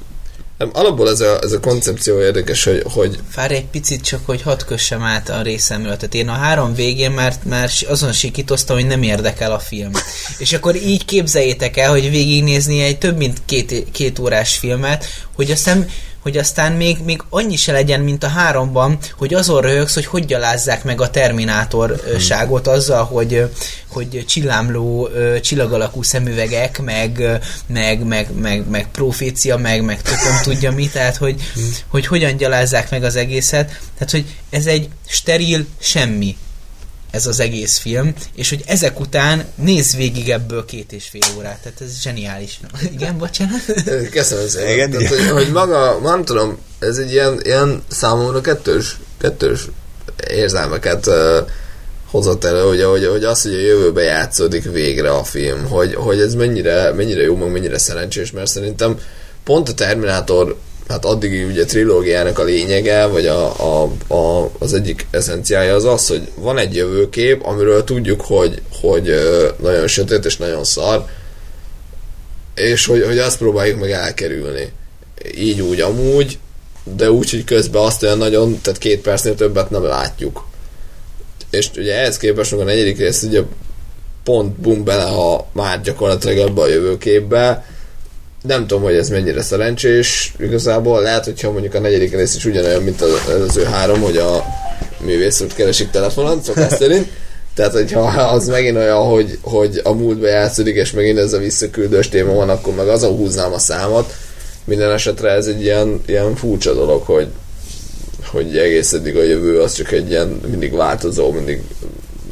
[0.59, 4.43] Nem, alapból ez a, ez a koncepció érdekes, hogy, hogy Várj egy picit csak, hogy
[4.43, 5.97] hadd kössem át a részemről.
[5.97, 9.91] Tehát én a három végén már, már azon sikítoztam, hogy nem érdekel a film.
[10.39, 15.05] És akkor így képzeljétek el, hogy végignézni egy több mint két, két órás filmet,
[15.35, 15.89] hogy aztán
[16.23, 20.25] hogy aztán még, még annyi se legyen, mint a háromban, hogy azon röhögsz, hogy hogy
[20.25, 23.51] gyalázzák meg a Terminátorságot azzal, hogy,
[23.89, 25.09] hogy csillámló,
[25.41, 31.41] csillagalakú szemüvegek, meg, meg, meg, meg, meg profécia, meg, meg tököm tudja mi, tehát hogy,
[31.89, 33.67] hogy hogyan gyalázzák meg az egészet.
[33.67, 36.37] Tehát, hogy ez egy steril semmi
[37.13, 41.59] ez az egész film, és hogy ezek után néz végig ebből két és fél órát,
[41.63, 42.61] tehát ez zseniális.
[42.93, 43.61] Igen, bocsánat?
[44.11, 44.73] Köszönöm szépen.
[44.73, 49.69] Igen, Tehát, hogy, hogy maga, nem tudom, ez egy ilyen, ilyen számomra kettős, kettős
[50.29, 51.15] érzelmeket uh,
[52.11, 56.21] hozott elő, hogy, hogy, hogy az, hogy a jövőbe játszódik végre a film, hogy, hogy
[56.21, 58.99] ez mennyire, mennyire jó, meg mennyire szerencsés, mert szerintem
[59.45, 60.57] pont a Terminátor
[60.89, 66.07] hát addig ugye trilógiának a lényege, vagy a, a, a, az egyik eszenciája az az,
[66.07, 69.15] hogy van egy jövőkép, amiről tudjuk, hogy, hogy
[69.63, 71.05] nagyon sötét és nagyon szar,
[72.55, 74.73] és hogy, hogy azt próbáljuk meg elkerülni.
[75.37, 76.39] Így úgy amúgy,
[76.85, 80.47] de úgy, hogy közben azt olyan nagyon, tehát két percnél többet nem látjuk.
[81.51, 83.43] És ugye ehhez képest, a negyedik rész ugye
[84.25, 87.67] pont bum bele, ha már gyakorlatilag ebbe a jövőképbe,
[88.43, 91.03] nem tudom, hogy ez mennyire szerencsés igazából.
[91.03, 94.45] Lehet, hogyha mondjuk a negyedik rész is ugyanolyan, mint az előző három, hogy a
[95.05, 97.09] művész úr keresik telefonon, szokás szerint.
[97.55, 102.09] Tehát, hogyha az megint olyan, hogy, hogy a múltba játszódik, és megint ez a visszaküldős
[102.09, 104.15] téma van, akkor meg azon húznám a számot.
[104.65, 107.29] Minden esetre ez egy ilyen, ilyen furcsa dolog, hogy,
[108.27, 111.63] hogy egész eddig a jövő az csak egy ilyen mindig változó, mindig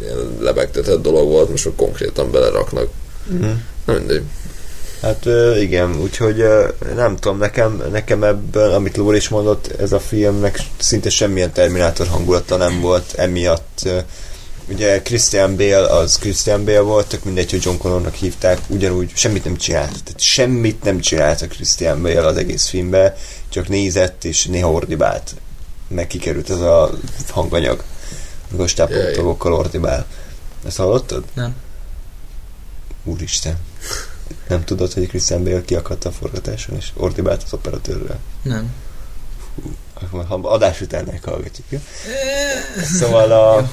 [0.00, 2.88] ilyen lebegtetett dolog volt, most már konkrétan beleraknak.
[3.26, 3.50] Mhm.
[3.86, 4.22] Na mindegy.
[5.02, 5.26] Hát
[5.60, 6.44] igen, úgyhogy
[6.94, 12.06] nem tudom, nekem, nekem ebből, amit Lóri is mondott, ez a filmnek szinte semmilyen Terminátor
[12.06, 13.88] hangulata nem volt, emiatt
[14.68, 19.44] ugye Christian Bale az Christian Bale volt, tök mindegy, hogy John Connornak hívták, ugyanúgy semmit
[19.44, 23.16] nem csinált, tehát semmit nem csinált a Christian Bale az egész filmbe,
[23.48, 25.34] csak nézett és néha ordibált,
[25.88, 26.90] meg kikerült ez a
[27.28, 27.82] hanganyag,
[28.50, 28.68] amikor Jaj.
[28.68, 30.06] stápoltagokkal ordibál.
[30.66, 31.24] Ezt hallottad?
[31.34, 31.54] Nem.
[33.04, 33.58] Úristen.
[34.48, 38.18] Nem tudod, hogy Christian Bale kiakadt a forgatáson, és ordibált az operatőrrel.
[38.42, 38.74] Nem.
[40.10, 41.66] ha adás után meghallgatjuk.
[41.68, 41.78] Jó?
[42.98, 43.70] Szóval a,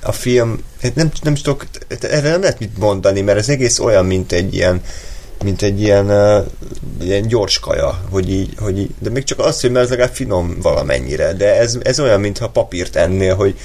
[0.00, 1.66] a film, hát nem, nem tudok,
[2.00, 4.82] erre nem lehet mit mondani, mert ez egész olyan, mint egy ilyen
[5.42, 6.46] mint egy ilyen, uh,
[7.00, 10.14] ilyen gyors kaja, hogy így, hogy így, de még csak az, hogy mert ez legalább
[10.14, 13.58] finom valamennyire, de ez, ez olyan, mintha papírt ennél, hogy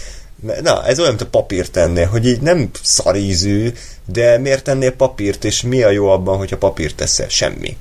[0.61, 3.73] na, ez olyan, mint a papírt ennél, hogy így nem szarízű,
[4.05, 7.27] de miért ennél papírt, és mi a jó abban, hogyha papírt teszel?
[7.29, 7.77] Semmi.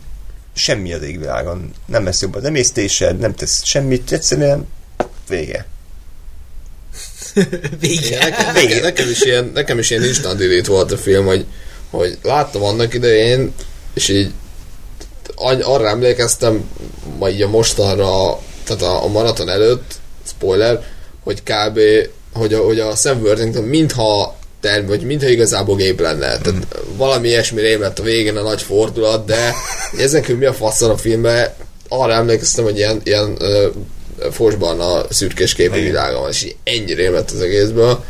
[0.54, 1.72] Semmi az égvilágon.
[1.86, 4.68] Nem lesz jobb az emésztésed, nem tesz semmit, egyszerűen
[5.28, 5.66] vége.
[7.80, 8.18] Vége.
[8.18, 11.46] Nekem, nekem, nekem, is ilyen, nekem is ilyen instant delete volt a film, hogy,
[11.90, 13.54] hogy láttam annak idején,
[13.94, 14.32] és így
[15.62, 16.70] arra emlékeztem,
[17.18, 19.94] majd így a mostanra, tehát a, a maraton előtt,
[20.26, 20.84] spoiler,
[21.22, 21.78] hogy kb.
[22.32, 26.38] Hogy a, hogy a Sam Worthington mintha term, vagy mintha igazából gép lenne.
[26.38, 26.96] Tehát mm.
[26.96, 29.54] valami ilyesmi rém lett a végén a nagy fordulat, de
[29.98, 31.48] ezen kívül mi a faszal a filmben,
[31.88, 33.66] arra emlékeztem, hogy ilyen, ilyen uh,
[34.30, 38.04] fosban a szürkés képi világa van, és így ennyi rém lett az egészből.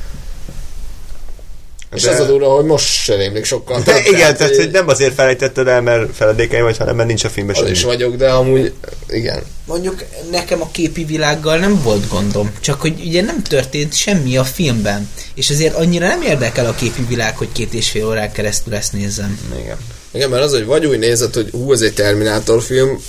[1.95, 3.83] És De- az a durva, hogy most se rémlik sokkal.
[3.83, 7.29] De igen, tehát hogy nem azért felejtetted el, mert feledékeny vagy, hanem mert nincs a
[7.29, 7.71] filmben semmi.
[7.71, 8.73] is vagyok, de amúgy
[9.09, 9.43] igen.
[9.65, 14.45] Mondjuk nekem a képi világgal nem volt gondom, csak hogy ugye nem történt semmi a
[14.45, 18.75] filmben, és ezért annyira nem érdekel a képi világ, hogy két és fél órán keresztül
[18.75, 19.41] ezt nézzem.
[19.63, 19.77] Igen.
[20.11, 23.03] Igen, mert az, hogy vagy úgy nézed, hogy hú, ez egy Terminátor film,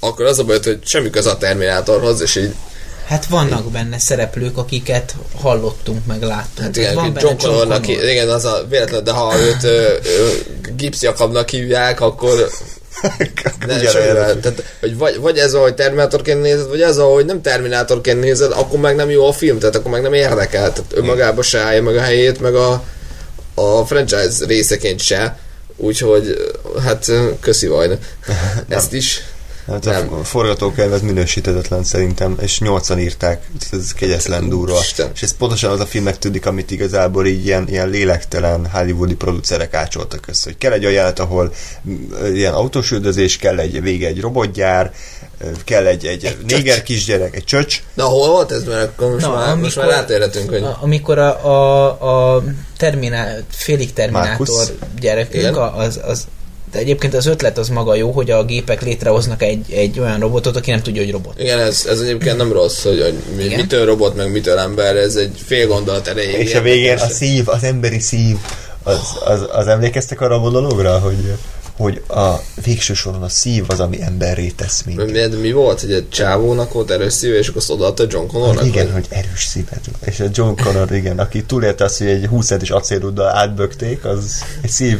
[0.00, 2.54] akkor az a baj, hogy semmi köze a Terminátorhoz, és így
[3.08, 6.66] Hát vannak benne szereplők, akiket hallottunk, meg láttunk.
[6.66, 8.04] Hát igen, van John, benne John Connornak, Connor.
[8.04, 10.28] igen, az a véletlen, de ha őt ö, ö,
[10.76, 12.48] Gibbs Jakabnak hívják, akkor
[13.66, 13.76] ne.
[13.80, 18.80] Tehát, hogy vagy, vagy ez, ahogy Terminátorként nézed, vagy ez, ahogy nem Terminátorként nézed, akkor
[18.80, 20.72] meg nem jó a film, tehát akkor meg nem érdekel.
[20.72, 22.82] Tehát önmagában se állja meg a helyét, meg a,
[23.54, 25.38] a franchise részeként se.
[25.76, 26.52] Úgyhogy,
[26.84, 27.10] hát
[27.40, 27.98] köszi vagy.
[28.68, 29.22] Ezt is.
[29.68, 30.12] Hát Nem.
[30.12, 34.78] a forgatókönyv az minősítetetlen szerintem, és nyolcan írták, ez kegyetlen durva.
[34.80, 35.10] Isten.
[35.14, 39.74] És ez pontosan az a filmnek tűnik, amit igazából így ilyen, ilyen lélektelen hollywoodi producerek
[39.74, 40.42] ácsoltak össze.
[40.44, 41.52] Hogy kell egy olyan jelenet, ahol
[42.32, 44.92] ilyen autósüldözés, kell egy vége egy robotgyár,
[45.64, 48.64] kell egy, egy, egy néger kisgyerek, egy csöcs, Na, hol volt ez?
[48.64, 50.62] Mert akkor most, Na, már, most már amikor- rátérhetünk, hogy...
[50.62, 52.42] A, amikor a, a, a
[52.76, 54.72] terminál, félig terminátor Marcus.
[55.00, 55.54] gyerekünk, Igen.
[55.54, 56.26] az, az,
[56.70, 60.56] de egyébként az ötlet az maga jó, hogy a gépek létrehoznak egy, egy olyan robotot,
[60.56, 61.40] aki nem tudja, hogy robot.
[61.40, 63.60] Igen, ez, ez egyébként nem rossz, hogy, hogy mi, Igen.
[63.60, 66.46] mitől robot, meg mitől ember, ez egy fél gondolat erejéig.
[66.46, 68.36] és a végén a szív, az emberi szív,
[68.82, 71.32] az, az, az emlékeztek arra a monológra, hogy,
[71.78, 72.34] hogy a
[72.64, 75.30] végső soron a szív az, ami emberré tesz minket.
[75.30, 78.58] Mi, mi volt, hogy egy csávónak volt erős szíve, és akkor azt odaadta John Connornak?
[78.58, 78.94] Hát igen, vagy?
[78.94, 79.80] hogy erős szíved.
[80.04, 84.44] És a John Connor, igen, aki túlélte azt, hogy egy 20 centis acélruddal átbökték, az
[84.62, 84.98] egy szív,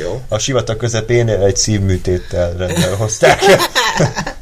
[0.00, 0.22] Jó.
[0.28, 3.40] a sivatag közepén egy szívműtéttel rendben hozták.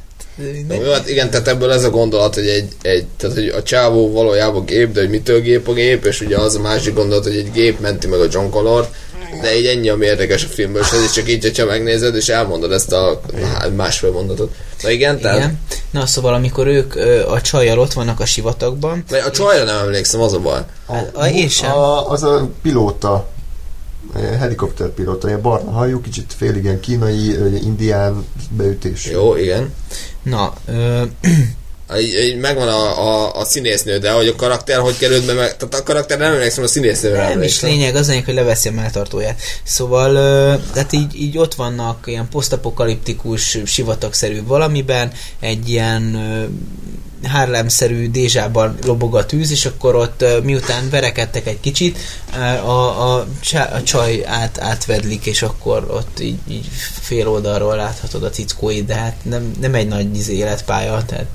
[0.68, 4.12] Jó, hát igen, tehát ebből ez a gondolat, hogy egy, egy tehát hogy a csávó
[4.12, 7.36] valójában gép, de hogy mitől gép a gép, és ugye az a másik gondolat, hogy
[7.36, 8.88] egy gép menti meg a John Connor,
[9.42, 12.28] de így ennyi, ami érdekes a filmben, és ez is csak így, hogyha megnézed, és
[12.28, 13.20] elmondod ezt a
[13.76, 14.54] másfél mondatot.
[14.82, 15.60] Na igen, tehát Igen.
[15.90, 19.78] Na szóval, amikor ők ö, a csajjal ott vannak a sivatagban, Vagy a csajra nem
[19.78, 20.60] emlékszem, az a baj.
[20.88, 21.70] hát, a, én sem.
[21.70, 23.28] A, az a pilóta,
[24.38, 29.06] helikopterpilóta, ilyen barna hajú, kicsit félig ilyen kínai, indián beütés.
[29.06, 29.74] Jó, igen.
[30.22, 31.02] Na, ö,
[31.94, 35.74] Így, megvan a, a, a színésznő, de hogy a karakter hogy került be, meg, tehát
[35.74, 37.70] a karakter nem emlékszem, a színésznőre nem is emlékszem.
[37.70, 39.40] lényeg, az lényeg, hogy leveszi a melltartóját.
[39.64, 40.12] Szóval,
[40.72, 46.18] tehát így, így ott vannak ilyen posztapokaliptikus, sivatagszerű valamiben, egy ilyen
[47.24, 51.98] Harlem-szerű dézsában lobog a tűz, és akkor ott miután verekedtek egy kicsit,
[52.64, 53.26] a, a,
[53.72, 56.66] a csaj át, átvedlik, és akkor ott így, így
[57.00, 61.26] fél oldalról láthatod a cickóit, de hát nem, nem egy nagy izé, életpálya, tehát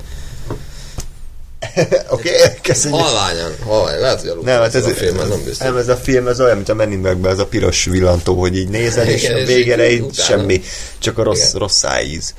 [2.08, 3.00] Oké, okay, köszönjük.
[3.00, 4.00] Halványan, halványan.
[4.00, 5.66] Lehet, hogy aludtam Nem, hát ez, a filmen, nem biztos.
[5.66, 8.56] nem, ez a film ez olyan, mint a Men in ez a piros villantó, hogy
[8.56, 10.28] így nézed, és Igen, a végére így utána.
[10.28, 10.62] semmi,
[10.98, 11.60] csak a rossz, Igen.
[11.60, 12.34] rossz szájíz.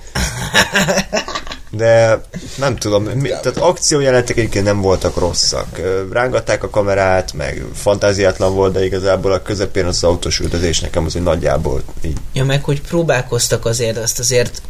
[1.70, 2.22] De
[2.56, 5.80] nem tudom, mi, tehát akciójelentek egyébként nem voltak rosszak.
[6.12, 11.14] Rángatták a kamerát, meg fantáziátlan volt, de igazából a közepén az autós üldözés nekem az,
[11.14, 12.18] hogy nagyjából így.
[12.34, 14.62] Ja, meg hogy próbálkoztak azért, azt azért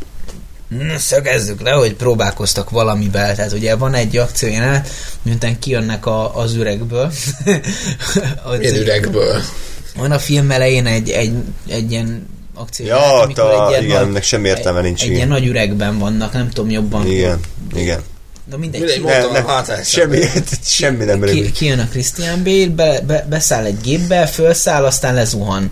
[0.97, 3.35] szögezzük le, hogy próbálkoztak valamivel.
[3.35, 4.89] Tehát ugye van egy akciójelenet,
[5.21, 7.05] miután kijönnek a, az üregből.
[8.43, 9.41] Az Milyen egy- üregből.
[9.95, 11.33] Van a film elején egy, egy,
[11.67, 12.85] egy ilyen akció.
[12.85, 15.01] Ja, ott a, igen, ennek semmi értelme nincs.
[15.03, 17.07] Egy, egy ilyen nagy üregben vannak, nem tudom jobban.
[17.07, 17.39] Igen,
[17.75, 18.01] igen.
[18.45, 18.81] De mindegy.
[18.81, 20.19] Mindegy, ki- hát nem, ez semmi,
[20.63, 25.71] semmi nem ki, kijön a Christian Bale, be, be, beszáll egy gépbe, felszáll, aztán lezuhan.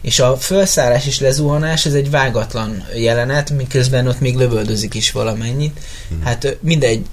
[0.00, 5.78] És a felszállás és lezuhanás, ez egy vágatlan jelenet, miközben ott még lövöldözik is valamennyit.
[6.24, 7.04] Hát ö, mindegy,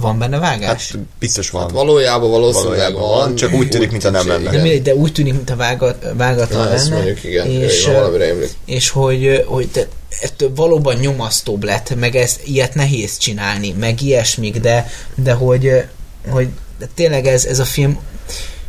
[0.00, 0.90] van benne vágás?
[0.90, 1.62] Hát biztos van.
[1.62, 3.18] Hát valójában valószínűleg Valójában van.
[3.18, 4.42] van, csak úgy tűnik, mintha nem lenne.
[4.42, 4.62] de, igen.
[4.62, 6.96] mindegy, de úgy tűnik, mint a vágat, vágatlan Na, ezt lenne.
[6.96, 8.50] mondjuk igen, és, emlék.
[8.64, 9.86] és hogy, hogy te,
[10.20, 15.84] ettől valóban nyomasztóbb lett, meg ezt ilyet nehéz csinálni, meg ilyesmik, de, de hogy,
[16.28, 16.48] hogy
[16.78, 17.98] de tényleg ez, ez a film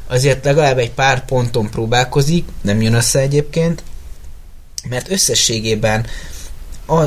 [0.07, 3.84] azért legalább egy pár ponton próbálkozik, nem jön össze egyébként,
[4.90, 6.06] mert összességében
[6.88, 7.02] a,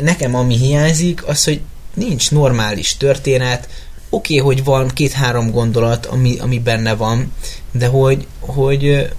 [0.00, 1.60] nekem ami hiányzik, az, hogy
[2.06, 3.68] nincs normális történet,
[4.10, 7.32] oké, okay, hogy van két-három gondolat, ami, ami benne van,
[7.72, 9.10] de hogy, hogy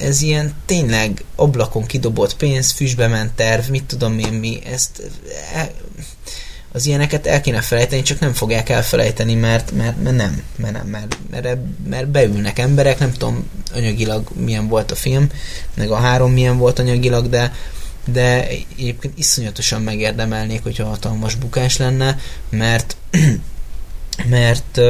[0.00, 5.02] ez ilyen tényleg ablakon kidobott pénz, füstbe ment terv, mit tudom én mi, ezt
[5.54, 5.70] el,
[6.72, 10.86] az ilyeneket el kéne felejteni, csak nem fogják elfelejteni, mert, mert, mert nem, mert nem,
[10.86, 11.58] mert, mert,
[11.88, 15.26] mert beülnek emberek, nem tudom anyagilag milyen volt a film,
[15.74, 17.52] meg a három milyen volt anyagilag, de,
[18.12, 22.18] de egyébként iszonyatosan megérdemelnék, hogyha hatalmas bukás lenne,
[22.50, 22.96] mert
[24.28, 24.80] mert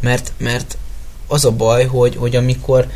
[0.00, 0.78] mert, mert
[1.26, 2.88] az a baj, hogy, hogy amikor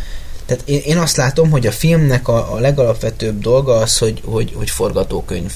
[0.47, 4.53] tehát én, én azt látom, hogy a filmnek a, a legalapvetőbb dolga az, hogy, hogy,
[4.57, 5.53] hogy forgatókönyv.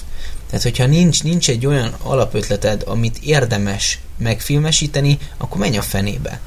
[0.46, 6.40] Tehát, hogyha nincs, nincs egy olyan alapötleted, amit érdemes megfilmesíteni, akkor menj a fenébe.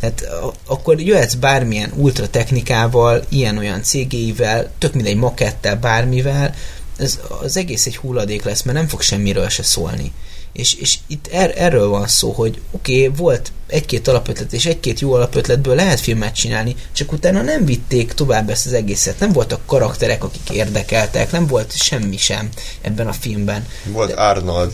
[0.00, 0.28] Tehát
[0.66, 6.54] akkor jöhetsz bármilyen ultra technikával, ilyen-olyan cégéivel, tök mindegy makettel, bármivel,
[6.98, 10.12] ez, az egész egy hulladék lesz, mert nem fog semmiről se szólni.
[10.52, 15.00] És, és itt er, erről van szó, hogy oké, okay, volt egy-két alapötlet, és egy-két
[15.00, 19.18] jó alapötletből lehet filmet csinálni, csak utána nem vitték tovább ezt az egészet.
[19.18, 22.48] Nem voltak karakterek, akik érdekeltek, nem volt semmi sem
[22.80, 23.66] ebben a filmben.
[23.84, 24.72] Volt Arnold.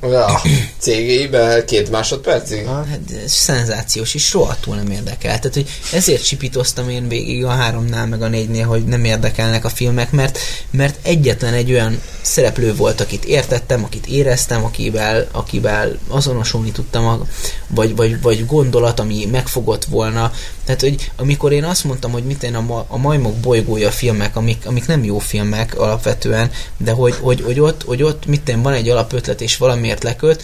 [0.00, 0.40] A
[0.78, 2.66] cégébe két másodpercig?
[2.66, 5.38] Hát ez szenzációs, és rohadtul nem érdekel.
[5.38, 9.68] Tehát, hogy ezért csipítoztam én végig a háromnál, meg a négynél, hogy nem érdekelnek a
[9.68, 10.38] filmek, mert,
[10.70, 17.20] mert egyetlen egy olyan szereplő volt, akit értettem, akit éreztem, akivel, akivel azonosulni tudtam, a,
[17.66, 20.32] vagy, vagy, vagy gondolat, ami megfogott volna.
[20.66, 24.36] Tehát, hogy amikor én azt mondtam, hogy mit én a, ma, a majmok bolygója filmek,
[24.36, 28.62] amik, amik nem jó filmek alapvetően, de hogy, hogy, hogy, ott, hogy ott mit én
[28.62, 30.42] van egy alapötlet, és valamiért leköt,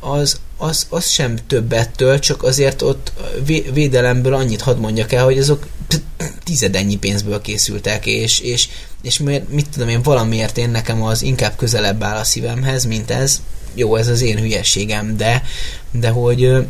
[0.00, 3.12] az, az, az sem több ettől, csak azért ott
[3.44, 5.66] vé- védelemből annyit hadd mondjak el, hogy azok
[6.44, 8.68] tizedennyi pénzből készültek, és, és,
[9.02, 13.10] és miért, mit tudom én, valamiért én nekem az inkább közelebb áll a szívemhez, mint
[13.10, 13.40] ez.
[13.74, 15.42] Jó, ez az én hülyességem, de,
[15.90, 16.66] de hogy,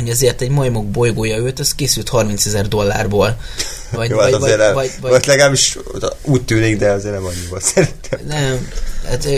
[0.00, 3.36] hogy azért egy majmok bolygója őt, az készült 30 ezer dollárból.
[3.92, 5.78] Vagy, Jó, hát vagy, azért vagy, nem, vagy, vagy, vagy legalábbis
[6.22, 8.20] úgy tűnik, de azért nem annyi volt szerintem.
[8.28, 8.68] nem,
[9.04, 9.28] hát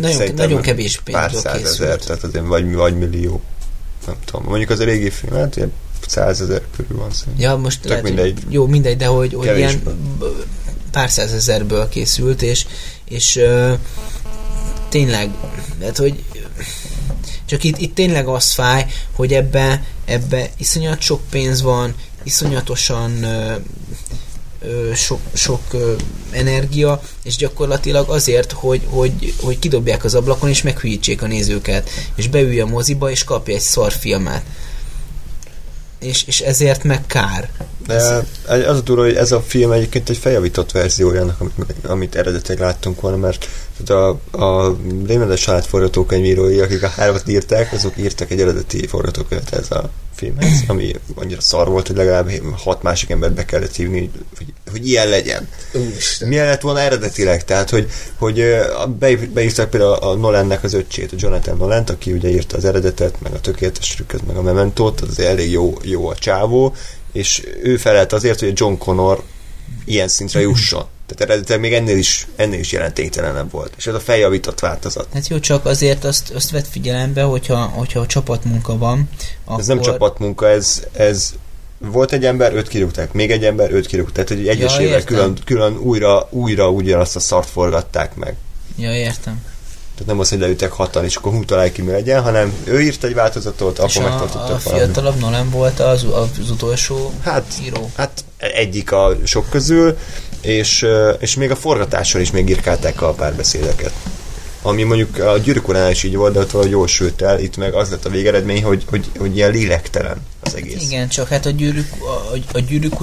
[0.00, 2.06] nagyon, nagyon kevés Pár pénzből százezer, készült.
[2.06, 3.42] tehát azért vagy, vagy millió.
[4.06, 4.46] Nem tudom.
[4.48, 5.72] Mondjuk az a régi film, hát ilyen
[6.06, 7.50] százezer körül van szerintem.
[7.50, 8.38] Ja, most Tök lehet, mindegy.
[8.48, 9.82] Jó, mindegy, de hogy, hogy ilyen
[10.90, 12.66] pár százezerből készült, és,
[13.08, 13.72] és ö,
[14.88, 15.30] tényleg,
[15.82, 16.24] hát hogy
[17.46, 23.54] csak itt, itt tényleg az fáj, hogy ebbe, ebbe iszonyat sok pénz van, iszonyatosan ö,
[24.60, 25.94] ö, sok, sok ö,
[26.30, 32.28] energia, és gyakorlatilag azért, hogy, hogy, hogy kidobják az ablakon, és meghűítsék a nézőket, és
[32.28, 34.42] beülj a moziba, és kapja egy szar filmet.
[36.04, 37.50] És, és ezért meg kár.
[37.86, 42.14] De az a durva, hogy ez a film egyébként egy feljavított verziója annak, amit, amit
[42.14, 43.48] eredetileg láttunk volna, mert
[43.84, 44.76] tehát a, a
[45.06, 50.62] Rémedes család forgatókönyvírói, akik a hármat írták, azok írtak egy eredeti forgatókönyvet ez a filmhez,
[50.66, 55.08] ami annyira szar volt, hogy legalább hat másik embert be kellett hívni, hogy, hogy ilyen
[55.08, 55.48] legyen.
[55.72, 56.28] Úristen.
[56.28, 57.44] Milyen lett volna eredetileg?
[57.44, 58.44] Tehát, hogy, hogy
[58.98, 63.20] be, beírták például a Nolannek az öccsét, a Jonathan Nolant, aki ugye írta az eredetet,
[63.20, 66.74] meg a tökéletes trükköt, meg a mementót, az elég jó, jó a csávó,
[67.12, 69.22] és ő felelt azért, hogy a John Connor
[69.84, 70.86] ilyen szintre jusson.
[71.06, 73.72] Tehát eredetileg még ennél is, ennél is jelentéktelenebb volt.
[73.76, 75.06] És ez a feljavított változat.
[75.12, 79.08] Hát jó, csak azért azt, azt vett figyelembe, hogyha, hogyha a csapatmunka van,
[79.44, 79.60] akkor...
[79.60, 81.32] Ez nem csapatmunka, ez, ez
[81.78, 84.24] volt egy ember, őt kirúgták, még egy ember, őt kirúgták.
[84.26, 85.04] Tehát, hogy egyesével értem.
[85.04, 88.36] külön, külön újra, újra ugyanazt a szart forgatták meg.
[88.76, 89.42] Ja, értem.
[89.94, 92.80] Tehát nem az, hogy leütek hatan, és akkor hú, találj ki mi legyen, hanem ő
[92.80, 94.82] írt egy változatot, És akkor a, megtartottak a valami.
[94.82, 96.06] fiatalabb Nolan volt az,
[96.38, 97.90] az utolsó Hát, író.
[97.96, 99.98] hát egyik a sok közül,
[100.44, 100.86] és,
[101.18, 103.92] és még a forgatáson is még írkálták a párbeszédeket.
[104.62, 107.74] Ami mondjuk a gyűrűk is így volt, de ott valahogy jól sült el, itt meg
[107.74, 110.82] az lett a végeredmény, hogy, hogy, hogy ilyen lélektelen az egész.
[110.82, 112.94] Igen, csak hát a gyűrűk, a, a gyűrűk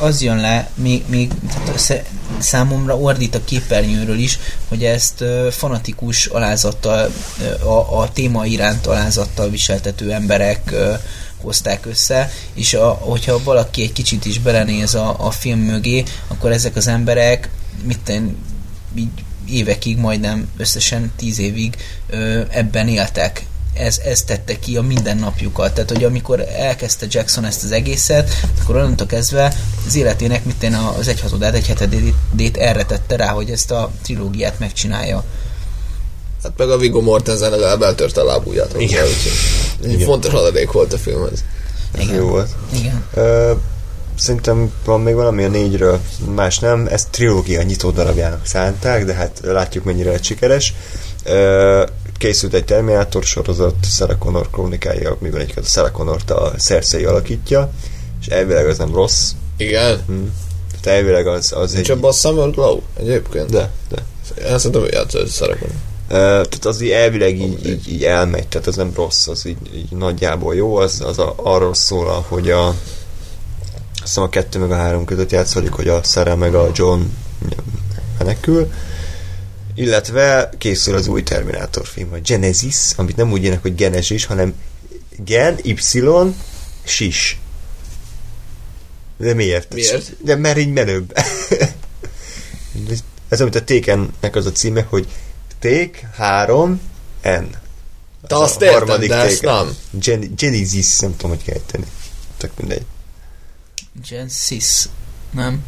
[0.00, 2.04] az jön le, még, még tehát
[2.38, 4.38] számomra ordít a képernyőről is,
[4.68, 7.12] hogy ezt fanatikus alázattal,
[7.62, 10.74] a, a téma iránt alázattal viseltető emberek
[11.42, 16.52] hozták össze, és a, hogyha valaki egy kicsit is belenéz a, a film mögé, akkor
[16.52, 17.50] ezek az emberek
[17.84, 18.36] mit én,
[18.94, 19.08] így
[19.48, 21.76] évekig, majdnem összesen tíz évig
[22.10, 25.72] ö, ebben éltek ez, ez tette ki a mindennapjukat.
[25.72, 28.30] Tehát, hogy amikor elkezdte Jackson ezt az egészet,
[28.62, 29.54] akkor onnantól kezdve
[29.86, 33.90] az életének, mint én az egy hatodát, egy hetedét erre tette rá, hogy ezt a
[34.02, 35.24] trilógiát megcsinálja.
[36.42, 38.74] Hát meg a Viggo Mortensen legalább eltörte a lábúját.
[38.78, 39.04] Igen.
[39.04, 39.32] Úgyhogy
[39.82, 41.44] egy fontos haladék volt a film ez.
[41.92, 42.48] Ez jó volt.
[42.74, 43.04] Igen.
[43.14, 43.52] Ö,
[44.18, 46.00] szerintem van még valami a négyről,
[46.34, 50.74] más nem, ezt trilógia nyitó darabjának szánták, de hát látjuk mennyire lett sikeres.
[51.24, 51.84] Ö,
[52.18, 57.70] készült egy Terminator sorozat, Sarah Connor krónikája, mivel egyiket a Sarah Connort a Cersei alakítja,
[58.20, 59.30] és elvileg az nem rossz.
[59.56, 60.02] Igen.
[60.06, 60.12] Hm.
[60.80, 61.96] Tehát elvileg az, az Nincs egy...
[61.96, 63.50] abban a Samuel Glow egyébként?
[63.50, 63.96] De, de.
[64.48, 65.70] Én szerintem ő játszott egy szerepet.
[66.12, 69.90] Tehát az így elvileg így, így, így elmegy, tehát az nem rossz, az így, így
[69.90, 74.76] nagyjából jó, az, az a, arról szól, hogy a azt hiszem a kettő meg a
[74.76, 77.00] három között játszódik, hogy a Sarah meg a John
[78.18, 78.72] menekül,
[79.74, 84.54] illetve készül az új Terminátor film, a Genesis, amit nem úgy írnak, hogy Genesis, hanem
[85.24, 85.80] Gen, Y,
[86.84, 87.38] Sis.
[89.16, 89.74] De miért?
[89.74, 90.24] Miért?
[90.24, 91.12] De mert így menőbb.
[93.28, 95.06] Ez amit a Tékennek az a címe, hogy
[95.62, 96.80] Ték 3
[97.22, 97.26] N.
[98.28, 99.64] De Az azt a értem, harmadik de ezt Taken.
[99.64, 99.76] nem.
[100.00, 101.84] Gen- Genesis, nem tudom, hogy kell ejteni.
[102.36, 102.82] Tök mindegy.
[104.08, 104.84] Gen Sis,
[105.30, 105.64] nem?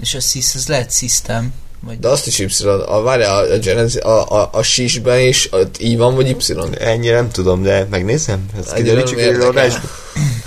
[0.00, 1.98] És a Sis, az lehet System, vagy...
[1.98, 5.96] De azt is Y, a, várjál, a, Genesis, a, a, a sisben is ott I
[5.96, 6.54] van, vagy Y?
[6.78, 8.46] Ennyire nem tudom, de megnézem.
[8.58, 9.50] Ez Ennyire kiderítjük nem egy érdekel.
[9.50, 9.90] adásban.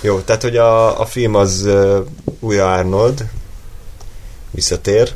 [0.02, 2.06] Jó, tehát hogy a, a film az uh,
[2.40, 3.26] újra Arnold
[4.52, 5.14] visszatér.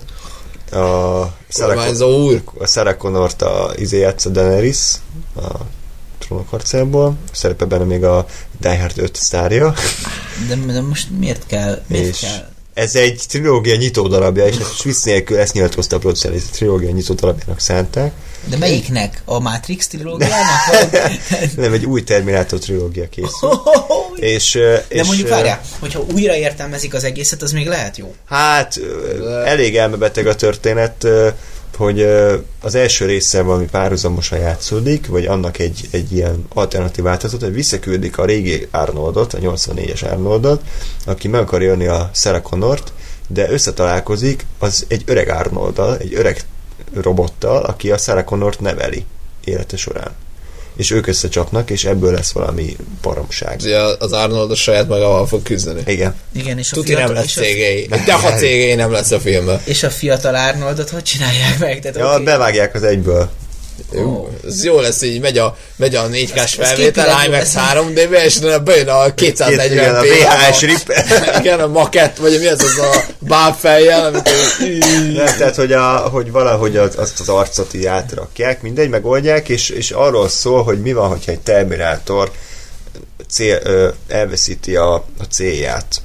[0.72, 1.23] A
[1.57, 2.41] Kormányzó úr.
[2.57, 4.94] a Sarah Connort a izé játsza Daenerys
[5.36, 5.49] a
[6.18, 7.15] trónok harcából.
[7.32, 8.26] Szerepe benne még a
[8.60, 9.73] Die Hard 5 sztárja.
[10.48, 11.82] De, de most miért kell?
[11.88, 12.53] Miért és kell?
[12.76, 16.56] ez egy trilógia nyitó darabja, és ezt Swiss nélkül ezt nyilatkozta a producer, ez a
[16.56, 18.14] trilógia nyitó darabjának szánták.
[18.49, 19.22] De melyiknek?
[19.26, 20.91] A Matrix trilógiának?
[21.55, 23.61] Nem, egy új Terminator trilógia készül.
[24.15, 27.97] És, ö, De és, mondjuk ö, várjál, hogyha újra értelmezik az egészet, az még lehet
[27.97, 28.15] jó.
[28.26, 28.80] Hát
[29.19, 31.07] De- elég elmebeteg a történet,
[31.77, 32.07] hogy
[32.61, 38.17] az első része valami párhuzamosan játszódik, vagy annak egy, egy ilyen alternatív változat, hogy visszaküldik
[38.17, 40.61] a régi Arnoldot, a 84-es Arnoldot,
[41.05, 42.93] aki meg akar jönni a Sarah Connort,
[43.27, 46.41] de összetalálkozik az egy öreg Arnolddal, egy öreg
[47.01, 49.05] robottal, aki a Sarah Connort neveli
[49.43, 50.11] élete során.
[50.76, 53.59] És ők összecsapnak, és ebből lesz valami baromság.
[53.63, 55.81] Ugye az Arnold a saját magával fog küzdeni.
[55.85, 56.15] Igen.
[56.34, 57.88] Igen, és a, Tuti nem lesz és, a, cégei.
[58.05, 59.61] De ha cégei nem lesz a filmben.
[59.65, 61.80] és a fiatal Arnoldot hogy csinálják meg?
[61.80, 62.23] Tehát, Ja, oké.
[62.23, 63.30] bevágják az egyből.
[63.91, 67.34] Jó, ez jó lesz, így megy a, megy a 4 k ez felvétel, képileg jó
[67.34, 67.64] IMAX lesz.
[67.73, 70.93] 3D-be, és bejön a 240 Igen, a VHS rip.
[71.39, 74.30] Igen, a makett, vagy mi az az a bábfejjel, amit
[75.14, 79.69] Nem, tehát, hogy, a, hogy valahogy az, azt az arcot így átrakják, mindegy, megoldják, és,
[79.69, 82.31] és arról szól, hogy mi van, hogyha egy Terminátor
[83.30, 86.02] cél, ö, elveszíti a, a célját,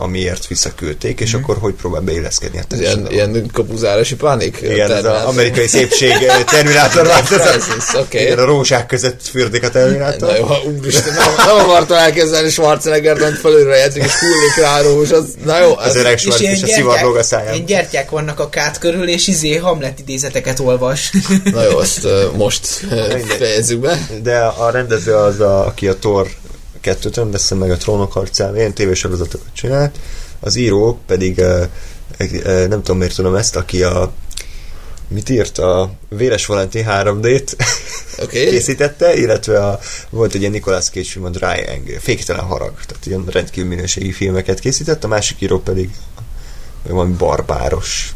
[0.00, 4.58] amiért visszaküldték, és akkor hogy próbál beilleszkedni a Ez ilyen, ilyen kapuzárási pánik.
[4.62, 7.50] Igen, ez az amerikai szépség ö, Terminátor változat.
[7.50, 8.20] Crisis, Oké.
[8.20, 10.28] Igen, a rózsák között fürdik a Terminátor.
[10.28, 14.82] Na jó, úristen, nem, nem akartam elképzelni Schwarzeneggert, hogy fölülre játszik, és hullik rá a
[14.82, 17.54] rózs, az, na jó, Az ez, öreg Schwarz, és a szivarlóg a szájában.
[17.54, 21.12] ilyen gyertyák vannak a kát körül, és izé Hamlet idézeteket olvas.
[21.44, 24.08] na jó, azt uh, most uh, fejezzük be.
[24.22, 26.28] De a rendező az, a, aki a Thor
[26.80, 29.98] kettőt rendezte meg a trónok harcán, ilyen tévésorozatokat csinált,
[30.40, 31.42] az író pedig
[32.44, 34.12] nem tudom miért tudom ezt, aki a
[35.08, 35.58] mit írt?
[35.58, 37.52] A Véres Valentin 3D-t
[38.22, 38.46] Oké.
[38.50, 39.78] készítette, illetve a,
[40.10, 44.12] volt egy ilyen Nicolas Cage film, a Dry Anger, fékítelen harag, tehát ilyen rendkívül minőségi
[44.12, 45.90] filmeket készített, a másik író pedig
[46.88, 48.14] valami barbáros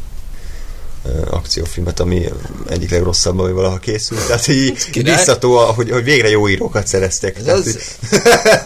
[1.29, 2.25] akciófilmet, ami
[2.69, 4.27] egyik legrosszabb, ami valaha készült.
[4.27, 7.37] Tehát így, biztató, hogy, hogy végre jó írókat szereztek.
[7.37, 7.77] Ez az,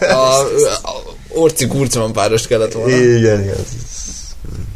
[0.00, 0.40] a,
[0.82, 2.96] a Orci Kurcman párost kellett volna.
[2.96, 3.64] igen, igen.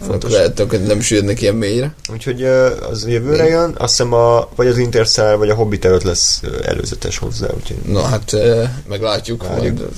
[0.06, 0.32] Fontos.
[0.32, 1.94] Lehet, hogy nem süllyednek ilyen mélyre.
[2.12, 2.44] Úgyhogy
[2.90, 7.18] az jövőre jön, azt hiszem a, vagy az Interstellar, vagy a Hobbit előtt lesz előzetes
[7.18, 8.36] hozzá, úgyhogy Na hát,
[8.88, 9.46] meglátjuk.
[9.46, 9.78] Várjuk.
[9.78, 9.88] Majd,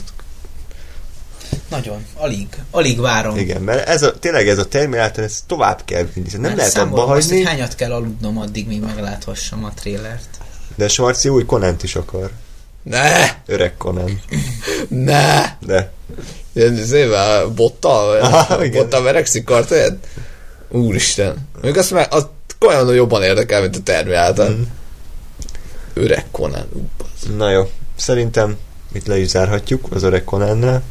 [1.68, 3.36] Nagyon, alig, alig várom.
[3.36, 6.76] igen, mert ez a, tényleg ez a Terminator, ez tovább kell vinni, nem Mert lehet
[6.76, 10.28] abba hagyni, hogy hányat kell aludnom addig, míg megláthassam a trélert.
[10.74, 12.30] de Schwarzi új Conant is akar.
[12.82, 13.34] ne!
[13.46, 14.20] Öreg Conan.
[14.88, 15.56] Ne!
[15.66, 15.92] De
[16.52, 18.20] Ilyen zével bottal?
[18.20, 18.82] Aha, igen.
[18.82, 19.96] bottal verekszik kartaját?
[20.68, 21.48] Úristen.
[21.62, 22.26] Még azt már, az
[22.60, 24.48] olyan jobban érdekel, mint a Terminátor.
[24.50, 24.60] Mhm.
[25.94, 26.90] Öreg Conan.
[27.36, 28.56] Na jó, szerintem
[28.92, 30.82] itt le is zárhatjuk az öreg Conannál.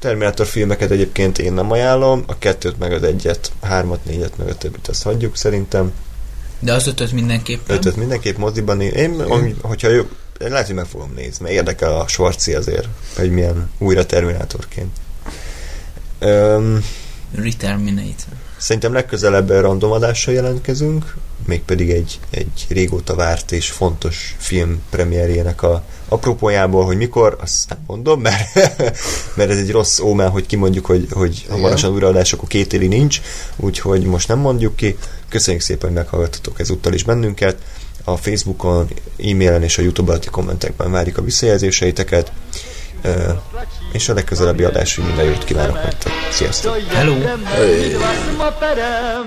[0.00, 4.48] Terminator filmeket egyébként én nem ajánlom, a kettőt meg az egyet, a hármat, négyet meg
[4.48, 5.92] a többit azt hagyjuk szerintem.
[6.58, 7.76] De az ötöt mindenképpen.
[7.76, 8.76] Ötöt mindenképp moziban.
[8.76, 10.02] né- Én, ami, hogyha jó,
[10.38, 14.96] lehet, hogy meg fogom nézni, mert érdekel a Schwarzi azért, hogy milyen újra Terminátorként.
[16.18, 16.84] Öm,
[17.34, 18.32] Reterminator.
[18.56, 21.14] Szerintem legközelebb random adással jelentkezünk,
[21.46, 27.78] mégpedig egy, egy régóta várt és fontos film premierjének a apropójából, hogy mikor, azt nem
[27.86, 28.54] mondom, mert,
[29.36, 33.20] mert ez egy rossz ómen, hogy kimondjuk, hogy, hogy hamarosan újraadás, akkor két éli nincs,
[33.56, 34.96] úgyhogy most nem mondjuk ki.
[35.28, 37.56] Köszönjük szépen, hogy meghallgattatok ezúttal is bennünket.
[38.04, 42.32] A Facebookon, e-mailen és a YouTube alatti kommentekben várjuk a visszajelzéseiteket.
[43.92, 46.12] És a legközelebbi adásig minden jót kívánok nektek.
[46.30, 46.76] Sziasztok!
[46.88, 47.14] Hello.
[48.36, 49.26] Maperem.